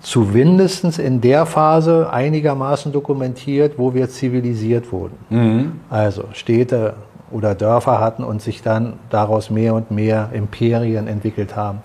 Zumindest 0.07 1.01
in 1.01 1.21
der 1.21 1.47
Phase 1.47 2.09
einigermaßen 2.13 2.93
dokumentiert, 2.93 3.77
wo 3.77 3.93
wir 3.93 4.09
zivilisiert 4.09 4.93
wurden. 4.93 5.17
Mhm. 5.31 5.81
Also 5.91 6.27
Städte 6.33 6.95
oder 7.33 7.57
Dörfer 7.57 7.99
hatten 7.99 8.23
und 8.23 8.41
sich 8.41 8.63
dann 8.63 9.01
daraus 9.11 9.51
mehr 9.51 9.75
und 9.75 9.91
mehr 9.91 10.31
Imperien 10.33 11.09
entwickelt 11.09 11.57
haben. 11.57 11.81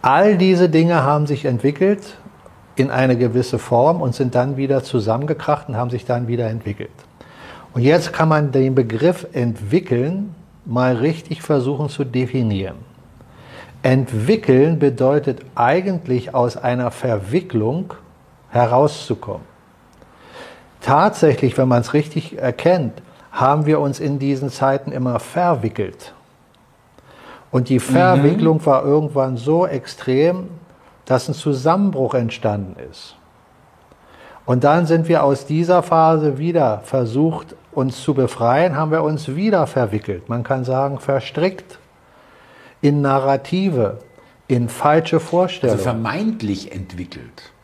All 0.00 0.38
diese 0.38 0.68
Dinge 0.68 1.02
haben 1.02 1.26
sich 1.26 1.44
entwickelt 1.44 2.18
in 2.76 2.92
eine 2.92 3.18
gewisse 3.18 3.58
Form 3.58 4.00
und 4.00 4.14
sind 4.14 4.36
dann 4.36 4.56
wieder 4.56 4.84
zusammengekracht 4.84 5.68
und 5.68 5.76
haben 5.76 5.90
sich 5.90 6.04
dann 6.04 6.28
wieder 6.28 6.48
entwickelt. 6.48 6.92
Und 7.72 7.82
jetzt 7.82 8.12
kann 8.12 8.28
man 8.28 8.52
den 8.52 8.76
Begriff 8.76 9.26
entwickeln 9.32 10.36
mal 10.64 10.94
richtig 10.94 11.42
versuchen 11.42 11.88
zu 11.88 12.04
definieren. 12.04 12.76
Entwickeln 13.84 14.78
bedeutet 14.78 15.42
eigentlich 15.54 16.34
aus 16.34 16.56
einer 16.56 16.90
Verwicklung 16.90 17.92
herauszukommen. 18.48 19.46
Tatsächlich, 20.80 21.58
wenn 21.58 21.68
man 21.68 21.82
es 21.82 21.92
richtig 21.92 22.38
erkennt, 22.38 23.02
haben 23.30 23.66
wir 23.66 23.80
uns 23.80 24.00
in 24.00 24.18
diesen 24.18 24.48
Zeiten 24.48 24.90
immer 24.90 25.20
verwickelt. 25.20 26.14
Und 27.50 27.68
die 27.68 27.78
Verwicklung 27.78 28.56
mhm. 28.56 28.66
war 28.66 28.86
irgendwann 28.86 29.36
so 29.36 29.66
extrem, 29.66 30.48
dass 31.04 31.28
ein 31.28 31.34
Zusammenbruch 31.34 32.14
entstanden 32.14 32.76
ist. 32.90 33.16
Und 34.46 34.64
dann 34.64 34.86
sind 34.86 35.08
wir 35.08 35.22
aus 35.22 35.44
dieser 35.44 35.82
Phase 35.82 36.38
wieder 36.38 36.80
versucht, 36.84 37.54
uns 37.70 38.02
zu 38.02 38.14
befreien, 38.14 38.76
haben 38.76 38.92
wir 38.92 39.02
uns 39.02 39.36
wieder 39.36 39.66
verwickelt. 39.66 40.30
Man 40.30 40.42
kann 40.42 40.64
sagen, 40.64 41.00
verstrickt 41.00 41.78
in 42.84 43.00
Narrative, 43.00 43.98
in 44.46 44.68
falsche 44.68 45.18
Vorstellungen. 45.18 45.78
Also 45.78 45.90
vermeintlich 45.90 46.70
entwickelt. 46.70 47.54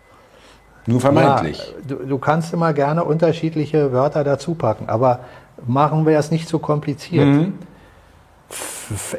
Nur 0.86 0.98
vermeintlich. 0.98 1.58
Ja, 1.58 1.96
du, 1.96 2.06
du, 2.06 2.18
kannst 2.18 2.54
immer 2.54 2.72
gerne 2.72 3.04
unterschiedliche 3.04 3.92
Wörter 3.92 4.24
dazu 4.24 4.54
packen, 4.54 4.88
aber 4.88 5.20
machen 5.66 6.06
wir 6.06 6.18
es 6.18 6.30
nicht 6.30 6.48
so 6.48 6.58
kompliziert. 6.58 7.26
Mhm. 7.26 7.52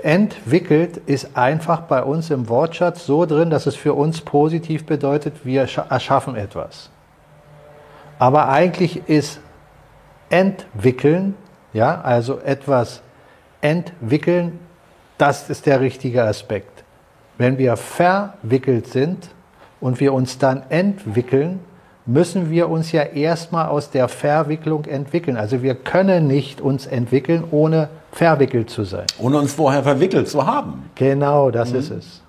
Entwickelt 0.01 0.97
ist 0.97 1.37
einfach 1.37 1.81
bei 1.81 2.01
uns 2.01 2.31
im 2.31 2.49
Wortschatz 2.49 3.05
so 3.05 3.27
drin, 3.27 3.51
dass 3.51 3.67
es 3.67 3.75
für 3.75 3.93
uns 3.93 4.21
positiv 4.21 4.87
bedeutet, 4.87 5.45
wir 5.45 5.61
erschaffen 5.61 6.35
etwas. 6.35 6.89
Aber 8.17 8.49
eigentlich 8.49 9.07
ist 9.07 9.39
entwickeln, 10.31 11.35
ja, 11.73 12.01
also 12.01 12.39
etwas 12.39 13.03
entwickeln, 13.61 14.59
das 15.21 15.49
ist 15.51 15.67
der 15.67 15.79
richtige 15.81 16.23
Aspekt. 16.23 16.83
Wenn 17.37 17.59
wir 17.59 17.77
verwickelt 17.77 18.87
sind 18.87 19.29
und 19.79 19.99
wir 19.99 20.13
uns 20.13 20.39
dann 20.39 20.63
entwickeln, 20.69 21.59
müssen 22.07 22.49
wir 22.49 22.69
uns 22.69 22.91
ja 22.91 23.03
erstmal 23.03 23.67
aus 23.67 23.91
der 23.91 24.07
Verwicklung 24.07 24.85
entwickeln. 24.85 25.37
Also 25.37 25.61
wir 25.61 25.75
können 25.75 26.25
nicht 26.25 26.59
uns 26.59 26.87
entwickeln, 26.87 27.43
ohne 27.51 27.89
verwickelt 28.11 28.71
zu 28.71 28.83
sein. 28.83 29.05
Ohne 29.19 29.37
uns 29.37 29.53
vorher 29.53 29.83
verwickelt 29.83 30.27
zu 30.27 30.45
haben. 30.45 30.89
Genau, 30.95 31.51
das 31.51 31.71
mhm. 31.71 31.79
ist 31.79 31.91
es. 31.91 32.21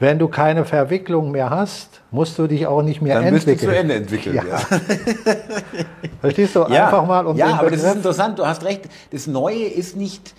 Wenn 0.00 0.18
du 0.18 0.28
keine 0.28 0.64
Verwicklung 0.64 1.30
mehr 1.30 1.50
hast, 1.50 2.00
musst 2.10 2.38
du 2.38 2.48
dich 2.48 2.66
auch 2.66 2.82
nicht 2.82 3.00
mehr 3.00 3.16
Dann 3.16 3.34
entwickeln. 3.34 3.58
Dann 3.58 3.74
zu 3.74 3.76
Ende 3.76 3.94
entwickeln. 3.94 4.36
Ja. 4.36 4.44
Ja. 4.44 4.58
Verstehst 6.20 6.56
du? 6.56 6.60
Ja. 6.68 6.86
Einfach 6.86 7.06
mal 7.06 7.26
um 7.26 7.36
Ja, 7.36 7.58
aber 7.58 7.70
das 7.70 7.82
ist 7.82 7.94
interessant. 7.94 8.38
Du 8.38 8.46
hast 8.46 8.64
recht. 8.64 8.88
Das 9.10 9.26
Neue 9.26 9.64
ist 9.64 9.96
nicht, 9.96 10.34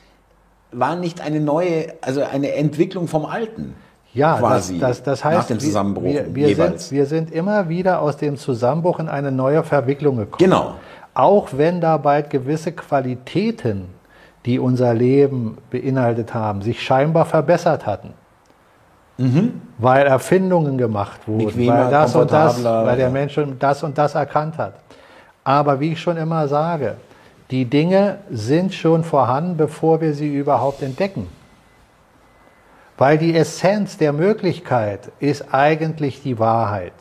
war 0.71 0.95
nicht 0.95 1.21
eine 1.21 1.39
neue, 1.39 1.93
also 2.01 2.23
eine 2.23 2.53
Entwicklung 2.53 3.07
vom 3.07 3.25
Alten. 3.25 3.75
Ja, 4.13 4.37
quasi 4.37 4.79
das, 4.79 5.03
das, 5.03 5.03
das 5.03 5.23
heißt, 5.23 5.37
nach 5.37 5.47
dem 5.47 5.59
Zusammenbruch 5.59 6.03
wir, 6.03 6.35
wir, 6.35 6.55
sind, 6.55 6.91
wir 6.91 7.05
sind 7.05 7.31
immer 7.31 7.69
wieder 7.69 8.01
aus 8.01 8.17
dem 8.17 8.37
Zusammenbruch 8.37 8.99
in 8.99 9.07
eine 9.07 9.31
neue 9.31 9.63
Verwicklung 9.63 10.17
gekommen. 10.17 10.39
Genau. 10.39 10.75
auch 11.13 11.49
wenn 11.55 11.79
dabei 11.79 12.23
gewisse 12.23 12.71
Qualitäten, 12.71 13.85
die 14.45 14.57
unser 14.57 14.93
Leben 14.93 15.57
beinhaltet 15.69 16.33
haben, 16.33 16.61
sich 16.61 16.81
scheinbar 16.81 17.25
verbessert 17.25 17.85
hatten. 17.85 18.13
Mhm. 19.17 19.61
Weil 19.77 20.07
Erfindungen 20.07 20.77
gemacht 20.77 21.27
wurden, 21.27 21.45
Bequemer, 21.45 21.85
weil 21.85 21.91
das 21.91 22.15
und 22.15 22.31
das, 22.31 22.63
weil 22.63 22.95
der 22.97 23.09
Mensch 23.09 23.39
das 23.59 23.83
und 23.83 23.97
das 23.97 24.15
erkannt 24.15 24.57
hat. 24.57 24.75
Aber 25.43 25.79
wie 25.79 25.91
ich 25.91 26.01
schon 26.01 26.17
immer 26.17 26.47
sage, 26.47 26.95
die 27.51 27.65
Dinge 27.65 28.19
sind 28.29 28.73
schon 28.73 29.03
vorhanden, 29.03 29.57
bevor 29.57 30.01
wir 30.01 30.13
sie 30.13 30.35
überhaupt 30.35 30.81
entdecken. 30.83 31.27
Weil 32.97 33.17
die 33.17 33.35
Essenz 33.35 33.97
der 33.97 34.13
Möglichkeit 34.13 35.11
ist 35.19 35.53
eigentlich 35.53 36.21
die 36.21 36.37
Wahrheit. 36.37 36.93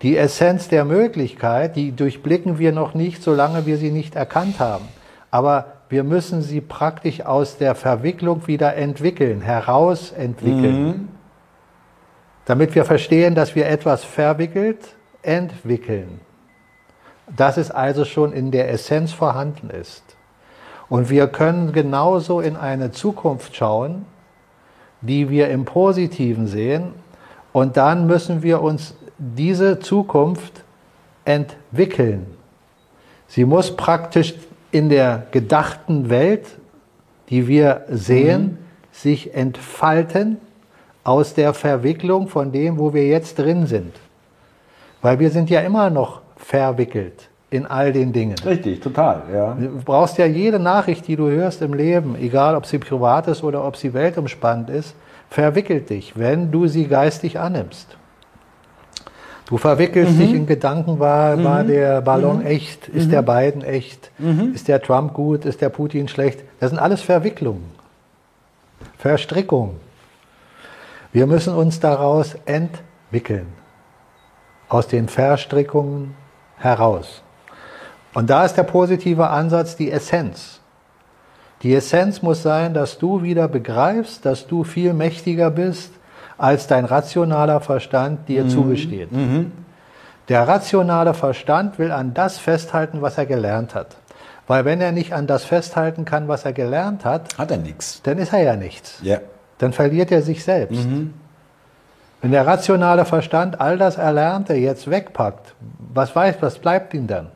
Die 0.00 0.16
Essenz 0.16 0.68
der 0.68 0.84
Möglichkeit, 0.84 1.76
die 1.76 1.92
durchblicken 1.92 2.58
wir 2.58 2.72
noch 2.72 2.94
nicht, 2.94 3.22
solange 3.22 3.66
wir 3.66 3.76
sie 3.76 3.90
nicht 3.90 4.16
erkannt 4.16 4.58
haben. 4.58 4.88
Aber 5.30 5.66
wir 5.88 6.02
müssen 6.02 6.42
sie 6.42 6.60
praktisch 6.60 7.20
aus 7.20 7.58
der 7.58 7.76
Verwicklung 7.76 8.46
wieder 8.48 8.74
entwickeln, 8.74 9.42
herausentwickeln. 9.42 10.86
Mhm. 10.86 11.08
Damit 12.46 12.74
wir 12.74 12.84
verstehen, 12.84 13.36
dass 13.36 13.54
wir 13.54 13.68
etwas 13.68 14.02
verwickelt 14.02 14.96
entwickeln. 15.22 16.20
Dass 17.28 17.56
es 17.56 17.70
also 17.70 18.04
schon 18.04 18.32
in 18.32 18.50
der 18.50 18.70
Essenz 18.70 19.12
vorhanden 19.12 19.70
ist. 19.70 20.02
Und 20.88 21.08
wir 21.08 21.26
können 21.28 21.72
genauso 21.72 22.40
in 22.40 22.56
eine 22.56 22.90
Zukunft 22.90 23.56
schauen, 23.56 24.04
die 25.00 25.30
wir 25.30 25.48
im 25.48 25.64
Positiven 25.64 26.46
sehen. 26.46 26.92
Und 27.52 27.76
dann 27.76 28.06
müssen 28.06 28.42
wir 28.42 28.62
uns 28.62 28.94
diese 29.18 29.78
Zukunft 29.80 30.64
entwickeln. 31.24 32.26
Sie 33.28 33.44
muss 33.44 33.76
praktisch 33.76 34.34
in 34.70 34.88
der 34.88 35.26
gedachten 35.30 36.10
Welt, 36.10 36.46
die 37.28 37.46
wir 37.46 37.84
sehen, 37.88 38.42
mhm. 38.42 38.58
sich 38.90 39.34
entfalten 39.34 40.38
aus 41.04 41.34
der 41.34 41.54
Verwicklung 41.54 42.28
von 42.28 42.52
dem, 42.52 42.78
wo 42.78 42.94
wir 42.94 43.06
jetzt 43.06 43.38
drin 43.38 43.66
sind. 43.66 43.94
Weil 45.00 45.18
wir 45.18 45.30
sind 45.30 45.50
ja 45.50 45.60
immer 45.60 45.90
noch 45.90 46.21
verwickelt 46.42 47.28
in 47.50 47.66
all 47.66 47.92
den 47.92 48.12
Dingen. 48.12 48.36
Richtig, 48.44 48.80
total, 48.80 49.22
ja. 49.32 49.54
Du 49.54 49.82
brauchst 49.84 50.18
ja 50.18 50.26
jede 50.26 50.58
Nachricht, 50.58 51.06
die 51.06 51.16
du 51.16 51.28
hörst 51.28 51.60
im 51.62 51.74
Leben, 51.74 52.16
egal 52.16 52.56
ob 52.56 52.66
sie 52.66 52.78
privat 52.78 53.28
ist 53.28 53.42
oder 53.44 53.64
ob 53.64 53.76
sie 53.76 53.92
weltumspannend 53.92 54.70
ist, 54.70 54.94
verwickelt 55.28 55.90
dich, 55.90 56.18
wenn 56.18 56.50
du 56.50 56.66
sie 56.66 56.86
geistig 56.86 57.38
annimmst. 57.38 57.96
Du 59.46 59.58
verwickelst 59.58 60.14
mhm. 60.14 60.18
dich 60.18 60.32
in 60.32 60.46
Gedanken, 60.46 60.98
war, 60.98 61.36
mhm. 61.36 61.44
war 61.44 61.64
der 61.64 62.00
Ballon 62.00 62.38
mhm. 62.38 62.46
echt? 62.46 62.88
Ist 62.88 63.12
der 63.12 63.20
mhm. 63.20 63.26
Biden 63.26 63.62
echt? 63.62 64.10
Mhm. 64.18 64.52
Ist 64.54 64.68
der 64.68 64.80
Trump 64.80 65.12
gut? 65.12 65.44
Ist 65.44 65.60
der 65.60 65.68
Putin 65.68 66.08
schlecht? 66.08 66.42
Das 66.58 66.70
sind 66.70 66.78
alles 66.78 67.02
Verwicklungen, 67.02 67.64
Verstrickungen. 68.96 69.76
Wir 71.12 71.26
müssen 71.26 71.54
uns 71.54 71.80
daraus 71.80 72.34
entwickeln, 72.46 73.48
aus 74.70 74.88
den 74.88 75.08
Verstrickungen 75.08 76.14
heraus. 76.62 77.22
Und 78.14 78.30
da 78.30 78.44
ist 78.44 78.54
der 78.54 78.64
positive 78.64 79.28
Ansatz 79.28 79.76
die 79.76 79.90
Essenz. 79.90 80.60
Die 81.62 81.74
Essenz 81.74 82.22
muss 82.22 82.42
sein, 82.42 82.74
dass 82.74 82.98
du 82.98 83.22
wieder 83.22 83.48
begreifst, 83.48 84.26
dass 84.26 84.46
du 84.46 84.64
viel 84.64 84.94
mächtiger 84.94 85.50
bist, 85.50 85.92
als 86.36 86.66
dein 86.66 86.84
rationaler 86.84 87.60
Verstand 87.60 88.28
dir 88.28 88.44
mhm. 88.44 88.48
zugesteht. 88.48 89.12
Mhm. 89.12 89.52
Der 90.28 90.46
rationale 90.46 91.14
Verstand 91.14 91.78
will 91.78 91.92
an 91.92 92.14
das 92.14 92.38
festhalten, 92.38 93.02
was 93.02 93.18
er 93.18 93.26
gelernt 93.26 93.74
hat. 93.74 93.96
Weil 94.46 94.64
wenn 94.64 94.80
er 94.80 94.92
nicht 94.92 95.12
an 95.12 95.26
das 95.26 95.44
festhalten 95.44 96.04
kann, 96.04 96.26
was 96.26 96.44
er 96.44 96.52
gelernt 96.52 97.04
hat, 97.04 97.38
hat 97.38 97.50
er 97.50 97.58
nichts. 97.58 98.02
Dann 98.02 98.18
ist 98.18 98.32
er 98.32 98.42
ja 98.42 98.56
nichts. 98.56 98.98
Ja. 99.02 99.18
Dann 99.58 99.72
verliert 99.72 100.10
er 100.10 100.22
sich 100.22 100.42
selbst. 100.42 100.84
Mhm. 100.84 101.14
Wenn 102.22 102.30
der 102.30 102.46
rationale 102.46 103.04
Verstand 103.04 103.60
all 103.60 103.76
das 103.76 103.98
Erlernte 103.98 104.54
jetzt 104.54 104.88
wegpackt, 104.88 105.54
was 105.92 106.14
weiß, 106.14 106.36
was 106.40 106.58
bleibt 106.60 106.94
ihm 106.94 107.08
dann? 107.08 107.28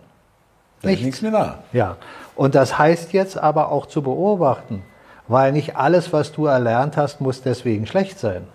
Nichts. 0.83 1.05
nichts 1.05 1.23
mehr 1.23 1.33
da. 1.33 1.59
Ja. 1.73 1.97
Und 2.37 2.55
das 2.55 2.79
heißt 2.79 3.13
jetzt 3.13 3.37
aber 3.37 3.73
auch 3.73 3.87
zu 3.87 4.01
beobachten, 4.01 4.85
weil 5.27 5.51
nicht 5.51 5.77
alles, 5.77 6.13
was 6.13 6.31
du 6.31 6.47
erlernt 6.47 6.97
hast, 6.97 7.21
muss 7.21 7.43
deswegen 7.43 7.87
schlecht 7.87 8.21
sein. 8.21 8.47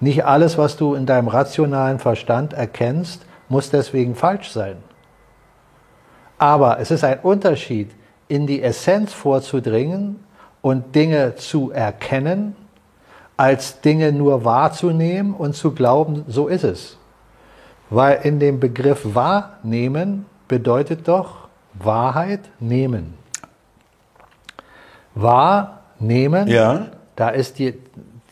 Nicht 0.00 0.24
alles, 0.24 0.58
was 0.58 0.76
du 0.76 0.94
in 0.94 1.06
deinem 1.06 1.28
rationalen 1.28 2.00
Verstand 2.00 2.52
erkennst, 2.52 3.24
muss 3.48 3.70
deswegen 3.70 4.16
falsch 4.16 4.50
sein. 4.50 4.78
Aber 6.36 6.80
es 6.80 6.90
ist 6.90 7.04
ein 7.04 7.20
Unterschied, 7.20 7.92
in 8.26 8.48
die 8.48 8.62
Essenz 8.62 9.12
vorzudringen 9.12 10.24
und 10.62 10.96
Dinge 10.96 11.36
zu 11.36 11.70
erkennen, 11.70 12.56
als 13.42 13.80
Dinge 13.80 14.12
nur 14.12 14.44
wahrzunehmen 14.44 15.34
und 15.34 15.56
zu 15.56 15.72
glauben, 15.72 16.24
so 16.28 16.46
ist 16.46 16.62
es. 16.62 16.96
Weil 17.90 18.20
in 18.22 18.38
dem 18.38 18.60
Begriff 18.60 19.00
wahrnehmen 19.16 20.26
bedeutet 20.46 21.08
doch 21.08 21.48
Wahrheit 21.74 22.38
nehmen. 22.60 23.14
Wahrnehmen, 25.16 26.46
ja. 26.46 26.86
da 27.16 27.30
ist 27.30 27.58
die, 27.58 27.74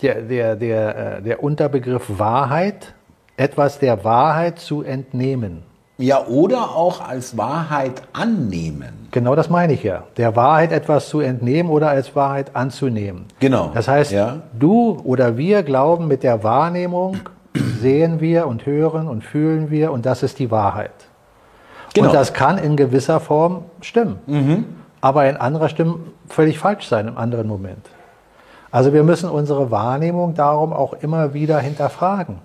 der, 0.01 0.23
der, 0.23 0.55
der, 0.55 1.17
äh, 1.17 1.23
der 1.23 1.43
Unterbegriff 1.43 2.05
Wahrheit, 2.07 2.95
etwas 3.37 3.81
der 3.81 4.05
Wahrheit 4.05 4.61
zu 4.61 4.83
entnehmen. 4.83 5.65
Ja, 6.01 6.27
oder 6.27 6.75
auch 6.75 7.07
als 7.07 7.37
Wahrheit 7.37 8.03
annehmen. 8.15 9.09
Genau 9.11 9.35
das 9.35 9.51
meine 9.51 9.75
ich 9.75 9.83
ja. 9.83 10.05
Der 10.17 10.35
Wahrheit 10.35 10.73
etwas 10.73 11.09
zu 11.11 11.21
entnehmen 11.21 11.71
oder 11.71 11.91
als 11.91 12.17
Wahrheit 12.17 12.57
anzunehmen. 12.57 13.27
Genau. 13.39 13.71
Das 13.75 13.87
heißt, 13.87 14.11
ja. 14.11 14.39
du 14.59 14.99
oder 15.05 15.37
wir 15.37 15.63
glauben 15.63 16.09
mit 16.09 16.23
der 16.23 16.43
Wahrnehmung, 16.43 17.19
sehen 17.81 18.21
wir 18.21 18.47
und 18.47 18.65
hören 18.65 19.09
und 19.09 19.23
fühlen 19.23 19.71
wir 19.71 19.93
und 19.93 20.07
das 20.07 20.23
ist 20.23 20.39
die 20.39 20.51
Wahrheit. 20.51 20.93
Genau. 21.93 22.09
Und 22.09 22.15
das 22.15 22.33
kann 22.33 22.57
in 22.57 22.77
gewisser 22.77 23.21
Form 23.21 23.65
stimmen. 23.83 24.19
Mhm. 24.27 24.65
Aber 25.03 25.29
in 25.29 25.37
anderer 25.37 25.69
Stimme 25.69 25.97
völlig 26.29 26.59
falsch 26.59 26.87
sein 26.87 27.09
im 27.09 27.19
anderen 27.19 27.47
Moment. 27.47 27.87
Also 28.71 28.93
wir 28.93 29.03
müssen 29.03 29.29
unsere 29.29 29.71
Wahrnehmung 29.71 30.35
darum 30.35 30.73
auch 30.73 30.95
immer 30.95 31.35
wieder 31.35 31.59
hinterfragen. 31.59 32.39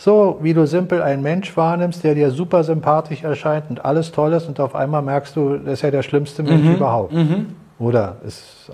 So 0.00 0.38
wie 0.40 0.54
du 0.54 0.66
simpel 0.66 1.02
einen 1.02 1.22
Mensch 1.22 1.54
wahrnimmst, 1.58 2.02
der 2.04 2.14
dir 2.14 2.30
super 2.30 2.64
sympathisch 2.64 3.22
erscheint 3.22 3.68
und 3.68 3.84
alles 3.84 4.12
toll 4.12 4.32
ist 4.32 4.48
und 4.48 4.58
auf 4.58 4.74
einmal 4.74 5.02
merkst 5.02 5.36
du, 5.36 5.58
das 5.58 5.74
ist 5.74 5.82
ja 5.82 5.90
der 5.90 6.02
schlimmste 6.02 6.42
Mensch 6.42 6.64
mhm. 6.64 6.76
überhaupt. 6.76 7.12
Mhm. 7.12 7.54
Oder 7.78 8.16
ist 8.26 8.72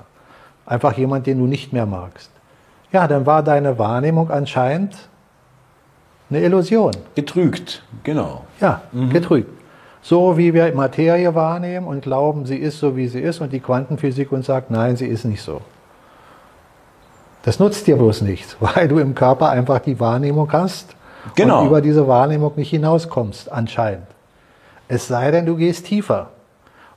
einfach 0.64 0.97
jemand, 0.97 1.27
den 1.27 1.41
du 1.41 1.47
nicht 1.47 1.72
mehr 1.72 1.85
magst. 1.85 2.31
Ja, 2.93 3.09
dann 3.09 3.27
war 3.27 3.43
deine 3.43 3.77
Wahrnehmung 3.77 4.31
anscheinend 4.31 4.95
eine 6.31 6.43
Illusion. 6.43 6.93
Getrügt, 7.16 7.83
genau. 8.05 8.45
Ja, 8.61 8.83
mhm. 8.93 9.11
getrügt. 9.11 9.51
So 10.03 10.39
wie 10.39 10.55
wir 10.55 10.72
Materie 10.77 11.35
wahrnehmen 11.35 11.89
und 11.89 12.03
glauben, 12.03 12.47
sie 12.47 12.57
ist 12.57 12.79
so, 12.79 12.97
wie 12.97 13.09
sie 13.09 13.20
ist 13.20 13.41
und 13.41 13.53
die 13.53 13.59
Quantenphysik 13.59 14.31
uns 14.31 14.47
sagt, 14.47 14.70
nein, 14.70 14.95
sie 14.95 15.09
ist 15.09 15.24
nicht 15.24 15.43
so. 15.43 15.61
Das 17.43 17.59
nutzt 17.59 17.89
dir 17.89 17.97
bloß 17.97 18.22
nichts, 18.22 18.57
weil 18.61 18.87
du 18.87 19.01
im 19.01 19.16
Körper 19.16 19.51
einfach 19.51 19.81
die 19.81 19.99
Wahrnehmung 19.99 20.53
hast 20.53 20.95
genau. 21.35 21.62
und 21.62 21.66
über 21.68 21.81
diese 21.81 22.07
Wahrnehmung 22.07 22.53
nicht 22.57 22.70
hinauskommst, 22.70 23.51
anscheinend. 23.51 24.07
Es 24.89 25.09
sei 25.09 25.31
denn, 25.31 25.47
du 25.47 25.57
gehst 25.57 25.87
tiefer. 25.87 26.31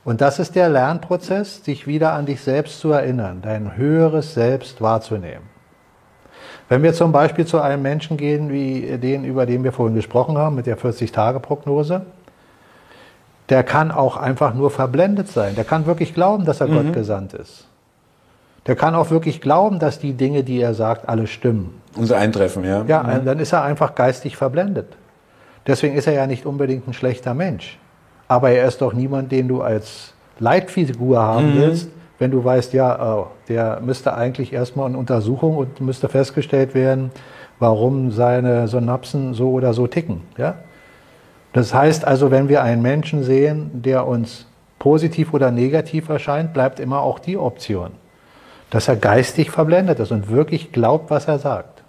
Und 0.04 0.20
das 0.20 0.38
ist 0.38 0.54
der 0.54 0.68
Lernprozess, 0.68 1.64
sich 1.64 1.86
wieder 1.86 2.14
an 2.14 2.26
dich 2.26 2.40
selbst 2.40 2.80
zu 2.80 2.90
erinnern, 2.90 3.40
dein 3.42 3.76
höheres 3.76 4.34
Selbst 4.34 4.80
wahrzunehmen. 4.80 5.50
Wenn 6.68 6.82
wir 6.82 6.94
zum 6.94 7.12
Beispiel 7.12 7.46
zu 7.46 7.60
einem 7.60 7.82
Menschen 7.82 8.16
gehen, 8.16 8.50
wie 8.50 8.96
den, 8.98 9.24
über 9.24 9.44
den 9.44 9.64
wir 9.64 9.72
vorhin 9.72 9.96
gesprochen 9.96 10.38
haben, 10.38 10.54
mit 10.54 10.66
der 10.66 10.78
40-Tage-Prognose, 10.78 12.06
der 13.48 13.64
kann 13.64 13.90
auch 13.90 14.16
einfach 14.16 14.54
nur 14.54 14.70
verblendet 14.70 15.28
sein. 15.28 15.56
Der 15.56 15.64
kann 15.64 15.84
wirklich 15.86 16.14
glauben, 16.14 16.44
dass 16.44 16.60
er 16.60 16.68
mhm. 16.68 16.74
Gott 16.74 16.92
gesandt 16.92 17.34
ist. 17.34 17.66
Der 18.66 18.76
kann 18.76 18.94
auch 18.94 19.10
wirklich 19.10 19.40
glauben, 19.40 19.78
dass 19.78 19.98
die 19.98 20.12
Dinge, 20.12 20.44
die 20.44 20.60
er 20.60 20.74
sagt, 20.74 21.08
alle 21.08 21.26
stimmen. 21.26 21.80
Unser 21.96 22.18
Eintreffen, 22.18 22.64
ja. 22.64 22.84
Ja, 22.86 23.02
mhm. 23.02 23.24
dann 23.24 23.38
ist 23.38 23.52
er 23.52 23.62
einfach 23.62 23.94
geistig 23.94 24.36
verblendet. 24.36 24.96
Deswegen 25.66 25.96
ist 25.96 26.06
er 26.06 26.12
ja 26.12 26.26
nicht 26.26 26.46
unbedingt 26.46 26.86
ein 26.86 26.92
schlechter 26.92 27.34
Mensch. 27.34 27.78
Aber 28.28 28.50
er 28.50 28.66
ist 28.66 28.80
doch 28.80 28.92
niemand, 28.92 29.32
den 29.32 29.48
du 29.48 29.62
als 29.62 30.14
Leitfigur 30.38 31.20
haben 31.20 31.54
mhm. 31.54 31.60
willst, 31.60 31.88
wenn 32.18 32.30
du 32.30 32.44
weißt, 32.44 32.74
ja, 32.74 33.16
oh, 33.16 33.26
der 33.48 33.80
müsste 33.80 34.14
eigentlich 34.14 34.52
erstmal 34.52 34.88
in 34.90 34.94
Untersuchung 34.94 35.56
und 35.56 35.80
müsste 35.80 36.08
festgestellt 36.08 36.74
werden, 36.74 37.10
warum 37.58 38.10
seine 38.10 38.68
Synapsen 38.68 39.32
so 39.32 39.50
oder 39.50 39.72
so 39.72 39.86
ticken. 39.86 40.22
Ja? 40.36 40.56
Das 41.52 41.72
heißt 41.72 42.04
also, 42.04 42.30
wenn 42.30 42.48
wir 42.48 42.62
einen 42.62 42.82
Menschen 42.82 43.22
sehen, 43.22 43.70
der 43.72 44.06
uns 44.06 44.46
positiv 44.78 45.32
oder 45.32 45.50
negativ 45.50 46.08
erscheint, 46.08 46.52
bleibt 46.52 46.78
immer 46.78 47.00
auch 47.00 47.18
die 47.18 47.36
Option 47.36 47.92
dass 48.70 48.88
er 48.88 48.96
geistig 48.96 49.50
verblendet 49.50 49.98
ist 49.98 50.12
und 50.12 50.30
wirklich 50.30 50.72
glaubt, 50.72 51.10
was 51.10 51.26
er 51.26 51.38
sagt. 51.38 51.82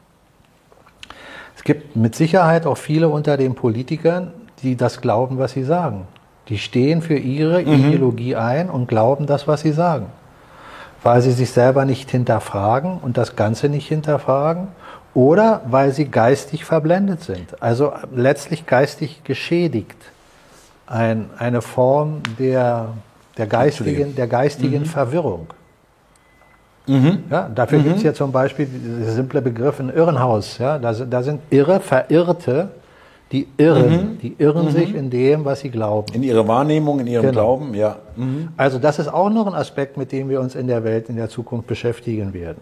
Es 1.56 1.64
gibt 1.64 1.96
mit 1.96 2.16
Sicherheit 2.16 2.66
auch 2.66 2.78
viele 2.78 3.08
unter 3.08 3.38
den 3.38 3.54
Politikern, 3.54 4.34
die 4.64 4.76
das 4.76 5.00
glauben, 5.00 5.38
was 5.38 5.52
sie 5.52 5.64
sagen. 5.64 6.08
Die 6.50 6.58
stehen 6.58 7.02
für 7.02 7.18
ihre 7.18 7.62
mhm. 7.62 7.74
Ideologie 7.74 8.36
ein 8.36 8.70
und 8.70 8.88
glauben 8.88 9.28
das, 9.28 9.48
was 9.48 9.62
sie 9.62 9.72
sagen. 9.72 10.08
Weil 11.04 11.22
sie 11.22 11.32
sich 11.32 11.52
selber 11.52 11.86
nicht 11.86 12.10
hinterfragen 12.10 12.98
und 12.98 13.18
das 13.18 13.36
Ganze 13.36 13.70
nicht 13.70 13.88
hinterfragen 13.88 14.70
oder 15.14 15.62
weil 15.68 15.92
sie 15.92 16.06
geistig 16.06 16.66
verblendet 16.66 17.22
sind. 17.22 17.62
Also 17.62 17.94
letztlich 18.14 18.66
geistig 18.66 19.24
geschädigt. 19.24 19.98
Ein, 20.88 21.30
eine 21.38 21.62
Form 21.62 22.22
der, 22.40 22.90
der 23.38 23.48
geistigen, 23.48 24.16
der 24.16 24.28
geistigen 24.28 24.82
mhm. 24.82 24.86
Verwirrung. 24.86 25.48
Mhm. 26.88 27.24
Ja, 27.30 27.50
dafür 27.54 27.80
mhm. 27.80 27.84
gibt 27.84 27.98
es 27.98 28.04
ja 28.04 28.14
zum 28.14 28.32
Beispiel 28.32 28.68
der 28.68 29.12
simple 29.12 29.42
Begriff 29.42 29.80
ein 29.80 29.90
Irrenhaus. 29.90 30.58
Ja, 30.58 30.80
da, 30.80 30.94
da 30.94 31.24
sind 31.24 31.42
Irre, 31.50 31.80
Verirrte, 31.80 32.70
die 33.32 33.48
irren, 33.58 33.92
mhm. 33.92 34.18
die 34.20 34.36
irren 34.38 34.66
mhm. 34.66 34.72
sich 34.72 34.94
in 34.94 35.10
dem, 35.10 35.46
was 35.46 35.62
sie 35.62 35.70
glauben. 35.70 36.14
In 36.14 36.24
ihrer 36.24 36.48
Wahrnehmung, 36.48 37.00
in 37.00 37.08
ihrem 37.08 37.28
genau. 37.28 37.34
Glauben, 37.34 37.74
ja. 37.74 37.98
Mhm. 38.16 38.50
Also 38.58 38.78
das 38.78 39.00
ist 39.00 39.08
auch 39.08 39.30
noch 39.30 39.48
ein 39.48 39.54
Aspekt, 39.54 39.98
mit 39.98 40.12
dem 40.12 40.30
wir 40.30 40.42
uns 40.42 40.56
in 40.56 40.68
der 40.68 40.84
Welt 40.84 41.08
in 41.10 41.16
der 41.16 41.30
Zukunft 41.30 41.68
beschäftigen 41.68 42.34
werden. 42.34 42.62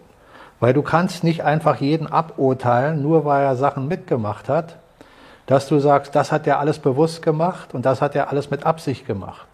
Weil 0.60 0.74
du 0.74 0.82
kannst 0.82 1.24
nicht 1.24 1.42
einfach 1.42 1.80
jeden 1.80 2.06
aburteilen, 2.06 3.02
nur 3.02 3.24
weil 3.24 3.44
er 3.44 3.56
Sachen 3.56 3.88
mitgemacht 3.88 4.48
hat, 4.48 4.76
dass 5.46 5.66
du 5.66 5.80
sagst, 5.80 6.14
das 6.14 6.30
hat 6.30 6.46
er 6.46 6.60
alles 6.60 6.78
bewusst 6.78 7.22
gemacht 7.22 7.74
und 7.74 7.84
das 7.84 8.00
hat 8.00 8.14
er 8.14 8.30
alles 8.30 8.50
mit 8.50 8.64
Absicht 8.64 9.06
gemacht. 9.06 9.48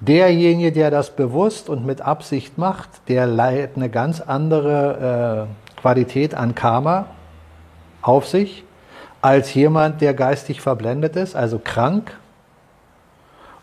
Derjenige, 0.00 0.72
der 0.72 0.90
das 0.90 1.16
bewusst 1.16 1.68
und 1.68 1.86
mit 1.86 2.02
Absicht 2.02 2.58
macht, 2.58 2.88
der 3.08 3.26
leitet 3.26 3.76
eine 3.76 3.88
ganz 3.88 4.20
andere 4.20 5.48
äh, 5.76 5.80
Qualität 5.80 6.34
an 6.34 6.54
Karma 6.54 7.06
auf 8.02 8.26
sich 8.26 8.64
als 9.22 9.54
jemand, 9.54 10.00
der 10.02 10.14
geistig 10.14 10.60
verblendet 10.60 11.16
ist, 11.16 11.34
also 11.34 11.58
krank 11.58 12.16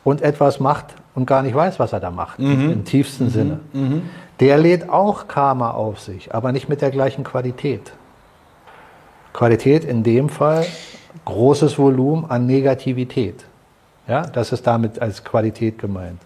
und 0.03 0.21
etwas 0.21 0.59
macht 0.59 0.87
und 1.15 1.25
gar 1.25 1.41
nicht 1.41 1.55
weiß, 1.55 1.79
was 1.79 1.93
er 1.93 1.99
da 1.99 2.11
macht, 2.11 2.39
mhm. 2.39 2.69
im 2.69 2.83
tiefsten 2.83 3.25
mhm. 3.25 3.29
Sinne. 3.29 3.59
Mhm. 3.71 4.09
Der 4.39 4.57
lädt 4.57 4.89
auch 4.89 5.27
Karma 5.27 5.71
auf 5.71 5.99
sich, 5.99 6.33
aber 6.33 6.51
nicht 6.51 6.67
mit 6.67 6.81
der 6.81 6.91
gleichen 6.91 7.23
Qualität. 7.23 7.93
Qualität 9.31 9.85
in 9.85 10.03
dem 10.03 10.27
Fall 10.27 10.65
großes 11.25 11.77
Volumen 11.77 12.25
an 12.29 12.45
Negativität. 12.45 13.45
Ja, 14.07 14.23
das 14.23 14.51
ist 14.51 14.67
damit 14.67 15.01
als 15.01 15.23
Qualität 15.23 15.79
gemeint. 15.79 16.19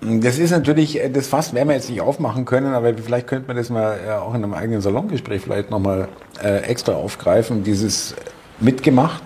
Das 0.00 0.38
ist 0.38 0.50
natürlich, 0.50 1.00
äh, 1.00 1.08
das 1.08 1.28
Fass 1.28 1.54
werden 1.54 1.68
wir 1.68 1.76
jetzt 1.76 1.88
nicht 1.88 2.00
aufmachen 2.00 2.44
können, 2.44 2.74
aber 2.74 2.92
vielleicht 2.94 3.28
könnte 3.28 3.46
man 3.46 3.56
das 3.56 3.70
mal 3.70 3.98
äh, 4.04 4.10
auch 4.12 4.34
in 4.34 4.42
einem 4.42 4.54
eigenen 4.54 4.80
Salongespräch 4.80 5.42
vielleicht 5.42 5.70
nochmal 5.70 6.08
äh, 6.42 6.62
extra 6.62 6.94
aufgreifen, 6.94 7.62
dieses 7.62 8.16
mitgemacht, 8.58 9.22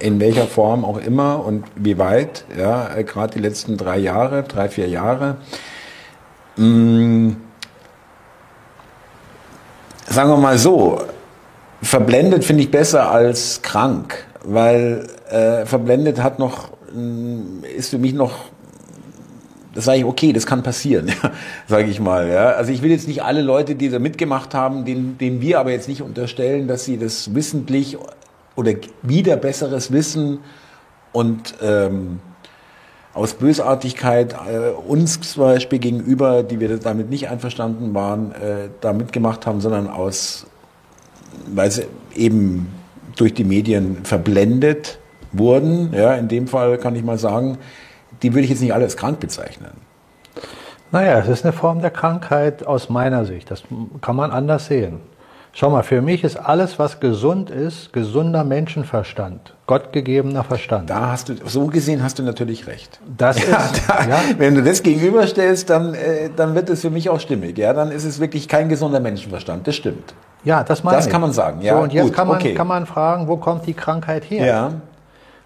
in 0.00 0.18
welcher 0.18 0.46
Form 0.46 0.84
auch 0.84 0.98
immer 0.98 1.44
und 1.44 1.64
wie 1.76 1.96
weit, 1.98 2.44
ja, 2.56 3.02
gerade 3.02 3.34
die 3.34 3.40
letzten 3.40 3.76
drei 3.76 3.98
Jahre, 3.98 4.42
drei, 4.42 4.68
vier 4.68 4.88
Jahre. 4.88 5.36
Mm, 6.56 7.30
sagen 10.06 10.30
wir 10.30 10.36
mal 10.36 10.58
so, 10.58 11.02
verblendet 11.82 12.44
finde 12.44 12.64
ich 12.64 12.70
besser 12.70 13.10
als 13.10 13.62
krank, 13.62 14.24
weil 14.42 15.06
äh, 15.30 15.66
verblendet 15.66 16.20
hat 16.22 16.38
noch, 16.38 16.70
ist 17.76 17.90
für 17.90 17.98
mich 17.98 18.14
noch 18.14 18.32
das 19.74 19.84
sage 19.84 19.98
ich, 19.98 20.04
okay, 20.04 20.32
das 20.32 20.44
kann 20.44 20.64
passieren, 20.64 21.06
ja, 21.22 21.30
sage 21.68 21.88
ich 21.88 22.00
mal. 22.00 22.28
Ja. 22.28 22.50
Also 22.50 22.72
ich 22.72 22.82
will 22.82 22.90
jetzt 22.90 23.06
nicht 23.06 23.22
alle 23.22 23.42
Leute, 23.42 23.76
die 23.76 23.88
da 23.88 24.00
mitgemacht 24.00 24.52
haben, 24.52 24.84
denen, 24.84 25.18
denen 25.18 25.40
wir 25.40 25.60
aber 25.60 25.70
jetzt 25.70 25.88
nicht 25.88 26.02
unterstellen, 26.02 26.66
dass 26.66 26.84
sie 26.84 26.98
das 26.98 27.32
wissentlich 27.32 27.96
oder 28.56 28.72
wieder 29.02 29.36
besseres 29.36 29.92
Wissen 29.92 30.40
und 31.12 31.54
ähm, 31.62 32.18
aus 33.14 33.34
Bösartigkeit 33.34 34.32
äh, 34.32 34.70
uns 34.70 35.20
zum 35.20 35.44
Beispiel 35.44 35.78
gegenüber, 35.78 36.42
die 36.42 36.58
wir 36.58 36.76
damit 36.78 37.08
nicht 37.08 37.28
einverstanden 37.28 37.94
waren, 37.94 38.32
äh, 38.32 38.70
da 38.80 38.92
mitgemacht 38.92 39.46
haben, 39.46 39.60
sondern 39.60 39.86
aus, 39.86 40.46
weil 41.54 41.70
sie 41.70 41.84
eben 42.16 42.68
durch 43.16 43.34
die 43.34 43.44
Medien 43.44 44.04
verblendet 44.04 44.98
wurden. 45.32 45.92
Ja, 45.92 46.14
in 46.14 46.28
dem 46.28 46.46
Fall 46.46 46.78
kann 46.78 46.96
ich 46.96 47.04
mal 47.04 47.18
sagen, 47.18 47.58
die 48.22 48.32
würde 48.32 48.42
ich 48.42 48.50
jetzt 48.50 48.60
nicht 48.60 48.74
alle 48.74 48.84
als 48.84 48.96
krank 48.96 49.20
bezeichnen. 49.20 49.72
Naja, 50.90 51.18
es 51.18 51.28
ist 51.28 51.44
eine 51.44 51.52
Form 51.52 51.80
der 51.80 51.90
Krankheit 51.90 52.66
aus 52.66 52.88
meiner 52.88 53.24
Sicht. 53.24 53.50
Das 53.50 53.62
kann 54.00 54.16
man 54.16 54.30
anders 54.30 54.66
sehen. 54.66 55.00
Schau 55.52 55.70
mal, 55.70 55.82
für 55.82 56.02
mich 56.02 56.24
ist 56.24 56.36
alles, 56.36 56.78
was 56.78 57.00
gesund 57.00 57.50
ist, 57.50 57.92
gesunder 57.92 58.44
Menschenverstand, 58.44 59.54
gottgegebener 59.66 60.44
Verstand. 60.44 60.88
Da 60.88 61.10
hast 61.10 61.30
du, 61.30 61.34
so 61.46 61.66
gesehen 61.66 62.02
hast 62.02 62.18
du 62.18 62.22
natürlich 62.22 62.66
recht. 62.66 63.00
Das 63.16 63.38
ja, 63.38 63.56
ist, 63.56 63.82
da, 63.88 64.08
ja. 64.08 64.20
Wenn 64.36 64.54
du 64.54 64.62
das 64.62 64.82
gegenüberstellst, 64.82 65.68
dann, 65.68 65.94
äh, 65.94 66.30
dann 66.36 66.54
wird 66.54 66.70
es 66.70 66.82
für 66.82 66.90
mich 66.90 67.10
auch 67.10 67.18
stimmig. 67.18 67.58
Ja, 67.58 67.72
dann 67.72 67.90
ist 67.90 68.04
es 68.04 68.20
wirklich 68.20 68.46
kein 68.46 68.68
gesunder 68.68 69.00
Menschenverstand. 69.00 69.66
Das 69.66 69.74
stimmt. 69.74 70.14
Ja, 70.44 70.62
das 70.62 70.84
meine 70.84 70.98
Das 70.98 71.06
ich. 71.06 71.12
kann 71.12 71.22
man 71.22 71.32
sagen. 71.32 71.60
Ja, 71.62 71.76
so, 71.76 71.82
und 71.82 71.92
jetzt 71.92 72.04
gut, 72.04 72.12
kann, 72.14 72.28
man, 72.28 72.36
okay. 72.36 72.54
kann 72.54 72.68
man 72.68 72.86
fragen, 72.86 73.26
wo 73.26 73.36
kommt 73.38 73.66
die 73.66 73.74
Krankheit 73.74 74.30
her? 74.30 74.46
Ja. 74.46 74.72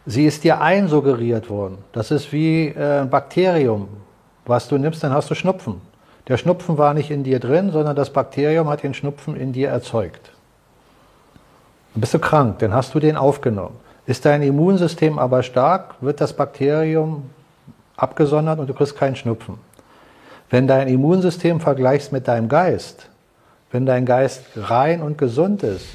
Sie 0.04 0.26
ist 0.26 0.42
dir 0.42 0.60
einsuggeriert 0.60 1.48
worden. 1.48 1.78
Das 1.92 2.10
ist 2.10 2.32
wie 2.32 2.68
äh, 2.68 3.00
ein 3.00 3.10
Bakterium. 3.10 3.88
Was 4.44 4.66
du 4.66 4.76
nimmst, 4.76 5.04
dann 5.04 5.12
hast 5.12 5.30
du 5.30 5.34
Schnupfen. 5.34 5.80
Der 6.28 6.36
Schnupfen 6.36 6.78
war 6.78 6.94
nicht 6.94 7.10
in 7.10 7.22
dir 7.22 7.38
drin, 7.38 7.70
sondern 7.70 7.94
das 7.94 8.10
Bakterium 8.10 8.68
hat 8.68 8.82
den 8.82 8.94
Schnupfen 8.94 9.36
in 9.36 9.52
dir 9.52 9.68
erzeugt. 9.68 10.30
Dann 11.94 12.00
bist 12.00 12.14
du 12.14 12.18
krank, 12.18 12.58
dann 12.60 12.74
hast 12.74 12.94
du 12.94 13.00
den 13.00 13.16
aufgenommen. 13.16 13.76
Ist 14.06 14.24
dein 14.24 14.42
Immunsystem 14.42 15.18
aber 15.18 15.42
stark, 15.42 15.94
wird 16.00 16.20
das 16.20 16.32
Bakterium 16.32 17.30
abgesondert 17.96 18.58
und 18.58 18.68
du 18.68 18.74
kriegst 18.74 18.96
keinen 18.96 19.14
Schnupfen. 19.14 19.58
Wenn 20.50 20.66
dein 20.66 20.88
Immunsystem 20.88 21.60
vergleichst 21.60 22.12
mit 22.12 22.26
deinem 22.26 22.48
Geist, 22.48 23.08
wenn 23.70 23.86
dein 23.86 24.04
Geist 24.04 24.42
rein 24.56 25.02
und 25.02 25.18
gesund 25.18 25.62
ist, 25.62 25.86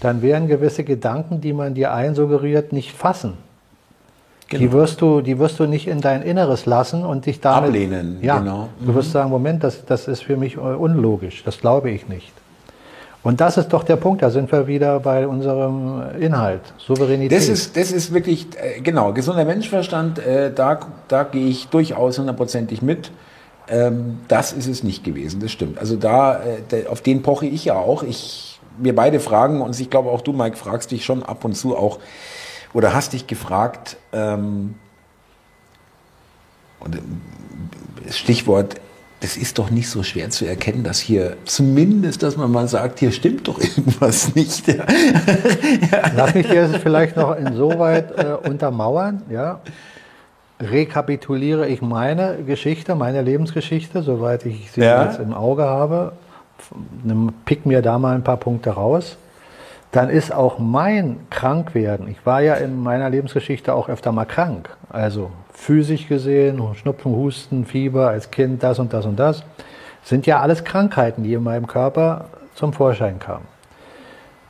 dann 0.00 0.22
werden 0.22 0.46
gewisse 0.46 0.84
Gedanken, 0.84 1.40
die 1.40 1.52
man 1.52 1.74
dir 1.74 1.92
einsuggeriert, 1.92 2.72
nicht 2.72 2.92
fassen. 2.92 3.36
Genau. 4.48 4.60
Die, 4.60 4.72
wirst 4.72 5.00
du, 5.00 5.22
die 5.22 5.38
wirst 5.40 5.58
du 5.58 5.66
nicht 5.66 5.88
in 5.88 6.00
dein 6.00 6.22
Inneres 6.22 6.66
lassen 6.66 7.04
und 7.04 7.26
dich 7.26 7.40
damit. 7.40 7.70
Ablehnen, 7.70 8.18
ja, 8.22 8.38
genau. 8.38 8.68
Du 8.80 8.94
wirst 8.94 9.08
mhm. 9.08 9.12
sagen: 9.12 9.30
Moment, 9.30 9.64
das, 9.64 9.84
das 9.84 10.06
ist 10.06 10.22
für 10.22 10.36
mich 10.36 10.56
unlogisch, 10.56 11.42
das 11.44 11.58
glaube 11.60 11.90
ich 11.90 12.08
nicht. 12.08 12.32
Und 13.24 13.40
das 13.40 13.56
ist 13.56 13.70
doch 13.70 13.82
der 13.82 13.96
Punkt, 13.96 14.22
da 14.22 14.30
sind 14.30 14.52
wir 14.52 14.68
wieder 14.68 15.00
bei 15.00 15.26
unserem 15.26 16.00
Inhalt, 16.20 16.60
Souveränität. 16.78 17.36
Das 17.36 17.48
ist, 17.48 17.76
das 17.76 17.90
ist 17.90 18.14
wirklich, 18.14 18.46
äh, 18.56 18.80
genau, 18.80 19.12
gesunder 19.12 19.44
Menschenverstand, 19.44 20.20
äh, 20.20 20.52
da, 20.54 20.78
da 21.08 21.24
gehe 21.24 21.48
ich 21.48 21.66
durchaus 21.66 22.20
hundertprozentig 22.20 22.82
mit. 22.82 23.10
Ähm, 23.68 24.20
das 24.28 24.52
ist 24.52 24.68
es 24.68 24.84
nicht 24.84 25.02
gewesen, 25.02 25.40
das 25.40 25.50
stimmt. 25.50 25.80
Also 25.80 25.96
da, 25.96 26.40
äh, 26.70 26.86
auf 26.86 27.00
den 27.00 27.22
poche 27.22 27.46
ich 27.46 27.64
ja 27.64 27.74
auch. 27.74 28.04
Ich, 28.04 28.60
wir 28.78 28.94
beide 28.94 29.18
fragen 29.18 29.60
uns, 29.60 29.80
ich 29.80 29.90
glaube 29.90 30.10
auch 30.10 30.20
du, 30.20 30.32
Mike, 30.32 30.56
fragst 30.56 30.92
dich 30.92 31.04
schon 31.04 31.24
ab 31.24 31.44
und 31.44 31.56
zu 31.56 31.76
auch, 31.76 31.98
oder 32.72 32.94
hast 32.94 33.12
dich 33.12 33.26
gefragt, 33.26 33.96
ähm, 34.12 34.74
und 36.80 36.96
äh, 36.96 38.12
Stichwort, 38.12 38.76
es 39.20 39.36
ist 39.36 39.58
doch 39.58 39.70
nicht 39.70 39.88
so 39.88 40.02
schwer 40.02 40.30
zu 40.30 40.44
erkennen, 40.44 40.84
dass 40.84 41.00
hier 41.00 41.36
zumindest, 41.46 42.22
dass 42.22 42.36
man 42.36 42.50
mal 42.50 42.68
sagt, 42.68 42.98
hier 42.98 43.12
stimmt 43.12 43.48
doch 43.48 43.58
irgendwas 43.76 44.34
nicht. 44.34 44.68
Ja. 44.68 44.84
Lass 46.14 46.34
mich 46.34 46.46
dir 46.46 46.68
vielleicht 46.82 47.16
noch 47.16 47.36
insoweit 47.36 48.12
äh, 48.18 48.48
untermauern. 48.48 49.22
Ja. 49.30 49.60
Rekapituliere 50.60 51.66
ich 51.66 51.82
meine 51.82 52.42
Geschichte, 52.46 52.94
meine 52.94 53.22
Lebensgeschichte, 53.22 54.02
soweit 54.02 54.46
ich 54.46 54.70
sie 54.70 54.82
ja. 54.82 55.06
jetzt 55.06 55.18
im 55.18 55.34
Auge 55.34 55.64
habe. 55.64 56.12
Pick 57.44 57.66
mir 57.66 57.82
da 57.82 57.98
mal 57.98 58.14
ein 58.14 58.24
paar 58.24 58.38
Punkte 58.38 58.70
raus 58.70 59.16
dann 59.92 60.10
ist 60.10 60.32
auch 60.32 60.58
mein 60.58 61.18
Krankwerden, 61.30 62.08
ich 62.08 62.24
war 62.26 62.40
ja 62.40 62.54
in 62.54 62.82
meiner 62.82 63.08
Lebensgeschichte 63.08 63.74
auch 63.74 63.88
öfter 63.88 64.12
mal 64.12 64.24
krank, 64.24 64.68
also 64.90 65.30
physisch 65.52 66.08
gesehen, 66.08 66.60
Schnupfen, 66.74 67.12
Husten, 67.12 67.64
Fieber 67.64 68.08
als 68.08 68.30
Kind, 68.30 68.62
das 68.62 68.78
und 68.78 68.92
das 68.92 69.06
und 69.06 69.18
das, 69.18 69.42
sind 70.02 70.26
ja 70.26 70.40
alles 70.40 70.64
Krankheiten, 70.64 71.22
die 71.22 71.34
in 71.34 71.42
meinem 71.42 71.66
Körper 71.66 72.26
zum 72.54 72.72
Vorschein 72.72 73.18
kamen. 73.18 73.46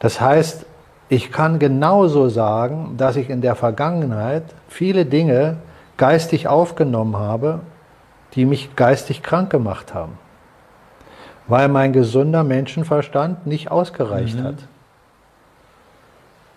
Das 0.01 0.21
heißt, 0.21 0.67
ich 1.09 1.31
kann 1.31 1.59
genauso 1.59 2.29
sagen, 2.29 2.95
dass 2.97 3.17
ich 3.17 3.31
in 3.31 3.41
der 3.41 3.55
Vergangenheit 3.55 4.43
viele 4.69 5.07
Dinge 5.07 5.59
geistig 5.97 6.49
aufgenommen 6.49 7.17
habe, 7.17 7.61
die 8.35 8.45
mich 8.45 8.77
geistig 8.77 9.23
krank 9.23 9.51
gemacht 9.51 9.95
haben, 9.95 10.19
weil 11.47 11.69
mein 11.69 11.93
gesunder 11.93 12.45
Menschenverstand 12.45 13.47
nicht 13.47 13.71
ausgereicht 13.71 14.39
mhm. 14.39 14.45
hat. 14.45 14.57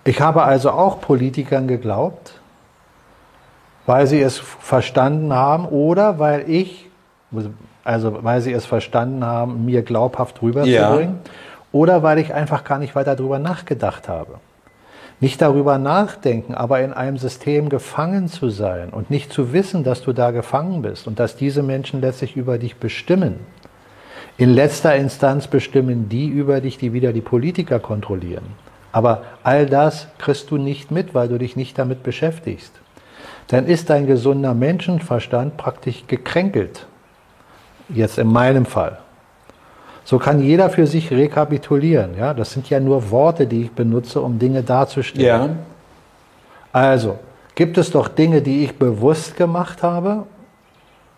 Ich 0.04 0.22
habe 0.22 0.43
also 0.43 0.72
auch 0.72 1.02
Politikern 1.02 1.68
geglaubt, 1.68 2.34
weil 3.86 4.08
sie 4.08 4.22
es 4.22 4.38
verstanden 4.38 5.34
haben 5.34 5.66
oder 5.66 6.20
weil 6.20 6.50
ich, 6.50 6.89
also 7.84 8.24
weil 8.24 8.41
sie 8.41 8.54
es 8.54 8.66
verstanden 8.66 9.26
haben, 9.26 9.66
mir 9.66 9.82
glaubhaft 9.82 10.41
rüberzubringen, 10.41 11.20
ja. 11.24 11.32
oder 11.72 12.04
weil 12.04 12.20
ich 12.20 12.34
einfach 12.34 12.64
gar 12.64 12.80
nicht 12.80 12.95
weiter 12.95 13.16
darüber 13.16 13.39
nachgedacht 13.39 14.08
habe. 14.08 14.39
nicht 15.22 15.41
darüber 15.41 15.78
nachdenken, 15.78 16.54
aber 16.54 16.80
in 16.80 16.93
einem 16.93 17.18
System 17.18 17.68
gefangen 17.68 18.30
zu 18.30 18.50
sein 18.50 18.89
und 18.89 19.10
nicht 19.10 19.34
zu 19.34 19.52
wissen, 19.52 19.84
dass 19.84 20.02
du 20.02 20.14
da 20.14 20.32
gefangen 20.32 20.82
bist 20.82 21.08
und 21.08 21.20
dass 21.20 21.36
diese 21.36 21.62
Menschen 21.62 22.00
letztlich 22.00 22.38
über 22.38 22.58
dich 22.58 22.78
bestimmen. 22.78 23.39
In 24.38 24.50
letzter 24.54 24.95
Instanz 24.95 25.47
bestimmen 25.47 26.08
die 26.08 26.28
über 26.28 26.62
dich, 26.62 26.78
die 26.78 26.93
wieder 26.93 27.12
die 27.12 27.22
Politiker 27.22 27.80
kontrollieren. 27.80 28.45
Aber 28.92 29.24
all 29.44 29.66
das 29.66 30.08
kriegst 30.18 30.50
du 30.52 30.58
nicht 30.58 30.92
mit, 30.92 31.14
weil 31.14 31.28
du 31.28 31.38
dich 31.38 31.56
nicht 31.56 31.78
damit 31.78 32.04
beschäftigst. 32.04 32.74
Dann 33.48 33.66
ist 33.66 33.90
dein 33.90 34.08
gesunder 34.08 34.54
Menschenverstand 34.54 35.58
praktisch 35.58 36.06
gekränkelt. 36.08 36.86
Jetzt 37.90 38.18
in 38.18 38.28
meinem 38.28 38.66
Fall. 38.66 39.00
So 40.04 40.18
kann 40.18 40.42
jeder 40.42 40.70
für 40.70 40.88
sich 40.88 41.12
rekapitulieren. 41.12 42.18
Ja? 42.18 42.34
Das 42.34 42.52
sind 42.52 42.70
ja 42.70 42.80
nur 42.80 43.12
Worte, 43.12 43.46
die 43.46 43.64
ich 43.64 43.72
benutze, 43.72 44.22
um 44.22 44.40
Dinge 44.40 44.64
darzustellen. 44.64 45.50
Ja. 45.52 45.56
Also, 46.72 47.20
gibt 47.56 47.78
es 47.78 47.92
doch 47.92 48.08
Dinge, 48.08 48.42
die 48.42 48.64
ich 48.64 48.78
bewusst 48.78 49.36
gemacht 49.36 49.84
habe, 49.84 50.26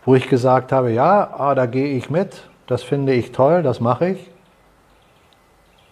wo 0.05 0.15
ich 0.15 0.27
gesagt 0.27 0.71
habe, 0.71 0.91
ja, 0.91 1.33
ah, 1.37 1.55
da 1.55 1.65
gehe 1.65 1.95
ich 1.95 2.09
mit, 2.09 2.43
das 2.67 2.83
finde 2.83 3.13
ich 3.13 3.31
toll, 3.31 3.63
das 3.63 3.79
mache 3.79 4.09
ich. 4.09 4.29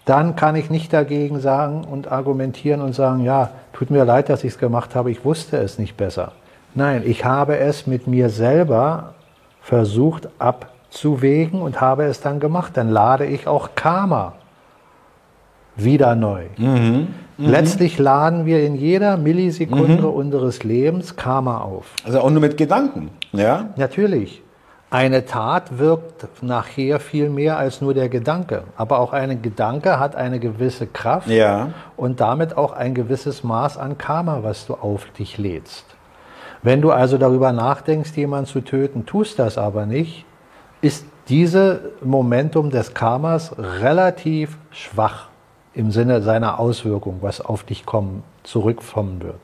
Dann 0.09 0.35
kann 0.35 0.55
ich 0.55 0.71
nicht 0.71 0.91
dagegen 0.91 1.39
sagen 1.39 1.83
und 1.83 2.11
argumentieren 2.11 2.81
und 2.81 2.95
sagen, 2.95 3.23
ja, 3.23 3.51
tut 3.73 3.91
mir 3.91 4.05
leid, 4.05 4.29
dass 4.29 4.43
ich 4.43 4.53
es 4.53 4.57
gemacht 4.57 4.95
habe, 4.95 5.11
ich 5.11 5.23
wusste 5.23 5.57
es 5.57 5.77
nicht 5.77 5.97
besser. 5.97 6.31
Nein, 6.73 7.03
ich 7.05 7.25
habe 7.25 7.59
es 7.59 7.85
mit 7.85 8.07
mir 8.07 8.29
selber 8.29 9.13
versucht 9.61 10.27
ab 10.39 10.71
zu 10.89 11.21
wägen 11.21 11.61
und 11.61 11.79
habe 11.79 12.05
es 12.05 12.21
dann 12.21 12.39
gemacht. 12.39 12.75
Dann 12.75 12.89
lade 12.89 13.27
ich 13.27 13.45
auch 13.45 13.75
Karma 13.75 14.33
wieder 15.75 16.15
neu. 16.15 16.45
Mhm. 16.57 17.09
Mhm. 17.37 17.45
Letztlich 17.45 17.99
laden 17.99 18.47
wir 18.47 18.65
in 18.65 18.73
jeder 18.73 19.15
Millisekunde 19.15 20.01
mhm. 20.01 20.09
unseres 20.09 20.63
Lebens 20.63 21.17
Karma 21.17 21.59
auf. 21.59 21.93
Also 22.03 22.21
auch 22.21 22.31
nur 22.31 22.41
mit 22.41 22.57
Gedanken, 22.57 23.11
ja? 23.31 23.69
Natürlich. 23.75 24.41
Eine 24.91 25.25
Tat 25.25 25.77
wirkt 25.77 26.41
nachher 26.41 26.99
viel 26.99 27.29
mehr 27.29 27.59
als 27.59 27.79
nur 27.79 27.93
der 27.93 28.09
Gedanke. 28.09 28.63
Aber 28.75 28.99
auch 28.99 29.13
ein 29.13 29.41
Gedanke 29.43 29.99
hat 29.99 30.15
eine 30.15 30.39
gewisse 30.39 30.87
Kraft 30.87 31.27
ja. 31.27 31.69
und 31.95 32.19
damit 32.21 32.57
auch 32.57 32.73
ein 32.73 32.95
gewisses 32.95 33.43
Maß 33.43 33.77
an 33.77 33.99
Karma, 33.99 34.39
was 34.41 34.65
du 34.65 34.73
auf 34.73 35.05
dich 35.11 35.37
lädst. 35.37 35.85
Wenn 36.63 36.81
du 36.81 36.91
also 36.91 37.19
darüber 37.19 37.51
nachdenkst, 37.51 38.17
jemanden 38.17 38.47
zu 38.47 38.61
töten, 38.61 39.05
tust 39.05 39.37
das 39.37 39.59
aber 39.59 39.85
nicht, 39.85 40.25
ist 40.81 41.05
dieses 41.27 41.79
Momentum 42.01 42.71
des 42.71 42.95
Karmas 42.95 43.53
relativ 43.59 44.57
schwach 44.71 45.27
im 45.75 45.91
Sinne 45.91 46.23
seiner 46.23 46.59
Auswirkung, 46.59 47.19
was 47.21 47.41
auf 47.41 47.63
dich 47.63 47.85
kommen, 47.85 48.23
zurückkommen 48.41 49.21
wird. 49.21 49.37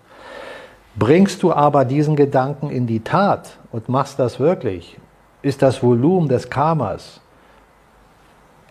Bringst 0.97 1.43
du 1.43 1.53
aber 1.53 1.85
diesen 1.85 2.15
Gedanken 2.15 2.71
in 2.71 2.87
die 2.87 3.01
Tat 3.01 3.57
und 3.71 3.89
machst 3.89 4.17
das 4.17 4.39
wirklich, 4.39 4.97
ist 5.45 5.61
das 5.61 5.83
Volumen 5.83 6.27
des 6.27 6.49
Karmas 6.49 7.21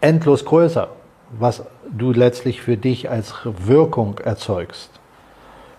endlos 0.01 0.45
größer, 0.45 0.89
was 1.39 1.62
du 1.91 2.12
letztlich 2.12 2.61
für 2.61 2.77
dich 2.77 3.09
als 3.09 3.35
Wirkung 3.45 4.18
erzeugst. 4.18 4.91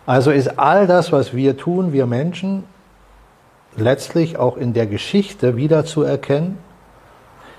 Also 0.06 0.32
ist 0.32 0.58
all 0.58 0.88
das, 0.88 1.12
was 1.12 1.36
wir 1.36 1.58
tun, 1.58 1.94
wir 1.94 2.06
Menschen, 2.06 2.64
letztlich 3.76 4.38
auch 4.38 4.58
in 4.58 4.74
der 4.74 4.88
Geschichte 4.88 5.58
wiederzuerkennen 5.58 6.58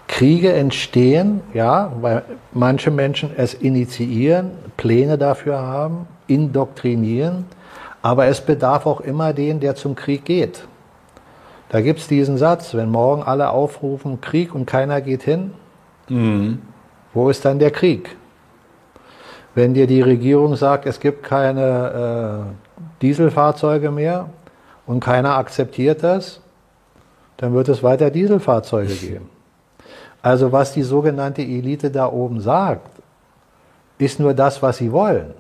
Kriege 0.09 0.53
entstehen, 0.53 1.41
ja, 1.53 1.93
weil 2.01 2.23
manche 2.53 2.91
Menschen 2.91 3.31
es 3.37 3.55
initiieren, 3.55 4.53
Pläne 4.77 5.19
dafür 5.19 5.59
haben, 5.59 6.07
indoktrinieren, 6.27 7.45
aber 8.03 8.27
es 8.27 8.41
bedarf 8.41 8.87
auch 8.87 9.01
immer 9.01 9.33
den, 9.33 9.61
der 9.61 9.75
zum 9.75 9.95
Krieg 9.95 10.25
geht. 10.25 10.67
Da 11.69 11.81
gibt 11.81 11.99
es 12.01 12.09
diesen 12.09 12.39
Satz, 12.39 12.75
wenn 12.75 12.91
morgen 12.91 13.23
alle 13.23 13.51
aufrufen 13.51 14.21
Krieg 14.21 14.55
und 14.55 14.67
keiner 14.67 15.01
geht 15.01 15.23
hin, 15.23 15.53
mhm. 16.09 16.63
wo 17.13 17.29
ist 17.29 17.45
dann 17.45 17.59
der 17.59 17.71
Krieg? 17.71 18.17
Wenn 19.55 19.75
dir 19.75 19.87
die 19.87 20.03
Regierung 20.03 20.55
sagt, 20.55 20.87
es 20.87 21.01
gibt 21.01 21.23
keine 21.23 22.47
äh, 22.47 22.81
Dieselfahrzeuge 23.03 23.91
mehr 23.91 24.29
und 24.87 25.01
keiner 25.01 25.37
akzeptiert 25.37 26.03
das, 26.03 26.41
dann 27.39 27.55
wird 27.55 27.69
es 27.69 27.83
weiter 27.83 28.11
Dieselfahrzeuge 28.11 28.95
geben. 28.95 29.31
Also 30.23 30.53
was 30.53 30.73
die 30.73 30.83
sogenannte 30.83 31.43
Elite 31.43 31.91
da 31.91 32.11
oben 32.11 32.41
sagt, 32.41 32.91
ist 33.99 34.21
nur 34.21 34.35
das, 34.35 34.63
was 34.63 34.79
sie 34.79 34.93
wollen. 34.93 35.35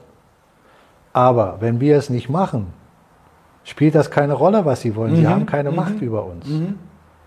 Aber 1.12 1.56
wenn 1.60 1.80
wir 1.80 1.96
es 1.96 2.10
nicht 2.10 2.28
machen, 2.28 2.72
spielt 3.66 3.94
das 3.94 4.10
keine 4.10 4.32
Rolle, 4.32 4.64
was 4.64 4.80
sie 4.80 4.96
wollen. 4.96 5.12
Mhm. 5.12 5.16
Sie 5.16 5.28
haben 5.28 5.44
keine 5.44 5.70
mhm. 5.70 5.76
Macht 5.76 6.00
über 6.00 6.24
uns. 6.24 6.46
Mhm. 6.46 6.78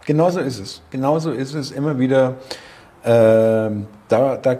Genauso 0.06 0.40
ist 0.40 0.60
es. 0.60 0.82
Genauso 0.90 1.32
ist 1.32 1.54
es 1.54 1.70
immer 1.70 2.00
wieder. 2.00 2.36
Äh, 3.04 3.70
da, 4.08 4.38
da, 4.42 4.58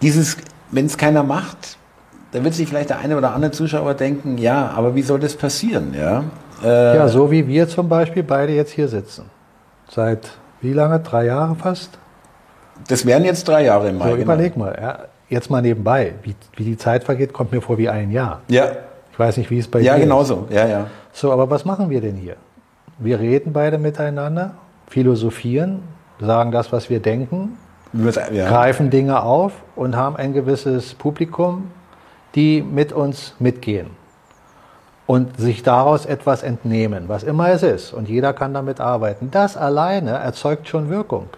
dieses, 0.00 0.36
wenn 0.70 0.86
es 0.86 0.96
keiner 0.96 1.22
macht, 1.22 1.78
da 2.32 2.44
wird 2.44 2.54
sich 2.54 2.68
vielleicht 2.68 2.90
der 2.90 2.98
eine 2.98 3.16
oder 3.16 3.32
andere 3.34 3.50
Zuschauer 3.50 3.94
denken, 3.94 4.38
ja, 4.38 4.70
aber 4.70 4.94
wie 4.94 5.02
soll 5.02 5.20
das 5.20 5.34
passieren? 5.34 5.94
Ja, 5.98 6.24
äh, 6.62 6.96
ja, 6.96 7.08
so 7.08 7.30
wie 7.30 7.46
wir 7.46 7.68
zum 7.68 7.88
Beispiel 7.88 8.22
beide 8.22 8.52
jetzt 8.52 8.72
hier 8.72 8.88
sitzen. 8.88 9.30
Seit 9.88 10.30
wie 10.60 10.72
lange? 10.72 11.00
Drei 11.00 11.26
Jahre 11.26 11.54
fast? 11.56 11.98
Das 12.88 13.04
wären 13.06 13.24
jetzt 13.24 13.46
drei 13.48 13.64
Jahre 13.64 13.88
im 13.88 13.98
Mai. 13.98 14.06
So, 14.06 14.10
genau. 14.12 14.22
überleg 14.22 14.56
mal, 14.56 14.76
ja, 14.80 14.98
jetzt 15.34 15.50
mal 15.50 15.60
nebenbei, 15.60 16.14
wie, 16.22 16.34
wie 16.56 16.64
die 16.64 16.78
Zeit 16.78 17.04
vergeht, 17.04 17.32
kommt 17.32 17.52
mir 17.52 17.60
vor 17.60 17.76
wie 17.76 17.88
ein 17.90 18.10
Jahr. 18.10 18.40
Ja. 18.48 18.72
Ich 19.12 19.18
weiß 19.18 19.36
nicht, 19.36 19.50
wie 19.50 19.58
es 19.58 19.68
bei 19.68 19.80
ja, 19.80 19.94
dir 19.94 20.00
genauso. 20.00 20.46
ist. 20.48 20.54
Ja, 20.54 20.62
genauso. 20.62 20.72
Ja, 20.72 20.80
ja. 20.80 20.86
So, 21.12 21.32
aber 21.32 21.50
was 21.50 21.64
machen 21.64 21.90
wir 21.90 22.00
denn 22.00 22.16
hier? 22.16 22.36
Wir 22.98 23.20
reden 23.20 23.52
beide 23.52 23.78
miteinander, 23.78 24.54
philosophieren, 24.88 25.82
sagen 26.20 26.50
das, 26.50 26.72
was 26.72 26.88
wir 26.88 27.00
denken, 27.00 27.58
ja. 28.32 28.48
greifen 28.48 28.90
Dinge 28.90 29.22
auf 29.22 29.52
und 29.76 29.96
haben 29.96 30.16
ein 30.16 30.32
gewisses 30.32 30.94
Publikum, 30.94 31.70
die 32.34 32.62
mit 32.62 32.92
uns 32.92 33.34
mitgehen 33.38 33.88
und 35.06 35.38
sich 35.38 35.62
daraus 35.62 36.06
etwas 36.06 36.42
entnehmen, 36.42 37.04
was 37.08 37.22
immer 37.22 37.50
es 37.50 37.62
ist. 37.62 37.92
Und 37.92 38.08
jeder 38.08 38.32
kann 38.32 38.54
damit 38.54 38.80
arbeiten. 38.80 39.30
Das 39.30 39.56
alleine 39.56 40.12
erzeugt 40.12 40.68
schon 40.68 40.88
Wirkung. 40.88 41.28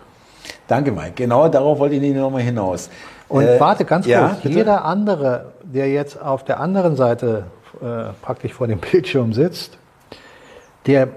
Danke, 0.69 0.93
Mike. 0.93 1.13
Genau 1.17 1.49
darauf 1.49 1.79
wollte 1.79 1.97
ich 1.97 2.01
nicht 2.01 2.17
nochmal 2.17 2.43
hinaus. 2.43 2.89
Und 3.29 3.45
äh, 3.45 3.61
warte 3.61 3.85
ganz 3.85 4.07
ja, 4.07 4.29
kurz. 4.29 4.41
Bitte? 4.43 4.55
Jeder 4.55 4.85
andere, 4.85 5.53
der 5.63 5.91
jetzt 5.91 6.21
auf 6.21 6.45
der 6.45 6.61
anderen 6.61 6.97
Seite 6.97 7.45
äh, 7.81 8.13
praktisch 8.23 8.53
vor 8.53 8.67
dem 8.67 8.79
Bildschirm 8.93 9.33
sitzt, 9.33 9.79
der 10.87 11.09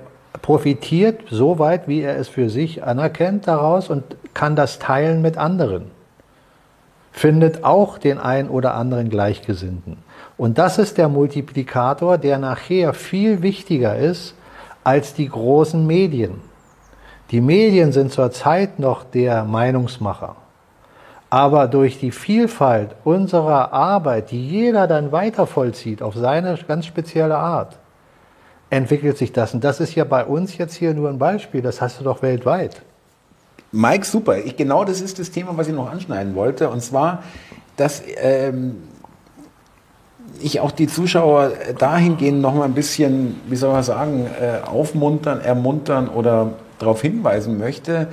profitiert 0.41 1.21
so 1.29 1.59
weit, 1.59 1.87
wie 1.87 2.01
er 2.01 2.17
es 2.17 2.27
für 2.27 2.49
sich 2.49 2.83
anerkennt 2.83 3.47
daraus 3.47 3.89
und 3.89 4.03
kann 4.33 4.55
das 4.55 4.79
teilen 4.79 5.21
mit 5.21 5.37
anderen. 5.37 5.91
Findet 7.11 7.63
auch 7.63 7.97
den 7.97 8.17
ein 8.17 8.49
oder 8.49 8.75
anderen 8.75 9.09
Gleichgesinnten. 9.09 9.97
Und 10.37 10.57
das 10.57 10.77
ist 10.77 10.97
der 10.97 11.09
Multiplikator, 11.09 12.17
der 12.17 12.37
nachher 12.37 12.93
viel 12.93 13.41
wichtiger 13.41 13.97
ist 13.97 14.35
als 14.83 15.13
die 15.13 15.27
großen 15.27 15.85
Medien. 15.85 16.41
Die 17.31 17.41
Medien 17.41 17.91
sind 17.91 18.11
zurzeit 18.11 18.79
noch 18.79 19.03
der 19.03 19.43
Meinungsmacher. 19.43 20.35
Aber 21.29 21.67
durch 21.67 21.99
die 21.99 22.11
Vielfalt 22.11 22.95
unserer 23.03 23.71
Arbeit, 23.71 24.31
die 24.31 24.47
jeder 24.47 24.87
dann 24.87 25.11
weiter 25.11 25.45
vollzieht 25.45 26.01
auf 26.01 26.15
seine 26.15 26.57
ganz 26.67 26.85
spezielle 26.85 27.37
Art, 27.37 27.77
entwickelt 28.71 29.17
sich 29.17 29.31
das. 29.31 29.53
Und 29.53 29.63
das 29.63 29.79
ist 29.79 29.95
ja 29.95 30.03
bei 30.03 30.25
uns 30.25 30.57
jetzt 30.57 30.75
hier 30.75 30.93
nur 30.93 31.09
ein 31.09 31.19
Beispiel, 31.19 31.61
das 31.61 31.81
hast 31.81 31.99
du 31.99 32.03
doch 32.03 32.21
weltweit. 32.21 32.81
Mike, 33.71 34.05
super. 34.05 34.37
Ich, 34.39 34.57
genau 34.57 34.83
das 34.83 35.01
ist 35.01 35.19
das 35.19 35.29
Thema, 35.29 35.55
was 35.55 35.67
ich 35.67 35.73
noch 35.73 35.91
anschneiden 35.91 36.33
wollte. 36.35 36.69
Und 36.69 36.81
zwar, 36.81 37.23
dass 37.77 38.01
ähm, 38.17 38.77
ich 40.41 40.59
auch 40.59 40.71
die 40.71 40.87
Zuschauer 40.87 41.51
dahingehend 41.77 42.41
noch 42.41 42.55
mal 42.55 42.65
ein 42.65 42.73
bisschen, 42.73 43.39
wie 43.47 43.55
soll 43.55 43.71
man 43.71 43.83
sagen, 43.83 44.25
äh, 44.25 44.65
aufmuntern, 44.67 45.41
ermuntern 45.41 46.07
oder 46.07 46.53
darauf 46.79 47.01
hinweisen 47.01 47.59
möchte, 47.59 48.07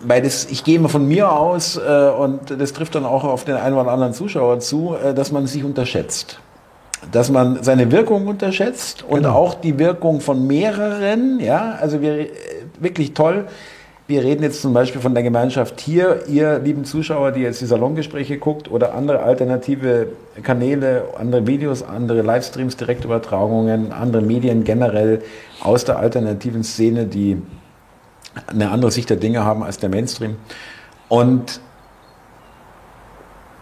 weil 0.00 0.22
das, 0.22 0.46
ich 0.50 0.64
gehe 0.64 0.76
immer 0.76 0.88
von 0.88 1.06
mir 1.06 1.32
aus 1.32 1.76
äh, 1.76 1.80
und 1.80 2.58
das 2.58 2.72
trifft 2.72 2.94
dann 2.94 3.04
auch 3.04 3.24
auf 3.24 3.44
den 3.44 3.56
einen 3.56 3.76
oder 3.76 3.90
anderen 3.90 4.12
Zuschauer 4.12 4.60
zu, 4.60 4.94
äh, 4.94 5.14
dass 5.14 5.32
man 5.32 5.46
sich 5.46 5.64
unterschätzt. 5.64 6.40
Dass 7.12 7.30
man 7.30 7.62
seine 7.62 7.92
Wirkung 7.92 8.26
unterschätzt 8.26 9.04
und 9.06 9.22
genau. 9.22 9.34
auch 9.34 9.54
die 9.54 9.78
Wirkung 9.78 10.20
von 10.20 10.46
mehreren, 10.46 11.38
ja, 11.40 11.76
also 11.80 12.00
wir, 12.00 12.20
äh, 12.20 12.28
wirklich 12.78 13.14
toll, 13.14 13.46
wir 14.06 14.22
reden 14.22 14.42
jetzt 14.42 14.60
zum 14.60 14.74
Beispiel 14.74 15.00
von 15.00 15.14
der 15.14 15.22
Gemeinschaft 15.22 15.80
hier, 15.80 16.24
ihr 16.28 16.58
lieben 16.58 16.84
Zuschauer, 16.84 17.32
die 17.32 17.40
jetzt 17.40 17.62
die 17.62 17.66
Salongespräche 17.66 18.36
guckt 18.36 18.70
oder 18.70 18.94
andere 18.94 19.22
alternative 19.22 20.08
Kanäle, 20.42 21.04
andere 21.18 21.46
Videos, 21.46 21.82
andere 21.82 22.20
Livestreams, 22.20 22.76
Direktübertragungen, 22.76 23.92
andere 23.92 24.20
Medien 24.20 24.64
generell 24.64 25.22
aus 25.60 25.86
der 25.86 25.98
alternativen 25.98 26.64
Szene, 26.64 27.06
die 27.06 27.40
eine 28.46 28.70
andere 28.70 28.90
Sicht 28.90 29.10
der 29.10 29.16
Dinge 29.16 29.44
haben 29.44 29.62
als 29.62 29.78
der 29.78 29.88
Mainstream. 29.88 30.36
Und 31.08 31.60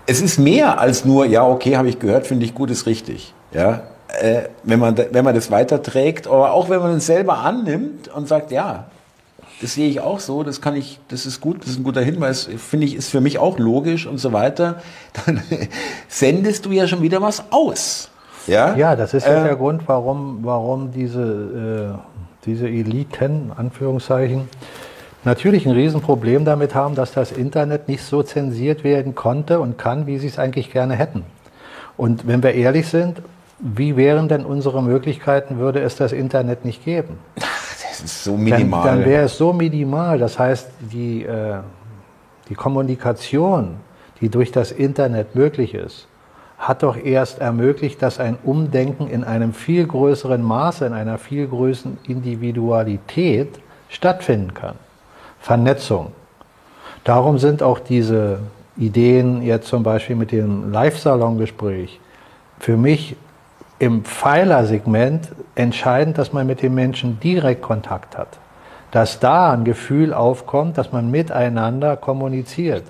es 0.06 0.20
ist 0.20 0.38
mehr 0.38 0.80
als 0.80 1.04
nur, 1.04 1.26
ja, 1.26 1.46
okay, 1.46 1.76
habe 1.76 1.88
ich 1.88 1.98
gehört, 1.98 2.26
finde 2.26 2.44
ich 2.44 2.54
gut, 2.54 2.70
ist 2.70 2.86
richtig. 2.86 3.34
Ja, 3.52 3.82
äh, 4.20 4.42
wenn, 4.62 4.78
man, 4.78 4.96
wenn 4.96 5.24
man 5.24 5.34
das 5.34 5.50
weiterträgt, 5.50 6.26
aber 6.26 6.52
auch 6.52 6.68
wenn 6.68 6.80
man 6.80 6.96
es 6.96 7.06
selber 7.06 7.38
annimmt 7.38 8.08
und 8.08 8.28
sagt, 8.28 8.50
ja, 8.50 8.86
das 9.60 9.74
sehe 9.74 9.88
ich 9.88 10.00
auch 10.00 10.18
so, 10.20 10.42
das 10.42 10.60
kann 10.60 10.74
ich, 10.74 10.98
das 11.08 11.24
ist 11.24 11.40
gut, 11.40 11.62
das 11.62 11.70
ist 11.70 11.78
ein 11.78 11.84
guter 11.84 12.00
Hinweis, 12.00 12.48
finde 12.58 12.86
ich, 12.86 12.96
ist 12.96 13.10
für 13.10 13.20
mich 13.20 13.38
auch 13.38 13.58
logisch 13.58 14.06
und 14.06 14.18
so 14.18 14.32
weiter, 14.32 14.82
dann 15.26 15.40
sendest 16.08 16.66
du 16.66 16.72
ja 16.72 16.88
schon 16.88 17.02
wieder 17.02 17.22
was 17.22 17.44
aus. 17.50 18.08
Ja, 18.46 18.74
ja 18.74 18.96
das 18.96 19.14
ist 19.14 19.24
äh, 19.24 19.44
der 19.44 19.56
Grund, 19.56 19.82
warum, 19.86 20.40
warum 20.42 20.90
diese, 20.90 21.96
äh, 21.96 22.11
diese 22.46 22.68
Eliten, 22.68 23.52
Anführungszeichen, 23.56 24.48
natürlich 25.24 25.66
ein 25.66 25.72
Riesenproblem 25.72 26.44
damit 26.44 26.74
haben, 26.74 26.94
dass 26.94 27.12
das 27.12 27.32
Internet 27.32 27.88
nicht 27.88 28.02
so 28.02 28.22
zensiert 28.22 28.84
werden 28.84 29.14
konnte 29.14 29.60
und 29.60 29.78
kann, 29.78 30.06
wie 30.06 30.18
sie 30.18 30.26
es 30.26 30.38
eigentlich 30.38 30.72
gerne 30.72 30.94
hätten. 30.94 31.24
Und 31.96 32.26
wenn 32.26 32.42
wir 32.42 32.54
ehrlich 32.54 32.88
sind, 32.88 33.22
wie 33.58 33.96
wären 33.96 34.28
denn 34.28 34.44
unsere 34.44 34.82
Möglichkeiten, 34.82 35.58
würde 35.58 35.80
es 35.80 35.96
das 35.96 36.12
Internet 36.12 36.64
nicht 36.64 36.84
geben? 36.84 37.18
Das 37.92 38.00
ist 38.00 38.24
so 38.24 38.36
minimal. 38.36 38.84
Dann, 38.84 39.00
dann 39.00 39.08
wäre 39.08 39.24
es 39.26 39.36
so 39.36 39.52
minimal. 39.52 40.18
Das 40.18 40.38
heißt, 40.38 40.70
die, 40.92 41.24
äh, 41.24 41.58
die 42.48 42.54
Kommunikation, 42.54 43.76
die 44.20 44.30
durch 44.30 44.50
das 44.50 44.72
Internet 44.72 45.34
möglich 45.36 45.74
ist, 45.74 46.08
hat 46.62 46.84
doch 46.84 46.96
erst 46.96 47.40
ermöglicht, 47.40 48.00
dass 48.02 48.20
ein 48.20 48.38
Umdenken 48.44 49.08
in 49.08 49.24
einem 49.24 49.52
viel 49.52 49.84
größeren 49.84 50.40
Maße, 50.40 50.86
in 50.86 50.92
einer 50.92 51.18
viel 51.18 51.48
größeren 51.48 51.98
Individualität 52.06 53.58
stattfinden 53.88 54.54
kann. 54.54 54.76
Vernetzung. 55.40 56.12
Darum 57.02 57.38
sind 57.38 57.64
auch 57.64 57.80
diese 57.80 58.38
Ideen 58.76 59.42
jetzt 59.42 59.66
zum 59.66 59.82
Beispiel 59.82 60.14
mit 60.14 60.30
dem 60.30 60.70
Live-Salon-Gespräch 60.70 61.98
für 62.60 62.76
mich 62.76 63.16
im 63.80 64.04
Pfeilersegment 64.04 65.32
entscheidend, 65.56 66.16
dass 66.16 66.32
man 66.32 66.46
mit 66.46 66.62
den 66.62 66.74
Menschen 66.74 67.18
direkt 67.18 67.62
Kontakt 67.62 68.16
hat. 68.16 68.38
Dass 68.92 69.18
da 69.18 69.52
ein 69.52 69.64
Gefühl 69.64 70.14
aufkommt, 70.14 70.78
dass 70.78 70.92
man 70.92 71.10
miteinander 71.10 71.96
kommuniziert. 71.96 72.84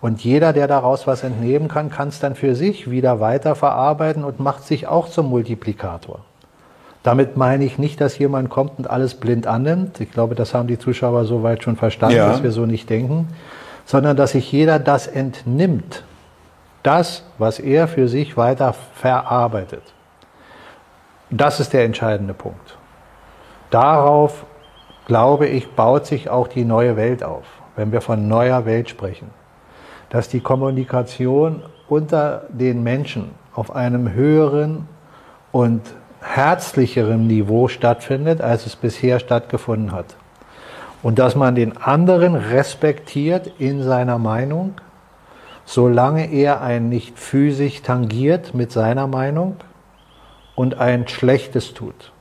Und 0.00 0.22
jeder, 0.22 0.52
der 0.52 0.68
daraus 0.68 1.06
was 1.06 1.24
entnehmen 1.24 1.68
kann, 1.68 1.90
kann 1.90 2.08
es 2.08 2.20
dann 2.20 2.34
für 2.34 2.54
sich 2.54 2.88
wieder 2.90 3.18
weiterverarbeiten 3.18 4.24
und 4.24 4.38
macht 4.38 4.64
sich 4.64 4.86
auch 4.86 5.08
zum 5.08 5.28
Multiplikator. 5.28 6.20
Damit 7.02 7.36
meine 7.36 7.64
ich 7.64 7.78
nicht, 7.78 8.00
dass 8.00 8.18
jemand 8.18 8.50
kommt 8.50 8.78
und 8.78 8.88
alles 8.88 9.14
blind 9.14 9.46
annimmt. 9.46 10.00
Ich 10.00 10.12
glaube, 10.12 10.34
das 10.34 10.54
haben 10.54 10.68
die 10.68 10.78
Zuschauer 10.78 11.24
soweit 11.24 11.62
schon 11.62 11.76
verstanden, 11.76 12.16
ja. 12.16 12.28
dass 12.28 12.42
wir 12.42 12.52
so 12.52 12.66
nicht 12.66 12.90
denken. 12.90 13.28
Sondern 13.86 14.16
dass 14.16 14.32
sich 14.32 14.52
jeder 14.52 14.78
das 14.78 15.06
entnimmt. 15.06 16.04
Das, 16.82 17.24
was 17.38 17.58
er 17.58 17.88
für 17.88 18.08
sich 18.08 18.36
weiter 18.36 18.74
verarbeitet. 18.94 19.82
Das 21.30 21.60
ist 21.60 21.72
der 21.72 21.84
entscheidende 21.84 22.34
Punkt. 22.34 22.76
Darauf, 23.70 24.44
glaube 25.06 25.46
ich, 25.46 25.70
baut 25.72 26.06
sich 26.06 26.30
auch 26.30 26.48
die 26.48 26.64
neue 26.64 26.96
Welt 26.96 27.24
auf, 27.24 27.44
wenn 27.76 27.92
wir 27.92 28.00
von 28.00 28.28
neuer 28.28 28.64
Welt 28.64 28.88
sprechen. 28.88 29.30
Dass 30.10 30.28
die 30.28 30.40
Kommunikation 30.40 31.62
unter 31.88 32.44
den 32.48 32.82
Menschen 32.82 33.30
auf 33.54 33.74
einem 33.74 34.12
höheren 34.12 34.88
und 35.52 35.82
herzlicherem 36.20 37.26
Niveau 37.26 37.68
stattfindet, 37.68 38.40
als 38.40 38.66
es 38.66 38.76
bisher 38.76 39.20
stattgefunden 39.20 39.92
hat. 39.92 40.16
Und 41.02 41.18
dass 41.18 41.36
man 41.36 41.54
den 41.54 41.76
anderen 41.76 42.34
respektiert 42.34 43.52
in 43.58 43.82
seiner 43.82 44.18
Meinung, 44.18 44.74
solange 45.64 46.30
er 46.30 46.60
einen 46.60 46.88
nicht 46.88 47.18
physisch 47.18 47.82
tangiert 47.82 48.54
mit 48.54 48.72
seiner 48.72 49.06
Meinung 49.06 49.56
und 50.54 50.78
ein 50.78 51.06
Schlechtes 51.06 51.74
tut. 51.74 52.12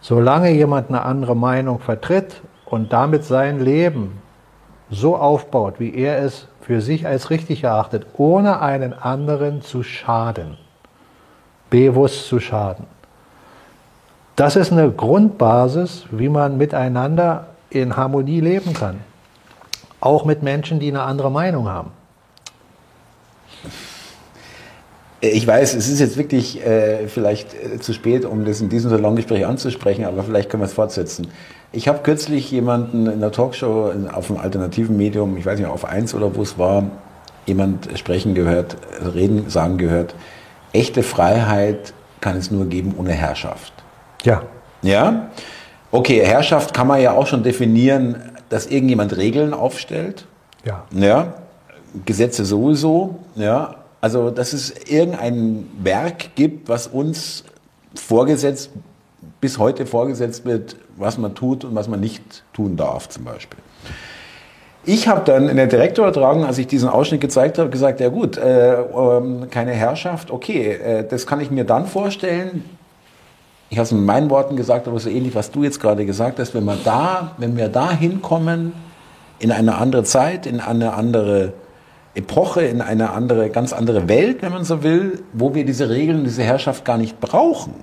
Solange 0.00 0.50
jemand 0.50 0.88
eine 0.88 1.02
andere 1.02 1.36
Meinung 1.36 1.78
vertritt 1.78 2.42
und 2.66 2.92
damit 2.92 3.24
sein 3.24 3.60
Leben 3.60 4.20
so 4.90 5.16
aufbaut, 5.16 5.74
wie 5.78 5.94
er 5.94 6.18
es 6.18 6.48
für 6.62 6.80
sich 6.80 7.06
als 7.06 7.30
richtig 7.30 7.64
erachtet, 7.64 8.06
ohne 8.16 8.60
einen 8.60 8.94
anderen 8.94 9.62
zu 9.62 9.82
schaden, 9.82 10.56
bewusst 11.70 12.26
zu 12.28 12.40
schaden. 12.40 12.86
Das 14.36 14.56
ist 14.56 14.72
eine 14.72 14.90
Grundbasis, 14.90 16.06
wie 16.10 16.28
man 16.28 16.56
miteinander 16.56 17.48
in 17.68 17.96
Harmonie 17.96 18.40
leben 18.40 18.72
kann. 18.72 19.00
Auch 20.00 20.24
mit 20.24 20.42
Menschen, 20.42 20.80
die 20.80 20.88
eine 20.88 21.02
andere 21.02 21.30
Meinung 21.30 21.68
haben. 21.68 21.90
Ich 25.20 25.46
weiß, 25.46 25.74
es 25.74 25.88
ist 25.88 26.00
jetzt 26.00 26.16
wirklich 26.16 26.64
äh, 26.66 27.06
vielleicht 27.06 27.54
äh, 27.54 27.78
zu 27.78 27.92
spät, 27.92 28.24
um 28.24 28.44
das 28.44 28.60
in 28.60 28.68
diesem 28.68 28.90
Salongespräch 28.90 29.46
anzusprechen, 29.46 30.04
aber 30.04 30.24
vielleicht 30.24 30.50
können 30.50 30.62
wir 30.62 30.66
es 30.66 30.72
fortsetzen. 30.72 31.28
Ich 31.72 31.88
habe 31.88 32.00
kürzlich 32.02 32.50
jemanden 32.50 33.06
in 33.06 33.20
der 33.20 33.32
Talkshow 33.32 33.90
auf 34.12 34.30
einem 34.30 34.40
alternativen 34.40 34.96
Medium, 34.96 35.36
ich 35.38 35.46
weiß 35.46 35.58
nicht, 35.58 35.68
auf 35.68 35.86
eins 35.86 36.14
oder 36.14 36.34
wo 36.36 36.42
es 36.42 36.58
war, 36.58 36.84
jemand 37.46 37.88
sprechen 37.98 38.34
gehört, 38.34 38.76
reden, 39.14 39.48
sagen 39.48 39.78
gehört, 39.78 40.14
echte 40.72 41.02
Freiheit 41.02 41.94
kann 42.20 42.36
es 42.36 42.50
nur 42.50 42.66
geben 42.66 42.94
ohne 42.98 43.12
Herrschaft. 43.12 43.72
Ja. 44.22 44.42
Ja? 44.82 45.30
Okay, 45.90 46.24
Herrschaft 46.24 46.74
kann 46.74 46.86
man 46.86 47.00
ja 47.00 47.12
auch 47.12 47.26
schon 47.26 47.42
definieren, 47.42 48.16
dass 48.48 48.66
irgendjemand 48.66 49.16
Regeln 49.16 49.54
aufstellt. 49.54 50.26
Ja. 50.64 50.84
Ja. 50.92 51.34
Gesetze 52.04 52.44
sowieso. 52.44 53.16
Ja. 53.34 53.76
Also, 54.00 54.30
dass 54.30 54.52
es 54.52 54.70
irgendein 54.90 55.68
Werk 55.82 56.34
gibt, 56.34 56.68
was 56.68 56.86
uns 56.86 57.44
vorgesetzt, 57.94 58.70
bis 59.40 59.58
heute 59.58 59.86
vorgesetzt 59.86 60.44
wird, 60.44 60.76
was 61.02 61.18
man 61.18 61.34
tut 61.34 61.64
und 61.64 61.74
was 61.74 61.88
man 61.88 62.00
nicht 62.00 62.44
tun 62.52 62.76
darf, 62.76 63.08
zum 63.08 63.24
Beispiel. 63.24 63.58
Ich 64.84 65.06
habe 65.06 65.22
dann 65.24 65.48
in 65.48 65.56
der 65.56 65.68
Direktorertragung, 65.68 66.44
als 66.44 66.58
ich 66.58 66.66
diesen 66.66 66.88
Ausschnitt 66.88 67.20
gezeigt 67.20 67.58
habe, 67.58 67.70
gesagt, 67.70 68.00
ja 68.00 68.08
gut, 68.08 68.36
äh, 68.36 68.80
äh, 68.80 69.46
keine 69.48 69.72
Herrschaft, 69.72 70.32
okay, 70.32 70.72
äh, 70.72 71.06
das 71.06 71.26
kann 71.26 71.40
ich 71.40 71.52
mir 71.52 71.64
dann 71.64 71.86
vorstellen. 71.86 72.64
Ich 73.70 73.78
habe 73.78 73.84
es 73.84 73.92
mit 73.92 74.04
meinen 74.04 74.28
Worten 74.28 74.56
gesagt, 74.56 74.88
aber 74.88 74.98
so 74.98 75.08
ähnlich, 75.08 75.34
was 75.36 75.52
du 75.52 75.62
jetzt 75.62 75.80
gerade 75.80 76.04
gesagt 76.04 76.40
hast, 76.40 76.54
wenn 76.54 76.64
wir 76.64 76.76
da, 76.82 77.32
wenn 77.38 77.56
wir 77.56 77.68
da 77.68 77.92
hinkommen, 77.92 78.72
in 79.38 79.52
eine 79.52 79.76
andere 79.76 80.04
Zeit, 80.04 80.46
in 80.46 80.60
eine 80.60 80.94
andere 80.94 81.52
Epoche, 82.14 82.62
in 82.62 82.80
eine 82.80 83.10
andere, 83.10 83.50
ganz 83.50 83.72
andere 83.72 84.08
Welt, 84.08 84.42
wenn 84.42 84.52
man 84.52 84.64
so 84.64 84.82
will, 84.82 85.22
wo 85.32 85.54
wir 85.54 85.64
diese 85.64 85.88
Regeln, 85.88 86.24
diese 86.24 86.42
Herrschaft 86.42 86.84
gar 86.84 86.98
nicht 86.98 87.20
brauchen. 87.20 87.74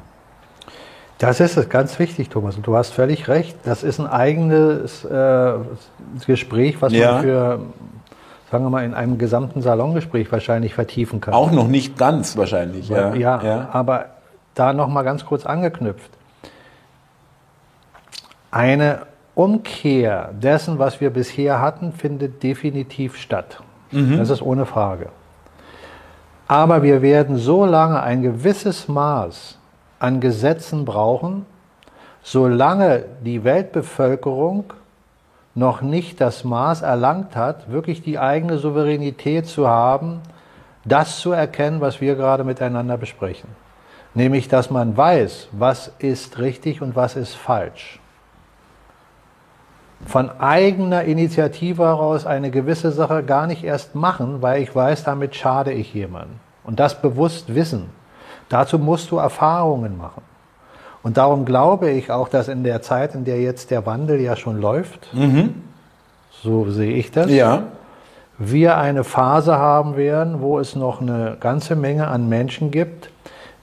Das 1.19 1.41
ist 1.41 1.57
es, 1.57 1.67
ganz 1.67 1.99
wichtig, 1.99 2.29
Thomas. 2.29 2.55
Und 2.55 2.65
du 2.65 2.75
hast 2.77 2.93
völlig 2.93 3.27
recht. 3.27 3.57
Das 3.65 3.83
ist 3.83 3.99
ein 3.99 4.07
eigenes 4.07 5.03
äh, 5.03 5.53
Gespräch, 6.25 6.81
was 6.81 6.93
ja. 6.93 7.11
man 7.11 7.21
für, 7.21 7.59
sagen 8.49 8.63
wir 8.63 8.69
mal, 8.69 8.85
in 8.85 8.93
einem 8.93 9.17
gesamten 9.17 9.61
Salongespräch 9.61 10.31
wahrscheinlich 10.31 10.73
vertiefen 10.73 11.19
kann. 11.19 11.33
Auch 11.33 11.51
noch 11.51 11.67
nicht 11.67 11.97
ganz 11.97 12.37
wahrscheinlich, 12.37 12.87
ja. 12.87 13.13
Ja, 13.15 13.43
ja. 13.43 13.69
aber 13.73 14.05
da 14.55 14.71
noch 14.71 14.87
mal 14.87 15.03
ganz 15.03 15.25
kurz 15.25 15.45
angeknüpft. 15.45 16.09
Eine 18.49 19.01
Umkehr 19.35 20.31
dessen, 20.41 20.79
was 20.79 21.01
wir 21.01 21.09
bisher 21.09 21.59
hatten, 21.61 21.91
findet 21.91 22.41
definitiv 22.43 23.17
statt. 23.17 23.61
Mhm. 23.91 24.17
Das 24.17 24.29
ist 24.29 24.41
ohne 24.41 24.65
Frage. 24.65 25.09
Aber 26.47 26.81
wir 26.81 27.01
werden 27.01 27.35
so 27.35 27.65
lange 27.65 28.01
ein 28.01 28.21
gewisses 28.21 28.87
Maß 28.87 29.58
an 29.99 30.19
Gesetzen 30.19 30.85
brauchen, 30.85 31.45
solange 32.21 33.05
die 33.23 33.43
Weltbevölkerung 33.43 34.73
noch 35.55 35.81
nicht 35.81 36.21
das 36.21 36.43
Maß 36.43 36.81
erlangt 36.81 37.35
hat, 37.35 37.71
wirklich 37.71 38.01
die 38.01 38.19
eigene 38.19 38.57
Souveränität 38.57 39.47
zu 39.47 39.67
haben, 39.67 40.21
das 40.85 41.19
zu 41.19 41.31
erkennen, 41.31 41.81
was 41.81 42.01
wir 42.01 42.15
gerade 42.15 42.43
miteinander 42.43 42.97
besprechen. 42.97 43.49
Nämlich, 44.13 44.47
dass 44.47 44.69
man 44.69 44.95
weiß, 44.95 45.49
was 45.51 45.91
ist 45.99 46.39
richtig 46.39 46.81
und 46.81 46.95
was 46.95 47.15
ist 47.15 47.35
falsch 47.35 47.99
von 50.05 50.29
eigener 50.39 51.03
Initiative 51.03 51.83
heraus 51.83 52.25
eine 52.25 52.51
gewisse 52.51 52.91
Sache 52.91 53.23
gar 53.23 53.47
nicht 53.47 53.63
erst 53.63 53.95
machen, 53.95 54.41
weil 54.41 54.61
ich 54.61 54.73
weiß, 54.73 55.03
damit 55.03 55.35
schade 55.35 55.71
ich 55.71 55.93
jemandem. 55.93 56.39
Und 56.63 56.79
das 56.79 57.01
bewusst 57.01 57.53
wissen. 57.53 57.89
Dazu 58.49 58.79
musst 58.79 59.11
du 59.11 59.17
Erfahrungen 59.17 59.97
machen. 59.97 60.23
Und 61.01 61.17
darum 61.17 61.45
glaube 61.45 61.91
ich 61.91 62.11
auch, 62.11 62.27
dass 62.27 62.47
in 62.47 62.63
der 62.63 62.81
Zeit, 62.81 63.15
in 63.15 63.23
der 63.23 63.39
jetzt 63.39 63.71
der 63.71 63.85
Wandel 63.85 64.19
ja 64.19 64.35
schon 64.35 64.59
läuft, 64.59 65.13
mhm. 65.13 65.55
so 66.31 66.69
sehe 66.69 66.93
ich 66.93 67.11
das, 67.11 67.31
ja. 67.31 67.63
wir 68.37 68.77
eine 68.77 69.03
Phase 69.03 69.57
haben 69.57 69.95
werden, 69.95 70.41
wo 70.41 70.59
es 70.59 70.75
noch 70.75 70.99
eine 70.99 71.37
ganze 71.39 71.75
Menge 71.75 72.07
an 72.07 72.27
Menschen 72.27 72.71
gibt, 72.71 73.11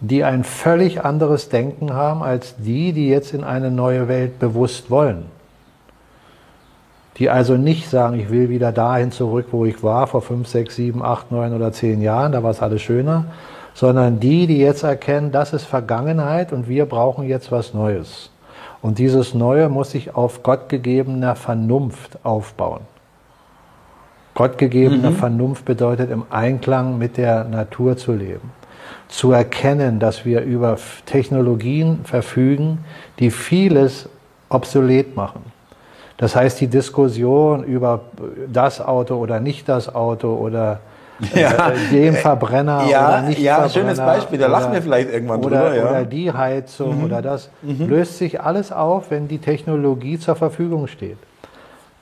die 0.01 0.25
ein 0.25 0.45
völlig 0.45 1.05
anderes 1.05 1.49
Denken 1.49 1.93
haben 1.93 2.23
als 2.23 2.57
die, 2.57 2.93
die 2.93 3.09
jetzt 3.09 3.35
in 3.35 3.45
eine 3.45 3.71
neue 3.71 4.09
Welt 4.09 4.39
bewusst 4.39 4.91
wollen. 4.91 5.27
Die 7.19 7.31
also 7.31 7.57
nicht 7.57 7.89
sagen, 7.89 8.19
ich 8.19 8.31
will 8.31 8.51
wieder 8.51 8.73
dahin 8.73 9.11
zurück, 9.11 9.47
wo 9.51 9.65
ich 9.65 9.83
war, 9.83 10.07
vor 10.07 10.21
fünf, 10.21 10.49
sechs, 10.49 10.77
sieben, 10.77 11.03
acht, 11.03 11.33
neun 11.33 11.55
oder 11.55 11.73
zehn 11.73 12.03
Jahren, 12.03 12.33
da 12.33 12.43
war 12.43 12.51
es 12.51 12.61
alles 12.61 12.83
schöner, 12.83 13.27
sondern 13.77 14.21
die, 14.21 14.47
die 14.47 14.57
jetzt 14.57 14.85
erkennen, 14.85 15.33
das 15.33 15.53
ist 15.53 15.65
Vergangenheit 15.65 16.51
und 16.51 16.67
wir 16.67 16.87
brauchen 16.87 17.29
jetzt 17.29 17.53
was 17.53 17.75
Neues. 17.75 18.31
Und 18.81 18.99
dieses 18.99 19.35
Neue 19.35 19.69
muss 19.69 19.91
sich 19.91 20.15
auf 20.15 20.43
gottgegebener 20.43 21.37
Vernunft 21.37 22.19
aufbauen. 22.23 22.81
Gottgegebene 24.35 25.11
mhm. 25.11 25.17
Vernunft 25.17 25.67
bedeutet 25.67 26.11
im 26.11 26.25
Einklang 26.31 26.97
mit 26.97 27.19
der 27.19 27.45
Natur 27.45 27.99
zu 27.99 28.15
leben. 28.15 28.51
Zu 29.09 29.33
erkennen, 29.33 30.01
dass 30.01 30.25
wir 30.25 30.41
über 30.41 30.79
Technologien 31.05 32.01
verfügen, 32.05 32.79
die 33.19 33.31
vieles 33.31 34.09
obsolet 34.49 35.17
machen. 35.17 35.43
Das 36.17 36.35
heißt, 36.35 36.59
die 36.63 36.69
Diskussion 36.69 37.63
über 37.63 38.01
das 38.51 38.81
Auto 38.81 39.17
oder 39.17 39.39
nicht 39.39 39.69
das 39.69 39.95
Auto 39.95 40.35
oder 40.35 40.81
ja. 41.35 41.71
äh, 41.71 41.91
den 41.91 42.15
Verbrenner 42.15 42.87
ja, 42.89 43.09
oder 43.09 43.23
nicht 43.23 43.39
ja, 43.39 43.55
Verbrenner. 43.57 43.73
schönes 43.73 43.99
Beispiel, 43.99 44.39
da 44.39 44.47
lachen 44.49 44.73
wir 44.73 44.83
vielleicht 44.83 45.11
irgendwann 45.11 45.45
oder, 45.45 45.71
drüber. 45.71 45.75
Ja. 45.75 45.91
Oder 45.91 46.05
die 46.05 46.33
Heizung 46.33 46.99
mhm. 46.99 47.05
oder 47.05 47.23
das, 47.23 47.51
mhm. 47.63 47.89
löst 47.89 48.19
sich 48.19 48.41
alles 48.41 48.73
auf, 48.73 49.11
wenn 49.11 49.29
die 49.29 49.39
Technologie 49.39 50.19
zur 50.19 50.37
Verfügung 50.37 50.87
steht. 50.87 51.19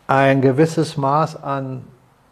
Ein 0.07 0.41
gewisses 0.41 0.97
Maß 0.97 1.43
an 1.43 1.83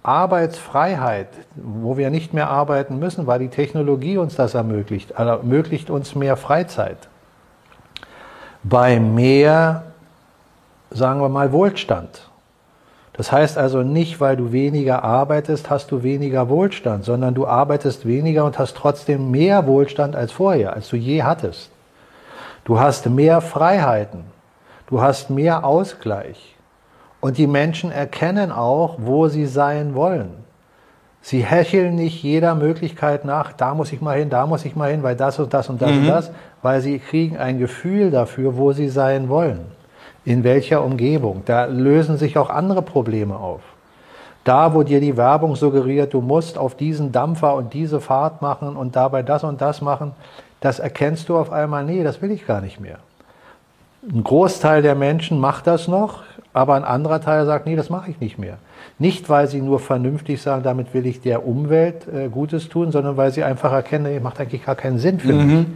Arbeitsfreiheit, 0.03 1.29
wo 1.55 1.97
wir 1.97 2.11
nicht 2.11 2.35
mehr 2.35 2.49
arbeiten 2.49 2.99
müssen, 2.99 3.27
weil 3.27 3.39
die 3.39 3.49
Technologie 3.49 4.19
uns 4.19 4.35
das 4.35 4.55
ermöglicht, 4.55 5.17
also 5.17 5.33
ermöglicht 5.33 5.91
uns 5.91 6.15
mehr 6.15 6.37
Freizeit. 6.37 7.09
Bei 8.65 8.99
mehr, 8.99 9.85
sagen 10.91 11.21
wir 11.21 11.29
mal, 11.29 11.53
Wohlstand. 11.53 12.29
Das 13.23 13.31
heißt 13.31 13.57
also 13.57 13.85
nicht, 13.85 14.21
weil 14.21 14.37
du 14.37 14.51
weniger 14.51 15.05
arbeitest, 15.05 15.71
hast 15.71 15.93
du 15.93 16.03
weniger 16.03 16.49
Wohlstand, 16.49 17.05
sondern 17.05 17.35
du 17.35 17.47
arbeitest 17.47 18.05
weniger 18.05 18.45
und 18.45 18.59
hast 18.59 18.77
trotzdem 18.77 19.31
mehr 19.31 19.69
Wohlstand 19.69 20.17
als 20.17 20.33
vorher, 20.33 20.73
als 20.73 20.89
du 20.89 20.97
je 20.97 21.23
hattest. 21.23 21.71
Du 22.65 22.81
hast 22.81 23.09
mehr 23.09 23.41
Freiheiten, 23.41 24.25
du 24.89 25.01
hast 25.01 25.31
mehr 25.31 25.65
Ausgleich. 25.65 26.57
Und 27.21 27.39
die 27.39 27.47
Menschen 27.47 27.93
erkennen 27.93 28.51
auch, 28.51 28.97
wo 28.99 29.29
sie 29.29 29.47
sein 29.47 29.95
wollen. 29.95 30.31
Sie 31.21 31.45
hecheln 31.45 31.95
nicht 31.95 32.25
jeder 32.25 32.57
Möglichkeit 32.57 33.25
nach, 33.25 33.53
da 33.53 33.75
muss 33.75 33.93
ich 33.93 34.01
mal 34.01 34.19
hin, 34.19 34.31
da 34.31 34.49
muss 34.49 34.65
ich 34.65 34.75
mal 34.75 34.91
hin, 34.91 35.05
weil 35.05 35.15
das 35.15 35.39
und 35.39 35.55
das 35.55 35.69
und 35.69 35.81
das 35.81 35.93
mhm. 35.93 35.99
und 35.99 36.07
das, 36.09 36.33
weil 36.61 36.81
sie 36.81 36.99
kriegen 36.99 37.37
ein 37.37 37.61
Gefühl 37.61 38.11
dafür, 38.11 38.57
wo 38.57 38.73
sie 38.73 38.89
sein 38.89 39.29
wollen, 39.29 39.61
in 40.25 40.45
welcher 40.45 40.85
Umgebung. 40.85 41.43
Da 41.47 41.65
lösen 41.65 42.17
sich 42.17 42.39
auch 42.39 42.51
andere 42.51 42.83
Probleme 42.83 43.37
auf. 43.37 43.61
Da, 44.45 44.75
wo 44.75 44.83
dir 44.83 45.01
die 45.01 45.17
Werbung 45.17 45.55
suggeriert, 45.55 46.15
du 46.15 46.21
musst 46.21 46.59
auf 46.59 46.77
diesen 46.77 47.13
Dampfer 47.13 47.55
und 47.55 47.75
diese 47.75 48.01
Fahrt 48.01 48.43
machen 48.43 48.77
und 48.77 48.97
dabei 48.97 49.23
das 49.23 49.45
und 49.45 49.61
das 49.61 49.81
machen, 49.83 50.13
das 50.61 50.79
erkennst 50.79 51.29
du 51.29 51.37
auf 51.37 51.53
einmal, 51.53 51.85
nee, 51.85 52.03
das 52.03 52.23
will 52.23 52.31
ich 52.31 52.47
gar 52.47 52.61
nicht 52.61 52.81
mehr. 52.81 52.99
Ein 54.03 54.25
Großteil 54.25 54.83
der 54.83 54.97
Menschen 54.97 55.39
macht 55.39 55.69
das 55.69 55.87
noch, 55.87 56.23
aber 56.53 56.75
ein 56.75 56.83
anderer 56.83 57.21
Teil 57.21 57.47
sagt, 57.47 57.67
nee, 57.67 57.77
das 57.77 57.89
mache 57.89 58.11
ich 58.11 58.19
nicht 58.19 58.37
mehr. 58.37 58.59
Nicht, 58.99 59.29
weil 59.29 59.47
sie 59.47 59.61
nur 59.61 59.79
vernünftig 59.79 60.43
sagen, 60.43 60.65
damit 60.65 60.93
will 60.93 61.07
ich 61.07 61.21
der 61.21 61.47
Umwelt 61.47 62.07
äh, 62.09 62.29
Gutes 62.29 62.69
tun, 62.69 62.91
sondern 62.91 63.17
weil 63.17 63.31
sie 63.31 63.45
einfach 63.45 63.73
erkennen, 63.73 64.13
nee, 64.13 64.21
macht 64.21 64.41
eigentlich 64.41 64.65
gar 64.65 64.75
keinen 64.75 64.99
Sinn 64.99 65.21
für 65.21 65.33
mhm. 65.33 65.47
mich. 65.47 65.67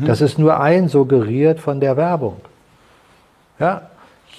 Mhm. 0.00 0.06
Das 0.06 0.20
ist 0.20 0.38
nur 0.38 0.60
einsuggeriert 0.60 1.58
von 1.58 1.80
der 1.80 1.96
Werbung. 1.96 2.36
Ja, 3.58 3.82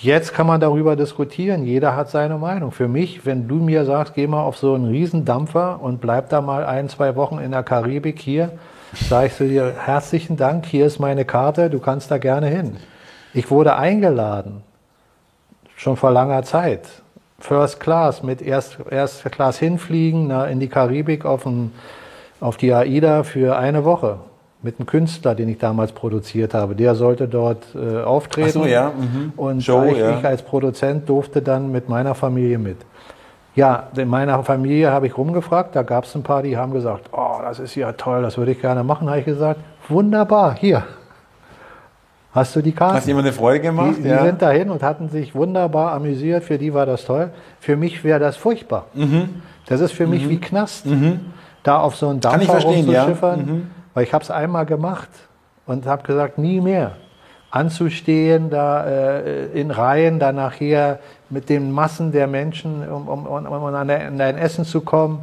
Jetzt 0.04 0.34
kann 0.34 0.48
man 0.48 0.60
darüber 0.60 0.98
diskutieren. 0.98 1.64
Jeder 1.64 1.96
hat 1.96 2.10
seine 2.10 2.38
Meinung. 2.38 2.74
Für 2.74 2.90
mich, 2.90 3.26
wenn 3.26 3.48
du 3.48 3.56
mir 3.56 3.86
sagst, 3.86 4.16
geh 4.16 4.28
mal 4.28 4.44
auf 4.44 4.58
so 4.58 4.74
einen 4.74 4.84
Riesendampfer 4.84 5.82
und 5.82 6.02
bleib 6.02 6.28
da 6.28 6.42
mal 6.42 6.66
ein, 6.66 6.90
zwei 6.90 7.16
Wochen 7.16 7.38
in 7.38 7.52
der 7.52 7.64
Karibik 7.64 8.20
hier, 8.20 8.52
sage 8.92 9.28
ich 9.28 9.36
zu 9.36 9.48
dir, 9.48 9.74
herzlichen 9.78 10.36
Dank, 10.36 10.66
hier 10.66 10.88
ist 10.88 11.00
meine 11.00 11.24
Karte, 11.24 11.70
du 11.70 11.80
kannst 11.80 12.12
da 12.12 12.18
gerne 12.18 12.48
hin. 12.48 12.76
Ich 13.34 13.50
wurde 13.50 13.78
eingeladen 13.78 14.64
schon 15.78 15.96
vor 15.96 16.12
langer 16.12 16.44
Zeit. 16.44 16.82
First 17.40 17.80
Class, 17.80 18.24
mit 18.24 18.42
Erst, 18.42 18.80
Erst 18.90 19.24
Class 19.32 19.58
hinfliegen 19.58 20.28
na, 20.28 20.48
in 20.48 20.60
die 20.60 20.68
Karibik 20.68 21.24
auf, 21.24 21.46
ein, 21.46 21.72
auf 22.42 22.58
die 22.58 22.74
AIDA 22.74 23.24
für 23.24 23.56
eine 23.56 23.86
Woche 23.86 24.20
mit 24.64 24.80
einem 24.80 24.86
Künstler, 24.88 25.36
den 25.36 25.50
ich 25.50 25.58
damals 25.60 25.92
produziert 25.92 26.54
habe. 26.54 26.76
Der 26.76 26.96
sollte 26.96 27.28
dort 27.28 27.64
äh, 27.76 28.02
auftreten. 28.02 28.50
Ach 28.50 28.54
so, 28.54 28.66
ja. 28.66 28.92
Mhm. 28.98 29.34
Und 29.36 29.64
Show, 29.64 29.84
ich, 29.84 29.98
ja. 29.98 30.18
ich 30.18 30.26
als 30.26 30.42
Produzent 30.42 31.08
durfte 31.08 31.42
dann 31.42 31.72
mit 31.72 31.90
meiner 31.90 32.16
Familie 32.16 32.58
mit. 32.58 32.78
Ja, 33.56 33.90
in 33.96 34.08
meiner 34.08 34.42
Familie 34.44 34.92
habe 34.92 35.06
ich 35.06 35.16
rumgefragt, 35.16 35.76
da 35.76 35.84
gab 35.84 36.06
es 36.06 36.16
ein 36.16 36.24
paar, 36.24 36.42
die 36.42 36.58
haben 36.58 36.74
gesagt, 36.74 37.10
oh, 37.12 37.38
das 37.44 37.60
ist 37.60 37.76
ja 37.76 37.92
toll, 37.92 38.24
das 38.24 38.38
würde 38.38 38.54
ich 38.54 38.62
gerne 38.62 38.84
machen. 38.84 39.08
Habe 39.08 39.20
ich 39.20 39.26
gesagt, 39.26 39.60
wunderbar, 39.90 40.56
hier, 40.56 40.84
Hast 42.34 42.56
du 42.56 42.62
die 42.62 42.72
Karte? 42.72 42.96
Hast 42.96 43.08
jemand 43.08 43.28
eine 43.28 43.34
Freude 43.34 43.60
gemacht? 43.60 43.98
Die, 44.00 44.04
die 44.04 44.10
ja. 44.10 44.26
sind 44.26 44.42
dahin 44.42 44.72
und 44.72 44.82
hatten 44.82 45.08
sich 45.10 45.36
wunderbar 45.36 45.92
amüsiert. 45.92 46.44
Für 46.44 46.58
die 46.58 46.74
war 46.74 46.88
das 46.88 47.06
toll. 47.06 47.30
Für 47.60 47.76
mich 47.76 48.04
wäre 48.04 48.20
das 48.20 48.38
furchtbar. 48.38 48.88
Mhm. 48.96 49.44
Das 49.68 49.82
ist 49.82 49.92
für 49.92 50.06
mhm. 50.06 50.10
mich 50.10 50.30
wie 50.30 50.40
Knast, 50.40 50.88
mhm. 50.88 51.20
da 51.62 51.80
auf 51.80 51.96
so 51.96 52.10
einen 52.10 52.22
Dampfer 52.22 52.60
rumzuschiffern. 52.60 53.40
Ja. 53.40 53.46
Mhm. 53.46 53.72
Weil 53.94 54.04
ich 54.04 54.14
habe 54.14 54.24
es 54.24 54.32
einmal 54.32 54.66
gemacht 54.66 55.10
und 55.66 55.86
habe 55.86 56.04
gesagt, 56.04 56.38
nie 56.38 56.62
mehr 56.62 56.94
anzustehen, 57.52 58.50
da 58.50 58.84
äh, 58.86 59.46
in 59.54 59.70
Reihen, 59.70 60.18
da 60.18 60.32
nachher 60.32 61.00
mit 61.30 61.50
den 61.50 61.72
Massen 61.72 62.12
der 62.12 62.26
Menschen, 62.26 62.88
um, 62.90 63.08
um, 63.08 63.28
um, 63.28 63.46
um 63.46 63.66
an, 63.66 63.88
dein 63.88 64.38
Essen 64.38 64.66
zu 64.66 64.82
kommen. 64.82 65.22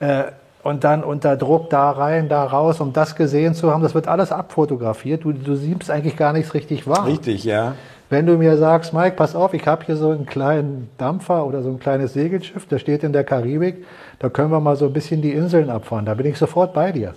Äh, 0.00 0.24
und 0.62 0.82
dann 0.82 1.04
unter 1.04 1.36
Druck 1.36 1.70
da 1.70 1.90
rein, 1.90 2.28
da 2.28 2.42
raus, 2.42 2.80
um 2.80 2.92
das 2.92 3.14
gesehen 3.14 3.54
zu 3.54 3.70
haben. 3.70 3.82
Das 3.82 3.94
wird 3.94 4.08
alles 4.08 4.32
abfotografiert. 4.32 5.22
Du, 5.22 5.32
du 5.32 5.54
siehst 5.54 5.90
eigentlich 5.90 6.16
gar 6.16 6.32
nichts 6.32 6.54
richtig 6.54 6.88
wahr. 6.88 7.06
Richtig, 7.06 7.44
ja. 7.44 7.74
Wenn 8.08 8.26
du 8.26 8.36
mir 8.36 8.56
sagst, 8.56 8.92
Mike, 8.92 9.14
pass 9.16 9.36
auf, 9.36 9.54
ich 9.54 9.66
habe 9.66 9.84
hier 9.84 9.96
so 9.96 10.10
einen 10.10 10.26
kleinen 10.26 10.88
Dampfer 10.98 11.44
oder 11.44 11.62
so 11.62 11.70
ein 11.70 11.78
kleines 11.78 12.14
Segelschiff, 12.14 12.66
der 12.66 12.78
steht 12.78 13.04
in 13.04 13.12
der 13.12 13.22
Karibik, 13.22 13.84
da 14.18 14.28
können 14.28 14.50
wir 14.50 14.60
mal 14.60 14.76
so 14.76 14.86
ein 14.86 14.92
bisschen 14.92 15.22
die 15.22 15.32
Inseln 15.32 15.70
abfahren. 15.70 16.06
Da 16.06 16.14
bin 16.14 16.26
ich 16.26 16.38
sofort 16.38 16.72
bei 16.72 16.90
dir. 16.90 17.14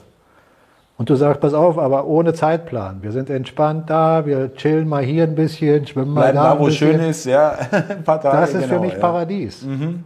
Und 1.00 1.10
du 1.10 1.16
sagst, 1.16 1.40
pass 1.40 1.54
auf, 1.54 1.78
aber 1.78 2.08
ohne 2.08 2.34
Zeitplan. 2.34 3.02
Wir 3.02 3.14
sind 3.14 3.30
entspannt 3.30 3.90
da, 3.90 4.26
wir 4.26 4.54
chillen 4.54 4.86
mal 4.86 5.02
hier 5.02 5.24
ein 5.24 5.34
bisschen, 5.34 5.88
schwimmen 5.88 6.14
mal 6.14 6.34
da. 6.34 6.56
da 6.56 6.60
wo 6.60 6.70
schön 6.70 7.00
ist, 7.00 7.24
ja. 7.24 7.56
ein 7.72 8.04
paar 8.04 8.20
Tage, 8.20 8.36
das 8.42 8.50
ist 8.54 8.64
genau, 8.64 8.74
für 8.74 8.80
mich 8.82 8.94
ja. 8.96 9.00
Paradies. 9.00 9.62
Mhm. 9.64 10.04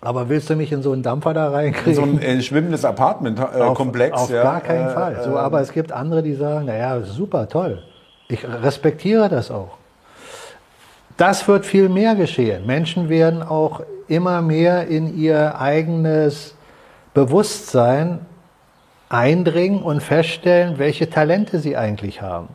Aber 0.00 0.28
willst 0.28 0.50
du 0.50 0.56
mich 0.56 0.72
in 0.72 0.82
so 0.82 0.90
einen 0.90 1.04
Dampfer 1.04 1.34
da 1.34 1.50
reinkriegen? 1.50 1.94
So 1.94 2.02
ein 2.02 2.20
äh, 2.20 2.42
schwimmendes 2.42 2.84
Apartmentkomplex. 2.84 4.10
Äh, 4.10 4.14
auf, 4.16 4.22
auf 4.22 4.30
ja. 4.30 4.42
gar 4.42 4.60
keinen 4.60 4.88
äh, 4.88 4.90
Fall. 4.90 5.22
So, 5.22 5.38
aber 5.38 5.60
es 5.60 5.70
gibt 5.70 5.92
andere, 5.92 6.24
die 6.24 6.34
sagen, 6.34 6.66
naja, 6.66 7.00
super, 7.02 7.48
toll. 7.48 7.84
Ich 8.26 8.44
respektiere 8.44 9.28
das 9.28 9.52
auch. 9.52 9.78
Das 11.16 11.46
wird 11.46 11.64
viel 11.64 11.88
mehr 11.88 12.16
geschehen. 12.16 12.66
Menschen 12.66 13.08
werden 13.08 13.40
auch 13.40 13.82
immer 14.08 14.42
mehr 14.42 14.88
in 14.88 15.16
ihr 15.16 15.60
eigenes 15.60 16.56
Bewusstsein 17.14 18.26
eindringen 19.14 19.82
und 19.82 20.02
feststellen, 20.02 20.78
welche 20.78 21.08
Talente 21.08 21.60
sie 21.60 21.76
eigentlich 21.76 22.20
haben 22.20 22.48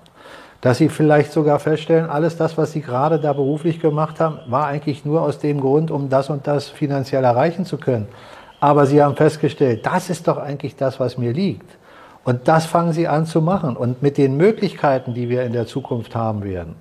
dass 0.61 0.77
sie 0.77 0.89
vielleicht 0.89 1.31
sogar 1.31 1.59
feststellen, 1.59 2.09
alles 2.09 2.35
das, 2.35 2.57
was 2.57 2.73
sie 2.73 2.81
gerade 2.81 3.19
da 3.19 3.31
beruflich 3.33 3.79
gemacht 3.79 4.19
haben, 4.19 4.39
war 4.47 4.67
eigentlich 4.67 5.05
nur 5.05 5.21
aus 5.21 5.39
dem 5.39 5.61
Grund, 5.61 5.89
um 5.89 6.09
das 6.09 6.29
und 6.29 6.47
das 6.47 6.67
finanziell 6.67 7.23
erreichen 7.23 7.65
zu 7.65 7.77
können. 7.77 8.07
Aber 8.59 8.85
sie 8.85 9.01
haben 9.01 9.15
festgestellt, 9.15 9.85
das 9.85 10.09
ist 10.09 10.27
doch 10.27 10.37
eigentlich 10.37 10.75
das, 10.75 10.99
was 10.99 11.17
mir 11.17 11.31
liegt. 11.31 11.77
Und 12.25 12.49
das 12.49 12.65
fangen 12.65 12.91
sie 12.91 13.07
an 13.07 13.25
zu 13.25 13.41
machen. 13.41 13.77
Und 13.77 14.01
mit 14.01 14.17
den 14.17 14.35
Möglichkeiten, 14.35 15.13
die 15.13 15.29
wir 15.29 15.43
in 15.43 15.53
der 15.53 15.65
Zukunft 15.65 16.13
haben 16.13 16.43
werden, 16.43 16.75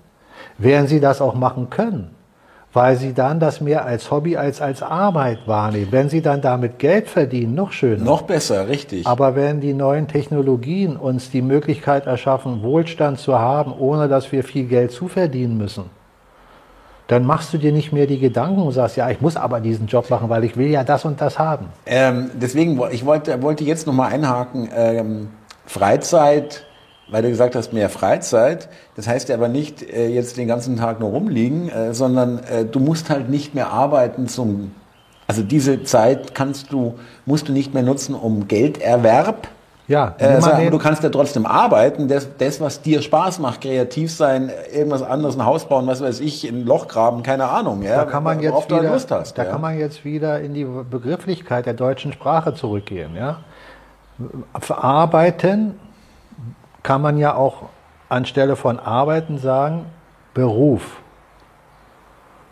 werden 0.58 0.88
sie 0.88 0.98
das 0.98 1.20
auch 1.20 1.34
machen 1.34 1.70
können 1.70 2.17
weil 2.72 2.96
sie 2.96 3.14
dann 3.14 3.40
das 3.40 3.60
mehr 3.60 3.84
als 3.84 4.10
Hobby 4.10 4.36
als 4.36 4.60
als 4.60 4.82
Arbeit 4.82 5.46
wahrnehmen. 5.46 5.88
Wenn 5.90 6.08
sie 6.08 6.20
dann 6.20 6.40
damit 6.40 6.78
Geld 6.78 7.08
verdienen, 7.08 7.54
noch 7.54 7.72
schöner. 7.72 8.04
Noch 8.04 8.22
besser, 8.22 8.68
richtig. 8.68 9.06
Aber 9.06 9.34
wenn 9.36 9.60
die 9.60 9.74
neuen 9.74 10.06
Technologien 10.06 10.96
uns 10.96 11.30
die 11.30 11.42
Möglichkeit 11.42 12.06
erschaffen, 12.06 12.62
Wohlstand 12.62 13.18
zu 13.18 13.38
haben, 13.38 13.72
ohne 13.72 14.08
dass 14.08 14.32
wir 14.32 14.44
viel 14.44 14.66
Geld 14.66 14.92
zuverdienen 14.92 15.56
müssen, 15.56 15.84
dann 17.06 17.24
machst 17.24 17.54
du 17.54 17.58
dir 17.58 17.72
nicht 17.72 17.90
mehr 17.90 18.06
die 18.06 18.18
Gedanken 18.18 18.60
und 18.60 18.72
sagst, 18.72 18.98
ja, 18.98 19.08
ich 19.08 19.22
muss 19.22 19.36
aber 19.36 19.60
diesen 19.60 19.86
Job 19.86 20.10
machen, 20.10 20.28
weil 20.28 20.44
ich 20.44 20.58
will 20.58 20.68
ja 20.68 20.84
das 20.84 21.06
und 21.06 21.20
das 21.22 21.38
haben. 21.38 21.68
Ähm, 21.86 22.30
deswegen, 22.34 22.78
ich 22.90 23.06
wollte, 23.06 23.40
wollte 23.42 23.64
jetzt 23.64 23.86
nochmal 23.86 24.12
einhaken, 24.12 24.68
ähm, 24.76 25.28
Freizeit 25.64 26.66
weil 27.10 27.22
du 27.22 27.28
gesagt 27.28 27.54
hast, 27.56 27.72
mehr 27.72 27.88
Freizeit. 27.88 28.68
Das 28.96 29.08
heißt 29.08 29.28
ja 29.28 29.36
aber 29.36 29.48
nicht 29.48 29.82
äh, 29.82 30.08
jetzt 30.08 30.36
den 30.36 30.48
ganzen 30.48 30.76
Tag 30.76 31.00
nur 31.00 31.10
rumliegen, 31.10 31.68
äh, 31.68 31.94
sondern 31.94 32.40
äh, 32.44 32.64
du 32.64 32.80
musst 32.80 33.10
halt 33.10 33.28
nicht 33.30 33.54
mehr 33.54 33.70
arbeiten 33.70 34.28
zum, 34.28 34.72
also 35.26 35.42
diese 35.42 35.82
Zeit 35.82 36.34
kannst 36.34 36.72
du, 36.72 36.94
musst 37.26 37.48
du 37.48 37.52
nicht 37.52 37.74
mehr 37.74 37.82
nutzen, 37.82 38.14
um 38.14 38.48
Gelderwerb 38.48 39.48
Ja, 39.86 40.14
Äh, 40.18 40.40
sagen, 40.42 40.70
du 40.70 40.78
kannst 40.78 41.02
ja 41.02 41.08
trotzdem 41.08 41.46
arbeiten, 41.46 42.08
das, 42.08 42.28
das, 42.36 42.60
was 42.60 42.82
dir 42.82 43.00
Spaß 43.00 43.38
macht, 43.38 43.62
kreativ 43.62 44.12
sein, 44.12 44.50
irgendwas 44.70 45.02
anderes, 45.02 45.36
ein 45.36 45.46
Haus 45.46 45.66
bauen, 45.66 45.86
was 45.86 46.02
weiß 46.02 46.20
ich, 46.20 46.44
ein 46.44 46.66
Loch 46.66 46.88
graben, 46.88 47.22
keine 47.22 47.48
Ahnung. 47.48 47.82
Ja, 47.82 47.96
Da 47.96 48.04
kann 48.04 48.22
man 48.22 48.40
jetzt 48.40 48.52
du 48.52 48.74
halt 48.74 48.82
wieder, 48.82 48.92
Lust 48.92 49.10
hast. 49.10 49.38
da 49.38 49.44
ja. 49.44 49.50
kann 49.50 49.62
man 49.62 49.78
jetzt 49.78 50.04
wieder 50.04 50.40
in 50.40 50.52
die 50.52 50.66
Begrifflichkeit 50.66 51.64
der 51.64 51.72
deutschen 51.74 52.12
Sprache 52.12 52.52
zurückgehen. 52.52 53.16
Ja? 53.16 53.38
Verarbeiten 54.58 55.74
kann 56.88 57.02
man 57.02 57.18
ja 57.18 57.34
auch 57.34 57.64
anstelle 58.08 58.56
von 58.56 58.78
arbeiten 58.78 59.36
sagen 59.36 59.84
Beruf. 60.32 61.02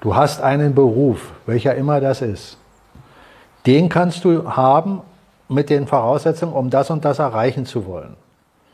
Du 0.01 0.14
hast 0.14 0.43
einen 0.43 0.74
Beruf, 0.74 1.32
welcher 1.47 1.74
immer 1.74 2.03
das 2.03 2.20
ist. 2.20 2.59
Den 3.64 3.89
kannst 3.89 4.26
du 4.26 4.47
haben 4.47 5.01
mit 5.49 5.70
den 5.70 5.87
Voraussetzungen, 5.87 6.53
um 6.53 6.68
das 6.68 6.91
und 6.91 7.07
das 7.07 7.18
erreichen 7.18 7.64
zu 7.64 7.87
wollen. 7.87 8.14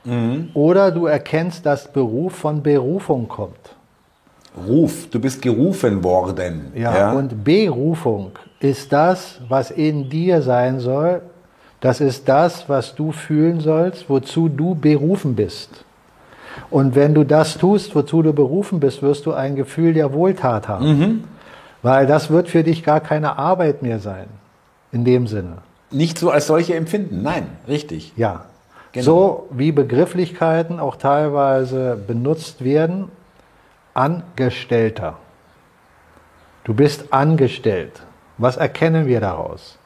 Mhm. 0.03 0.51
Oder 0.55 0.91
du 0.91 1.07
erkennst, 1.07 1.65
dass 1.65 1.87
Beruf 1.93 2.35
von 2.35 2.61
Berufung 2.61 3.29
kommt. 3.29 3.77
Ruf, 4.67 5.09
du 5.11 5.21
bist 5.21 5.41
gerufen 5.41 6.03
worden. 6.03 6.73
Ja, 6.75 7.13
und 7.13 7.45
Berufung 7.45 8.33
ist 8.59 8.93
das, 8.93 9.41
was 9.49 9.71
in 9.71 10.09
dir 10.09 10.43
sein 10.43 10.81
soll. 10.81 11.23
Das 11.83 12.01
ist 12.01 12.29
das, 12.29 12.69
was 12.69 12.95
du 12.95 13.13
fühlen 13.13 13.61
sollst, 13.61 14.09
wozu 14.09 14.49
du 14.49 14.75
berufen 14.75 15.35
bist. 15.35 15.85
Und 16.71 16.95
wenn 16.95 17.13
du 17.13 17.25
das 17.25 17.59
tust, 17.59 17.95
wozu 17.95 18.23
du 18.23 18.33
berufen 18.33 18.79
bist, 18.79 19.03
wirst 19.03 19.27
du 19.27 19.33
ein 19.33 19.57
Gefühl 19.57 19.93
der 19.93 20.13
Wohltat 20.13 20.69
haben. 20.69 21.25
Weil 21.83 22.07
das 22.07 22.31
wird 22.31 22.49
für 22.49 22.63
dich 22.63 22.85
gar 22.85 23.01
keine 23.01 23.37
Arbeit 23.37 23.83
mehr 23.83 23.99
sein. 23.99 24.27
In 24.93 25.05
dem 25.05 25.27
Sinne. 25.27 25.59
nicht 25.91 26.19
so 26.19 26.31
als 26.31 26.47
solche 26.47 26.75
empfinden. 26.75 27.23
Nein, 27.23 27.47
richtig. 27.67 28.13
Ja. 28.17 28.47
Genau. 28.93 29.05
So 29.05 29.49
wie 29.51 29.73
Begrifflichkeiten 29.73 30.79
auch 30.79 30.97
teilweise 30.97 31.97
benutzt 32.07 32.63
werden, 32.63 33.11
Angestellter. 33.95 35.17
Du 36.65 36.75
bist 36.75 37.13
angestellt. 37.13 38.01
Was 38.39 38.57
erkennen 38.57 39.07
wir 39.07 39.21
daraus? 39.21 39.79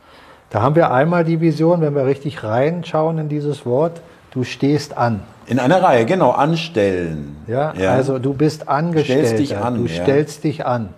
Da 0.51 0.62
haben 0.62 0.74
wir 0.76 0.92
einmal 0.92 1.24
die 1.24 1.40
Vision, 1.40 1.80
wenn 1.80 1.94
wir 1.94 2.07
richtig 2.07 2.44
reinschauen 2.44 3.18
in 3.18 3.28
dieses 3.28 3.66
Wort, 3.66 4.01
du 4.30 4.44
stehst 4.44 4.97
an. 4.97 5.22
In 5.47 5.59
einer 5.59 5.82
Reihe, 5.82 6.07
genau, 6.07 6.30
anstellen. 6.30 7.36
Ja, 7.47 7.70
also 7.70 8.18
du 8.18 8.34
bist 8.34 8.68
Angestellter, 8.68 9.26
Stellst 9.26 9.38
dich 9.38 9.57
an, 9.57 9.74
du 9.76 9.86
ja. 9.86 10.03
stellst 10.03 10.44
dich 10.44 10.66
an. 10.66 10.90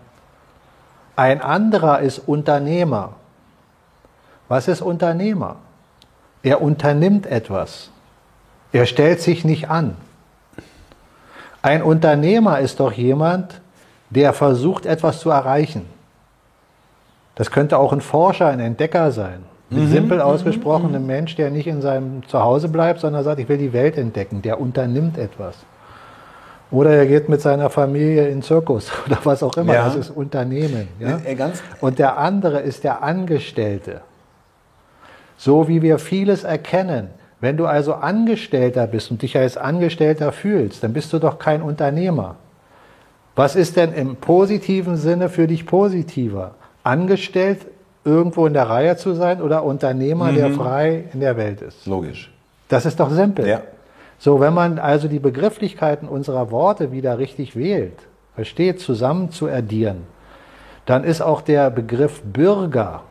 Ein 1.17 1.43
anderer 1.43 2.01
ist 2.01 2.21
Unternehmer. 2.21 3.15
Was 4.49 4.69
ist 4.69 4.81
Unternehmer? 4.81 5.57
Er 6.43 6.63
unternimmt 6.63 7.27
etwas. 7.27 7.91
Er 8.73 8.87
stellt 8.87 9.21
sich 9.21 9.45
nicht 9.45 9.69
an. 9.69 9.97
Ein 11.61 11.83
Unternehmer 11.83 12.61
ist 12.61 12.81
doch 12.81 12.93
jemand, 12.93 13.61
der 14.11 14.33
versucht, 14.33 14.87
etwas 14.87 15.21
zu 15.21 15.31
erreichen. 15.31 15.85
Das 17.39 17.53
könnte 17.53 17.79
auch 17.79 17.93
ein 17.93 18.01
Forscher, 18.01 18.49
ein 18.49 18.59
Entdecker 18.59 19.13
sein. 19.13 19.45
Mit 19.71 19.85
Mhm, 19.85 19.89
simpel 19.93 20.21
ausgesprochen 20.21 20.93
ein 20.95 21.07
Mensch, 21.07 21.37
der 21.37 21.51
nicht 21.51 21.69
in 21.69 21.81
seinem 21.81 22.27
Zuhause 22.27 22.69
bleibt, 22.69 22.99
sondern 23.01 23.23
sagt, 23.23 23.39
ich 23.39 23.49
will 23.49 23.59
die 23.59 23.73
Welt 23.73 23.97
entdecken. 23.97 24.43
Der 24.43 24.61
unternimmt 24.61 25.17
etwas. 25.19 25.55
Oder 26.73 26.91
er 26.97 27.07
geht 27.07 27.29
mit 27.29 27.41
seiner 27.41 27.71
Familie 27.71 28.25
in 28.27 28.39
den 28.39 28.43
Zirkus 28.43 28.91
oder 29.07 29.19
was 29.23 29.43
auch 29.45 29.57
immer. 29.57 29.73
Ja. 29.75 29.85
Das 29.85 29.95
ist 29.95 30.11
Unternehmen. 30.11 30.89
Ja? 30.99 31.21
Äh, 31.25 31.37
ganz- 31.37 31.63
Und 31.81 32.01
der 32.01 32.19
andere 32.19 32.59
ist 32.61 32.83
der 32.83 33.03
Angestellte. 33.05 34.01
So 35.37 35.69
wie 35.69 35.81
wir 35.81 35.99
vieles 36.01 36.43
erkennen. 36.43 37.11
Wenn 37.41 37.57
du 37.57 37.67
also 37.67 37.95
Angestellter 37.95 38.89
bist 38.89 39.13
und 39.13 39.23
dich 39.23 39.37
als 39.39 39.57
Angestellter 39.57 40.33
fühlst, 40.33 40.83
dann 40.83 40.93
bist 40.93 41.13
du 41.13 41.21
doch 41.21 41.39
kein 41.39 41.63
Unternehmer. 41.63 42.35
Was 43.37 43.55
ist 43.55 43.77
denn 43.77 43.93
im 43.93 44.17
positiven 44.17 44.97
Sinne 44.97 45.29
für 45.29 45.47
dich 45.47 45.65
positiver? 45.65 46.57
Angestellt 46.85 47.67
irgendwo 48.05 48.47
in 48.47 48.55
der 48.55 48.69
Reihe 48.69 48.97
zu 48.97 49.15
sein 49.15 49.43
oder 49.43 49.65
Unternehmer, 49.65 50.33
der 50.33 50.51
frei 50.51 51.05
in 51.13 51.21
der 51.21 51.37
Welt 51.37 51.61
ist? 51.61 51.87
Logisch. 51.87 52.33
Das 52.69 52.87
ist 52.87 53.01
doch 53.01 53.11
simpel. 53.11 53.47
Ja. 53.47 53.63
So, 54.19 54.41
wenn 54.41 54.55
man 54.55 54.79
also 54.79 55.09
die 55.09 55.21
Begrifflichkeiten 55.21 56.09
unserer 56.09 56.51
Worte 56.51 56.91
wieder 56.91 57.19
richtig 57.19 57.55
wählt, 57.55 57.99
versteht, 58.35 58.81
zusammen 58.81 59.31
zu 59.31 59.49
addieren, 59.49 60.05
dann 60.87 61.05
ist 61.05 61.21
auch 61.21 61.41
der 61.41 61.71
Begriff 61.71 62.23
Bürger. 62.23 63.03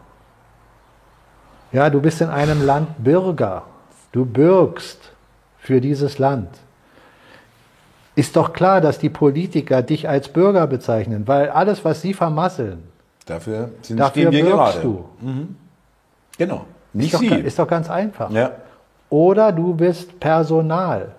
Ja, 1.71 1.89
du 1.89 2.01
bist 2.01 2.21
in 2.21 2.29
einem 2.29 2.65
Land 2.65 3.03
Bürger. 3.03 3.63
Du 4.11 4.25
bürgst 4.25 5.11
für 5.59 5.79
dieses 5.79 6.17
Land. 6.17 6.49
Ist 8.15 8.35
doch 8.35 8.53
klar, 8.53 8.81
dass 8.81 8.97
die 8.97 9.09
Politiker 9.09 9.83
dich 9.83 10.09
als 10.09 10.29
Bürger 10.29 10.65
bezeichnen, 10.65 11.27
weil 11.27 11.49
alles, 11.49 11.85
was 11.85 12.01
sie 12.01 12.13
vermasseln, 12.13 12.83
Dafür, 13.27 13.69
sind, 13.81 13.99
dafür 13.99 14.31
wir 14.31 14.43
gerade. 14.43 14.79
du. 14.81 15.05
Genau. 16.37 16.65
Nicht 16.93 17.13
Ist 17.13 17.13
doch, 17.13 17.19
Sie. 17.19 17.35
ist 17.35 17.59
doch 17.59 17.67
ganz 17.67 17.89
einfach. 17.89 18.31
ja. 18.31 18.51
Oder 19.09 19.53
du 19.53 19.73
bist 19.73 20.19
Personal. 20.19 21.13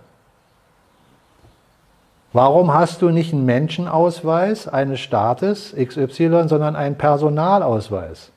Warum 2.34 2.74
hast 2.74 3.00
du 3.00 3.08
nicht 3.08 3.32
einen 3.32 3.46
Menschenausweis 3.46 4.68
eines 4.68 5.00
Staates 5.00 5.74
XY, 5.74 6.44
sondern 6.48 6.76
einen 6.76 6.96
Personalausweis? 6.96 8.30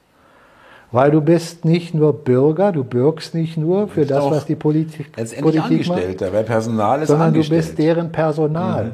Weil 0.94 1.12
du 1.12 1.22
bist 1.22 1.66
nicht 1.66 1.94
nur 1.94 2.14
Bürger, 2.24 2.72
du 2.72 2.84
bürgst 2.84 3.34
nicht 3.36 3.58
nur 3.58 3.88
für 3.88 4.06
das, 4.06 4.24
was 4.26 4.46
die 4.46 4.56
Politik, 4.56 5.12
Letztendlich 5.18 5.58
Politik 5.62 5.88
macht, 5.88 5.98
Angestellter, 5.98 6.34
weil 6.34 6.44
Personal 6.44 7.02
ist 7.02 7.08
sondern 7.10 7.34
du 7.34 7.40
angestellt. 7.40 7.62
bist 7.66 7.78
deren 7.78 8.12
Personal. 8.12 8.92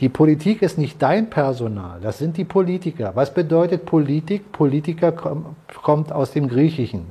Die 0.00 0.08
Politik 0.08 0.62
ist 0.62 0.78
nicht 0.78 1.00
dein 1.00 1.30
Personal, 1.30 2.00
das 2.00 2.18
sind 2.18 2.36
die 2.36 2.44
Politiker. 2.44 3.12
Was 3.14 3.32
bedeutet 3.32 3.86
Politik? 3.86 4.50
Politiker 4.50 5.10
kom- 5.10 5.44
kommt 5.82 6.10
aus 6.12 6.32
dem 6.32 6.48
Griechischen. 6.48 7.06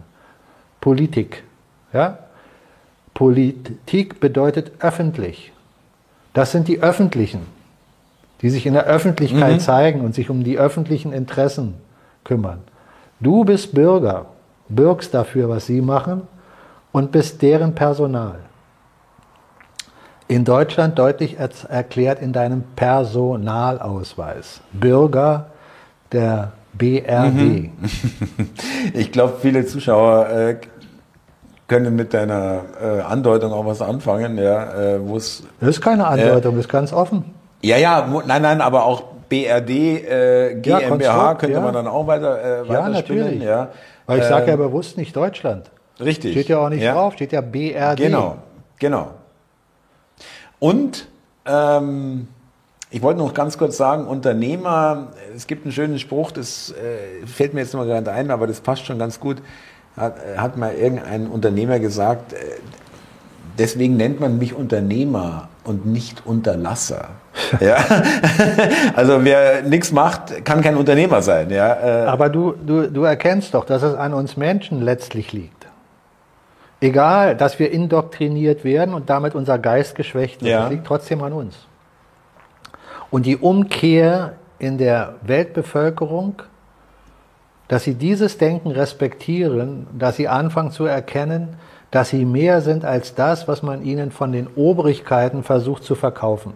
Politik. 0.81 1.43
Ja? 1.93 2.17
Politik 3.13 4.19
bedeutet 4.19 4.71
öffentlich. 4.79 5.53
Das 6.33 6.51
sind 6.51 6.67
die 6.67 6.81
Öffentlichen, 6.81 7.41
die 8.41 8.49
sich 8.49 8.65
in 8.65 8.73
der 8.73 8.85
Öffentlichkeit 8.85 9.61
zeigen 9.61 10.01
und 10.01 10.15
sich 10.15 10.29
um 10.29 10.43
die 10.43 10.57
öffentlichen 10.57 11.13
Interessen 11.13 11.75
kümmern. 12.23 12.59
Du 13.19 13.43
bist 13.45 13.73
Bürger, 13.73 14.25
bürgst 14.69 15.13
dafür, 15.13 15.49
was 15.49 15.65
sie 15.67 15.81
machen 15.81 16.23
und 16.91 17.11
bist 17.11 17.41
deren 17.41 17.75
Personal. 17.75 18.39
In 20.31 20.45
Deutschland 20.45 20.97
deutlich 20.97 21.39
er 21.39 21.49
erklärt 21.67 22.21
in 22.21 22.31
deinem 22.31 22.63
Personalausweis. 22.77 24.61
Bürger 24.71 25.47
der 26.13 26.53
BRD. 26.71 27.69
Ich 28.93 29.11
glaube, 29.11 29.33
viele 29.41 29.65
Zuschauer 29.65 30.29
äh, 30.29 30.55
können 31.67 31.97
mit 31.97 32.13
deiner 32.13 32.61
äh, 32.81 33.01
Andeutung 33.01 33.51
auch 33.51 33.65
was 33.65 33.81
anfangen, 33.81 34.37
ja, 34.37 34.95
äh, 34.95 34.99
Das 35.05 35.43
ist 35.59 35.81
keine 35.81 36.07
Andeutung, 36.07 36.55
das 36.55 36.63
ist 36.65 36.69
ganz 36.71 36.93
offen. 36.93 37.25
ja, 37.61 37.75
ja, 37.75 38.07
nein, 38.25 38.41
nein, 38.41 38.61
aber 38.61 38.85
auch 38.85 39.03
BRD, 39.27 39.69
äh, 39.69 40.61
Ja, 40.61 40.79
GmbH 40.79 41.35
könnte 41.35 41.55
ja. 41.57 41.61
man 41.61 41.73
dann 41.73 41.87
auch 41.87 42.07
weiter 42.07 42.63
äh, 42.63 42.71
Ja, 42.71 42.87
natürlich. 42.87 43.43
ja. 43.43 43.67
Weil 44.05 44.19
ich 44.19 44.25
sage 44.25 44.47
ja 44.47 44.53
Ähm, 44.53 44.59
bewusst 44.59 44.95
nicht 44.97 45.13
Deutschland. 45.13 45.69
richtig. 45.99 46.31
Steht 46.31 46.47
ja 46.47 46.59
auch 46.59 46.69
nicht 46.69 46.87
drauf, 46.87 47.15
steht 47.15 47.33
ja 47.33 47.41
BRD. 47.41 47.97
Genau, 47.97 48.37
genau. 48.79 49.07
Und 50.61 51.07
ähm, 51.47 52.27
ich 52.91 53.01
wollte 53.01 53.19
noch 53.19 53.33
ganz 53.33 53.57
kurz 53.57 53.77
sagen, 53.77 54.05
Unternehmer, 54.05 55.07
es 55.35 55.47
gibt 55.47 55.65
einen 55.65 55.71
schönen 55.71 55.97
Spruch, 55.97 56.29
das 56.31 56.71
äh, 56.71 57.25
fällt 57.25 57.55
mir 57.55 57.61
jetzt 57.61 57.73
mal 57.73 57.87
gerade 57.87 58.11
ein, 58.11 58.29
aber 58.29 58.45
das 58.45 58.61
passt 58.61 58.85
schon 58.85 58.99
ganz 58.99 59.19
gut. 59.19 59.37
Hat, 59.97 60.17
hat 60.37 60.57
mal 60.57 60.75
irgendein 60.75 61.27
Unternehmer 61.27 61.79
gesagt, 61.79 62.33
äh, 62.33 62.37
deswegen 63.57 63.97
nennt 63.97 64.19
man 64.19 64.37
mich 64.37 64.53
Unternehmer 64.53 65.49
und 65.63 65.87
nicht 65.87 66.27
Unterlasser. 66.27 67.09
ja? 67.59 67.77
also 68.95 69.23
wer 69.23 69.63
nichts 69.63 69.91
macht, 69.91 70.45
kann 70.45 70.61
kein 70.61 70.77
Unternehmer 70.77 71.23
sein. 71.23 71.49
Ja? 71.49 72.03
Äh, 72.03 72.05
Aber 72.05 72.29
du, 72.29 72.53
du, 72.53 72.87
du 72.87 73.03
erkennst 73.03 73.55
doch, 73.55 73.65
dass 73.65 73.81
es 73.81 73.95
an 73.95 74.13
uns 74.13 74.37
Menschen 74.37 74.83
letztlich 74.83 75.33
liegt. 75.33 75.60
Egal, 76.81 77.37
dass 77.37 77.59
wir 77.59 77.71
indoktriniert 77.71 78.63
werden 78.63 78.95
und 78.95 79.09
damit 79.09 79.35
unser 79.35 79.59
Geist 79.59 79.95
geschwächt 79.95 80.41
wird, 80.41 80.51
Ja. 80.51 80.61
das 80.61 80.71
liegt 80.71 80.85
trotzdem 80.87 81.21
an 81.23 81.31
uns. 81.31 81.55
Und 83.11 83.25
die 83.27 83.37
Umkehr 83.37 84.33
in 84.57 84.77
der 84.77 85.15
Weltbevölkerung, 85.21 86.41
dass 87.67 87.83
sie 87.83 87.93
dieses 87.93 88.37
Denken 88.37 88.71
respektieren, 88.71 89.85
dass 89.97 90.15
sie 90.17 90.27
anfangen 90.27 90.71
zu 90.71 90.85
erkennen, 90.85 91.55
dass 91.91 92.09
sie 92.09 92.25
mehr 92.25 92.61
sind 92.61 92.83
als 92.83 93.15
das, 93.15 93.47
was 93.47 93.61
man 93.63 93.83
ihnen 93.83 94.11
von 94.11 94.31
den 94.31 94.47
Obrigkeiten 94.55 95.43
versucht 95.43 95.83
zu 95.83 95.93
verkaufen. 95.95 96.53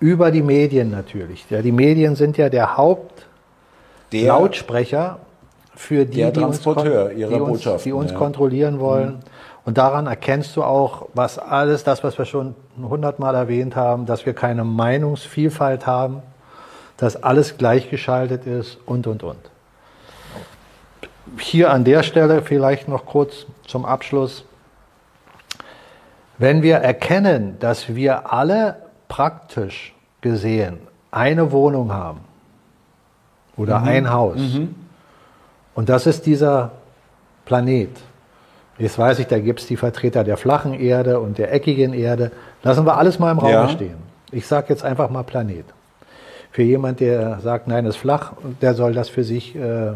Über 0.00 0.30
die 0.30 0.42
Medien 0.42 0.90
natürlich. 0.90 1.46
Ja, 1.48 1.62
die 1.62 1.72
Medien 1.72 2.16
sind 2.16 2.36
ja 2.36 2.48
der 2.48 2.76
Haupt 2.76 3.26
der 4.12 4.28
Lautsprecher 4.28 5.18
für 5.76 6.04
die, 6.04 6.18
Der 6.18 6.30
die 6.30 6.40
uns, 6.40 6.60
Transporteur 6.60 7.12
ihrer 7.12 7.30
die 7.30 7.40
uns, 7.40 7.50
Botschaften, 7.50 7.84
die 7.84 7.92
uns 7.92 8.10
ja. 8.10 8.16
Mhm. 8.16 8.20
kontrollieren 8.20 8.80
wollen. 8.80 9.20
Und 9.64 9.78
daran 9.78 10.06
erkennst 10.06 10.54
du 10.56 10.62
auch, 10.62 11.08
was 11.14 11.38
alles, 11.38 11.84
das, 11.84 12.04
was 12.04 12.18
wir 12.18 12.26
schon 12.26 12.54
hundertmal 12.80 13.34
erwähnt 13.34 13.76
haben, 13.76 14.06
dass 14.06 14.26
wir 14.26 14.34
keine 14.34 14.64
Meinungsvielfalt 14.64 15.86
haben, 15.86 16.22
dass 16.96 17.22
alles 17.22 17.56
gleichgeschaltet 17.56 18.46
ist 18.46 18.78
und, 18.86 19.06
und, 19.06 19.22
und. 19.22 19.38
Hier 21.38 21.72
an 21.72 21.84
der 21.84 22.02
Stelle 22.02 22.42
vielleicht 22.42 22.88
noch 22.88 23.06
kurz 23.06 23.46
zum 23.66 23.86
Abschluss. 23.86 24.44
Wenn 26.36 26.62
wir 26.62 26.76
erkennen, 26.76 27.56
dass 27.58 27.94
wir 27.94 28.32
alle 28.32 28.76
praktisch 29.08 29.94
gesehen 30.20 30.78
eine 31.10 31.52
Wohnung 31.52 31.92
haben 31.92 32.20
oder 33.56 33.82
ein 33.82 34.12
Haus, 34.12 34.38
und 35.74 35.88
das 35.88 36.06
ist 36.06 36.26
dieser 36.26 36.72
Planet. 37.44 37.90
Jetzt 38.78 38.98
weiß 38.98 39.20
ich, 39.20 39.26
da 39.26 39.38
gibt 39.38 39.60
es 39.60 39.66
die 39.66 39.76
Vertreter 39.76 40.24
der 40.24 40.36
flachen 40.36 40.74
Erde 40.74 41.20
und 41.20 41.38
der 41.38 41.52
eckigen 41.52 41.92
Erde. 41.94 42.32
Lassen 42.62 42.84
wir 42.86 42.96
alles 42.96 43.18
mal 43.18 43.30
im 43.30 43.38
Raum 43.38 43.50
Ja. 43.50 43.68
stehen. 43.68 43.96
Ich 44.32 44.46
sage 44.46 44.66
jetzt 44.70 44.84
einfach 44.84 45.10
mal 45.10 45.22
Planet. 45.22 45.64
Für 46.50 46.62
jemand, 46.62 47.00
der 47.00 47.38
sagt, 47.40 47.68
nein, 47.68 47.86
ist 47.86 47.96
flach, 47.96 48.32
der 48.60 48.74
soll 48.74 48.92
das 48.92 49.08
für 49.08 49.22
sich 49.24 49.54
äh, 49.54 49.92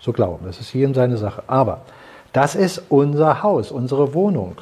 so 0.00 0.12
glauben. 0.12 0.46
Das 0.46 0.58
ist 0.60 0.72
jedem 0.72 0.94
seine 0.94 1.16
Sache. 1.16 1.42
Aber 1.46 1.82
das 2.32 2.54
ist 2.54 2.82
unser 2.88 3.42
Haus, 3.42 3.70
unsere 3.70 4.14
Wohnung. 4.14 4.56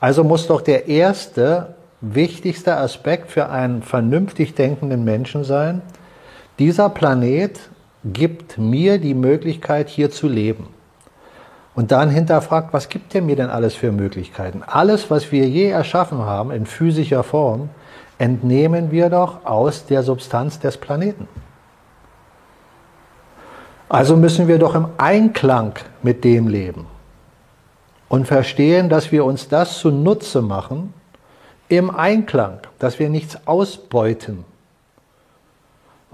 Also 0.00 0.24
muss 0.24 0.46
doch 0.46 0.60
der 0.60 0.88
erste, 0.88 1.74
wichtigste 2.02 2.76
Aspekt 2.76 3.30
für 3.30 3.48
einen 3.48 3.82
vernünftig 3.82 4.54
denkenden 4.54 5.04
Menschen 5.04 5.44
sein, 5.44 5.80
dieser 6.58 6.88
Planet 6.90 7.58
gibt 8.12 8.58
mir 8.58 8.98
die 8.98 9.14
Möglichkeit, 9.14 9.88
hier 9.88 10.10
zu 10.10 10.28
leben. 10.28 10.68
Und 11.74 11.92
dann 11.92 12.08
hinterfragt, 12.08 12.72
was 12.72 12.88
gibt 12.88 13.14
er 13.14 13.22
mir 13.22 13.36
denn 13.36 13.50
alles 13.50 13.74
für 13.74 13.92
Möglichkeiten? 13.92 14.62
Alles, 14.66 15.10
was 15.10 15.30
wir 15.30 15.48
je 15.48 15.68
erschaffen 15.68 16.18
haben 16.20 16.50
in 16.50 16.64
physischer 16.64 17.22
Form, 17.22 17.68
entnehmen 18.18 18.90
wir 18.90 19.10
doch 19.10 19.44
aus 19.44 19.84
der 19.84 20.02
Substanz 20.02 20.58
des 20.58 20.78
Planeten. 20.78 21.28
Also 23.88 24.16
müssen 24.16 24.48
wir 24.48 24.58
doch 24.58 24.74
im 24.74 24.88
Einklang 24.96 25.74
mit 26.02 26.24
dem 26.24 26.48
leben 26.48 26.86
und 28.08 28.26
verstehen, 28.26 28.88
dass 28.88 29.12
wir 29.12 29.24
uns 29.24 29.48
das 29.48 29.78
zunutze 29.78 30.42
machen, 30.42 30.92
im 31.68 31.90
Einklang, 31.90 32.60
dass 32.78 32.98
wir 32.98 33.10
nichts 33.10 33.46
ausbeuten. 33.46 34.44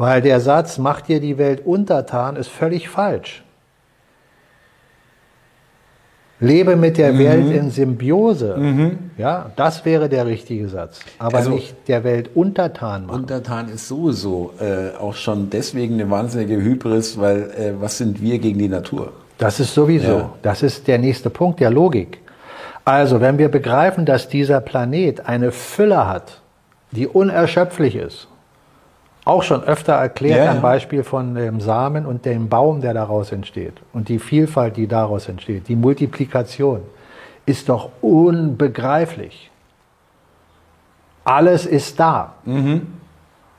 Weil 0.03 0.21
der 0.21 0.41
Satz, 0.41 0.79
macht 0.79 1.07
dir 1.07 1.21
die 1.21 1.39
Welt 1.39 1.65
untertan, 1.65 2.35
ist 2.35 2.49
völlig 2.49 2.89
falsch. 2.89 3.45
Lebe 6.41 6.75
mit 6.75 6.99
der 6.99 7.17
Welt 7.17 7.55
in 7.55 7.71
Symbiose. 7.71 8.97
Ja, 9.17 9.53
das 9.55 9.85
wäre 9.85 10.09
der 10.09 10.27
richtige 10.27 10.69
Satz. 10.69 10.99
Aber 11.21 11.37
Also- 11.39 11.51
nicht 11.51 11.77
der 11.87 12.03
Welt 12.03 12.31
untertan 12.35 13.07
machen. 13.07 13.21
Untertan 13.21 13.69
ist 13.69 13.87
sowieso 13.87 14.53
äh, 14.59 14.97
auch 14.99 15.15
schon 15.15 15.51
deswegen 15.51 15.95
eine 15.95 16.11
wahnsinnige 16.11 16.57
Hybris, 16.61 17.21
weil 17.21 17.43
äh, 17.57 17.81
was 17.81 17.99
sind 17.99 18.21
wir 18.21 18.41
gegen 18.41 18.59
die 18.59 18.69
Natur? 18.69 19.13
Das 19.39 19.61
ist 19.61 19.73
sowieso. 19.73 20.17
Ja. 20.19 20.33
Das 20.43 20.65
ist 20.65 20.89
der 20.89 20.99
nächste 20.99 21.31
Punkt 21.31 21.61
der 21.61 21.71
Logik. 21.71 22.19
Also, 22.85 23.21
wenn 23.21 23.39
wir 23.39 23.49
begreifen, 23.49 24.05
dass 24.05 24.29
dieser 24.29 24.61
Planet 24.61 25.27
eine 25.27 25.53
Fülle 25.53 26.09
hat, 26.09 26.41
die 26.91 27.07
unerschöpflich 27.07 27.95
ist, 27.95 28.27
auch 29.25 29.43
schon 29.43 29.63
öfter 29.63 29.95
erklärt 29.95 30.39
Ja, 30.39 30.45
ja. 30.47 30.51
am 30.53 30.63
Beispiel 30.63 31.05
von 31.05 31.35
dem 31.35 31.61
Samen 31.61 32.07
und 32.07 32.25
dem 32.25 32.49
Baum, 32.49 32.81
der 32.81 32.95
daraus 32.95 33.31
entsteht 33.33 33.75
und 33.93 34.09
die 34.09 34.19
Vielfalt, 34.19 34.77
die 34.77 34.87
daraus 34.87 35.29
entsteht, 35.29 35.69
die 35.69 35.77
Multiplikation, 35.77 36.81
ist 37.47 37.69
doch 37.69 37.91
unbegreiflich. 38.01 39.51
Alles 41.25 41.67
ist 41.67 42.01
da. 42.01 42.35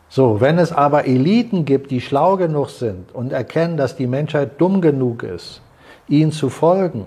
So, 0.10 0.42
wenn 0.42 0.60
es 0.60 0.72
aber 0.72 1.08
Eliten 1.08 1.66
gibt, 1.66 1.92
die 1.92 2.02
schlau 2.02 2.36
genug 2.36 2.70
sind 2.70 3.14
und 3.16 3.32
erkennen, 3.32 3.78
dass 3.78 3.96
die 3.96 4.08
Menschheit 4.08 4.60
dumm 4.60 4.82
genug 4.82 5.24
ist, 5.24 5.62
ihnen 6.08 6.32
zu 6.32 6.50
folgen, 6.50 7.06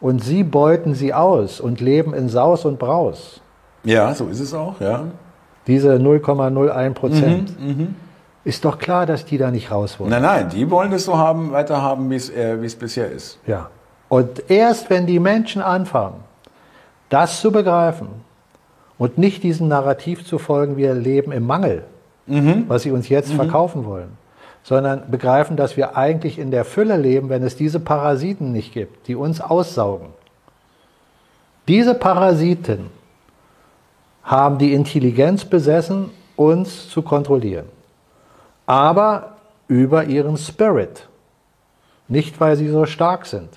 und 0.00 0.22
sie 0.22 0.44
beuten 0.44 0.94
sie 0.94 1.14
aus 1.14 1.58
und 1.60 1.80
leben 1.80 2.12
in 2.12 2.28
Saus 2.28 2.64
und 2.66 2.78
Braus, 2.78 3.40
Ja, 3.82 4.14
so 4.14 4.26
ist 4.26 4.40
es 4.40 4.52
auch, 4.52 4.78
ja. 4.80 5.04
Diese 5.66 5.94
0,01 5.96 6.90
Prozent, 6.94 7.60
Mhm, 7.60 7.94
ist 8.44 8.64
doch 8.64 8.78
klar, 8.78 9.06
dass 9.06 9.24
die 9.24 9.38
da 9.38 9.50
nicht 9.50 9.70
raus 9.72 9.98
wollen. 9.98 10.10
Nein, 10.10 10.22
nein, 10.22 10.48
die 10.48 10.70
wollen 10.70 10.92
es 10.92 11.04
so 11.04 11.18
haben, 11.18 11.50
weiter 11.52 11.82
haben, 11.82 12.10
wie 12.10 12.16
äh, 12.16 12.60
wie 12.62 12.66
es 12.66 12.76
bisher 12.76 13.10
ist. 13.10 13.38
Ja. 13.46 13.70
Und 14.08 14.48
erst 14.50 14.88
wenn 14.88 15.06
die 15.06 15.18
Menschen 15.18 15.60
anfangen, 15.62 16.20
das 17.08 17.40
zu 17.40 17.50
begreifen 17.50 18.08
und 18.98 19.18
nicht 19.18 19.42
diesem 19.42 19.66
Narrativ 19.68 20.24
zu 20.24 20.38
folgen, 20.38 20.76
wir 20.76 20.94
leben 20.94 21.32
im 21.32 21.44
Mangel, 21.46 21.84
was 22.68 22.82
sie 22.82 22.90
uns 22.90 23.08
jetzt 23.08 23.32
verkaufen 23.32 23.84
wollen, 23.84 24.16
sondern 24.64 25.10
begreifen, 25.10 25.56
dass 25.56 25.76
wir 25.76 25.96
eigentlich 25.96 26.38
in 26.40 26.50
der 26.50 26.64
Fülle 26.64 26.96
leben, 26.96 27.28
wenn 27.28 27.42
es 27.44 27.54
diese 27.56 27.78
Parasiten 27.78 28.50
nicht 28.52 28.72
gibt, 28.72 29.06
die 29.06 29.14
uns 29.14 29.40
aussaugen. 29.40 30.08
Diese 31.68 31.94
Parasiten 31.94 32.90
haben 34.26 34.58
die 34.58 34.74
Intelligenz 34.74 35.44
besessen, 35.44 36.10
uns 36.34 36.90
zu 36.90 37.00
kontrollieren. 37.00 37.66
Aber 38.66 39.36
über 39.68 40.04
ihren 40.04 40.36
Spirit. 40.36 41.08
Nicht, 42.08 42.40
weil 42.40 42.56
sie 42.56 42.68
so 42.68 42.86
stark 42.86 43.26
sind. 43.26 43.48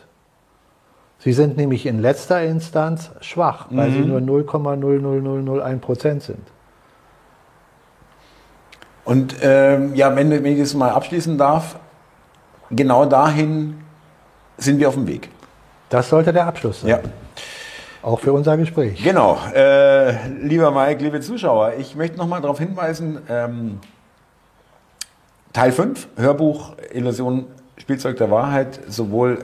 Sie 1.20 1.34
sind 1.34 1.58
nämlich 1.58 1.86
in 1.86 2.00
letzter 2.00 2.42
Instanz 2.44 3.12
schwach, 3.20 3.68
weil 3.72 3.92
sie 3.92 4.00
nur 4.00 4.20
0,00001 4.20 5.80
Prozent 5.80 6.24
sind. 6.24 6.48
Und 9.04 9.36
ähm, 9.42 9.96
ja, 9.96 10.16
wenn, 10.16 10.30
wenn 10.32 10.46
ich 10.46 10.60
das 10.60 10.74
mal 10.76 10.92
abschließen 10.92 11.38
darf, 11.38 11.78
genau 12.70 13.06
dahin 13.06 13.82
sind 14.58 14.80
wir 14.80 14.88
auf 14.88 14.94
dem 14.94 15.08
Weg. 15.08 15.30
Das 15.90 16.10
sollte 16.10 16.32
der 16.32 16.46
Abschluss 16.46 16.82
sein. 16.82 16.90
Ja. 16.92 17.00
Auch 18.02 18.20
für 18.20 18.32
unser 18.32 18.58
Gespräch. 18.58 19.04
Genau. 19.04 19.38
Äh, 19.54 20.30
lieber 20.42 20.72
Mike, 20.72 21.04
liebe 21.04 21.20
Zuschauer, 21.20 21.74
ich 21.78 21.96
möchte 21.96 22.18
nochmal 22.18 22.42
darauf 22.42 22.60
hinweisen, 22.60 23.20
ähm, 23.30 23.80
Teil 25.52 25.72
5, 25.72 26.08
Hörbuch 26.16 26.74
Illusion, 26.94 27.46
Spielzeug 27.78 28.18
der 28.18 28.32
Wahrheit, 28.32 28.80
sowohl 28.88 29.40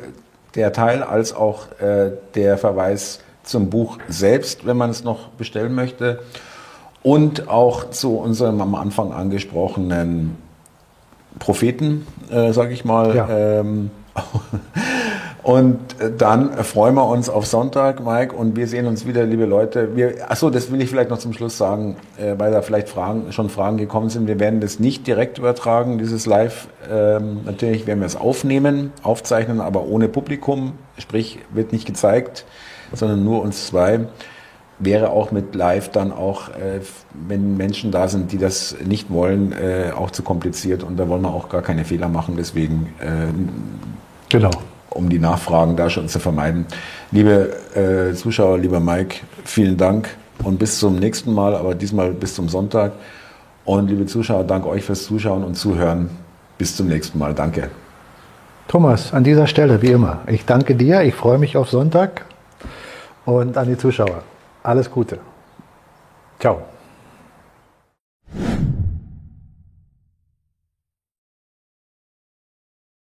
der 0.56 0.72
Teil 0.72 1.04
als 1.04 1.36
auch 1.36 1.68
äh, 1.80 2.12
der 2.36 2.58
Verweis 2.58 3.20
zum 3.44 3.70
Buch 3.70 3.98
selbst, 4.08 4.66
wenn 4.66 4.78
man 4.78 4.90
es 4.90 5.04
noch 5.04 5.30
bestellen 5.30 5.76
möchte. 5.76 6.22
Und 7.04 7.50
auch 7.50 7.90
zu 7.90 8.18
unserem 8.18 8.62
am 8.62 8.74
Anfang 8.74 9.12
angesprochenen 9.12 10.38
Propheten, 11.40 12.08
äh, 12.32 12.52
sage 12.54 12.74
ich 12.74 12.86
mal. 12.86 13.16
Ja. 13.16 13.30
Ähm, 13.30 13.92
und 15.46 15.78
dann 16.18 16.54
freuen 16.64 16.96
wir 16.96 17.08
uns 17.08 17.30
auf 17.30 17.46
Sonntag, 17.46 18.04
Mike, 18.04 18.36
und 18.36 18.56
wir 18.56 18.68
sehen 18.68 18.88
uns 18.88 19.06
wieder, 19.06 19.26
liebe 19.26 19.46
Leute. 19.46 19.96
Wir, 19.96 20.32
achso, 20.32 20.50
das 20.50 20.72
will 20.72 20.82
ich 20.82 20.90
vielleicht 20.90 21.12
noch 21.12 21.20
zum 21.20 21.34
Schluss 21.34 21.56
sagen, 21.56 21.98
äh, 22.18 22.34
weil 22.40 22.52
da 22.52 22.64
vielleicht 22.64 22.90
Fragen, 22.90 23.32
schon 23.32 23.50
Fragen 23.50 23.78
gekommen 23.78 24.10
sind. 24.10 24.26
Wir 24.26 24.40
werden 24.40 24.60
das 24.60 24.80
nicht 24.80 25.06
direkt 25.06 25.38
übertragen, 25.38 26.00
dieses 26.00 26.26
Live. 26.26 26.68
Ähm, 26.92 27.42
natürlich 27.46 27.86
werden 27.86 28.00
wir 28.00 28.08
es 28.08 28.16
aufnehmen, 28.16 28.92
aufzeichnen, 29.04 29.62
aber 29.62 29.86
ohne 29.86 30.08
Publikum. 30.10 30.72
Sprich, 30.98 31.38
wird 31.54 31.74
nicht 31.74 31.86
gezeigt, 31.86 32.44
sondern 32.92 33.24
nur 33.24 33.44
uns 33.44 33.68
zwei. 33.68 34.08
Wäre 34.80 35.12
auch 35.12 35.32
mit 35.32 35.54
Live 35.54 35.90
dann 35.90 36.12
auch, 36.12 36.50
äh, 36.50 36.80
wenn 37.14 37.56
Menschen 37.56 37.92
da 37.92 38.08
sind, 38.08 38.32
die 38.32 38.40
das 38.40 38.78
nicht 38.84 39.12
wollen, 39.12 39.52
äh, 39.52 39.92
auch 39.96 40.10
zu 40.10 40.24
kompliziert. 40.24 40.82
Und 40.82 40.98
da 40.98 41.08
wollen 41.08 41.22
wir 41.22 41.36
auch 41.36 41.50
gar 41.50 41.62
keine 41.62 41.86
Fehler 41.86 42.10
machen. 42.10 42.34
Deswegen 42.36 42.88
äh, 43.00 43.28
Genau. 44.30 44.50
Um 44.96 45.10
die 45.10 45.20
Nachfragen 45.20 45.76
da 45.76 45.90
schon 45.90 46.08
zu 46.08 46.20
vermeiden. 46.20 46.66
Liebe 47.12 47.56
äh, 47.76 48.16
Zuschauer, 48.16 48.58
lieber 48.58 48.80
Mike, 48.80 49.18
vielen 49.44 49.78
Dank 49.78 50.10
und 50.44 50.58
bis 50.58 50.80
zum 50.80 50.96
nächsten 50.96 51.34
Mal, 51.34 51.56
aber 51.56 51.76
diesmal 51.76 52.12
bis 52.12 52.34
zum 52.36 52.50
Sonntag. 52.50 52.94
Und 53.66 53.90
liebe 53.90 54.06
Zuschauer, 54.06 54.44
danke 54.44 54.70
euch 54.70 54.84
fürs 54.84 55.06
Zuschauen 55.06 55.44
und 55.44 55.56
Zuhören. 55.56 56.10
Bis 56.58 56.76
zum 56.76 56.88
nächsten 56.88 57.20
Mal. 57.20 57.34
Danke. 57.34 57.70
Thomas, 58.68 59.14
an 59.14 59.24
dieser 59.24 59.48
Stelle, 59.48 59.82
wie 59.82 59.92
immer, 59.92 60.22
ich 60.28 60.46
danke 60.46 60.76
dir, 60.76 61.04
ich 61.04 61.14
freue 61.14 61.38
mich 61.38 61.58
auf 61.58 61.70
Sonntag 61.70 62.26
und 63.26 63.58
an 63.58 63.68
die 63.68 63.78
Zuschauer. 63.78 64.24
Alles 64.64 64.90
Gute. 64.90 65.20
Ciao. 66.40 66.62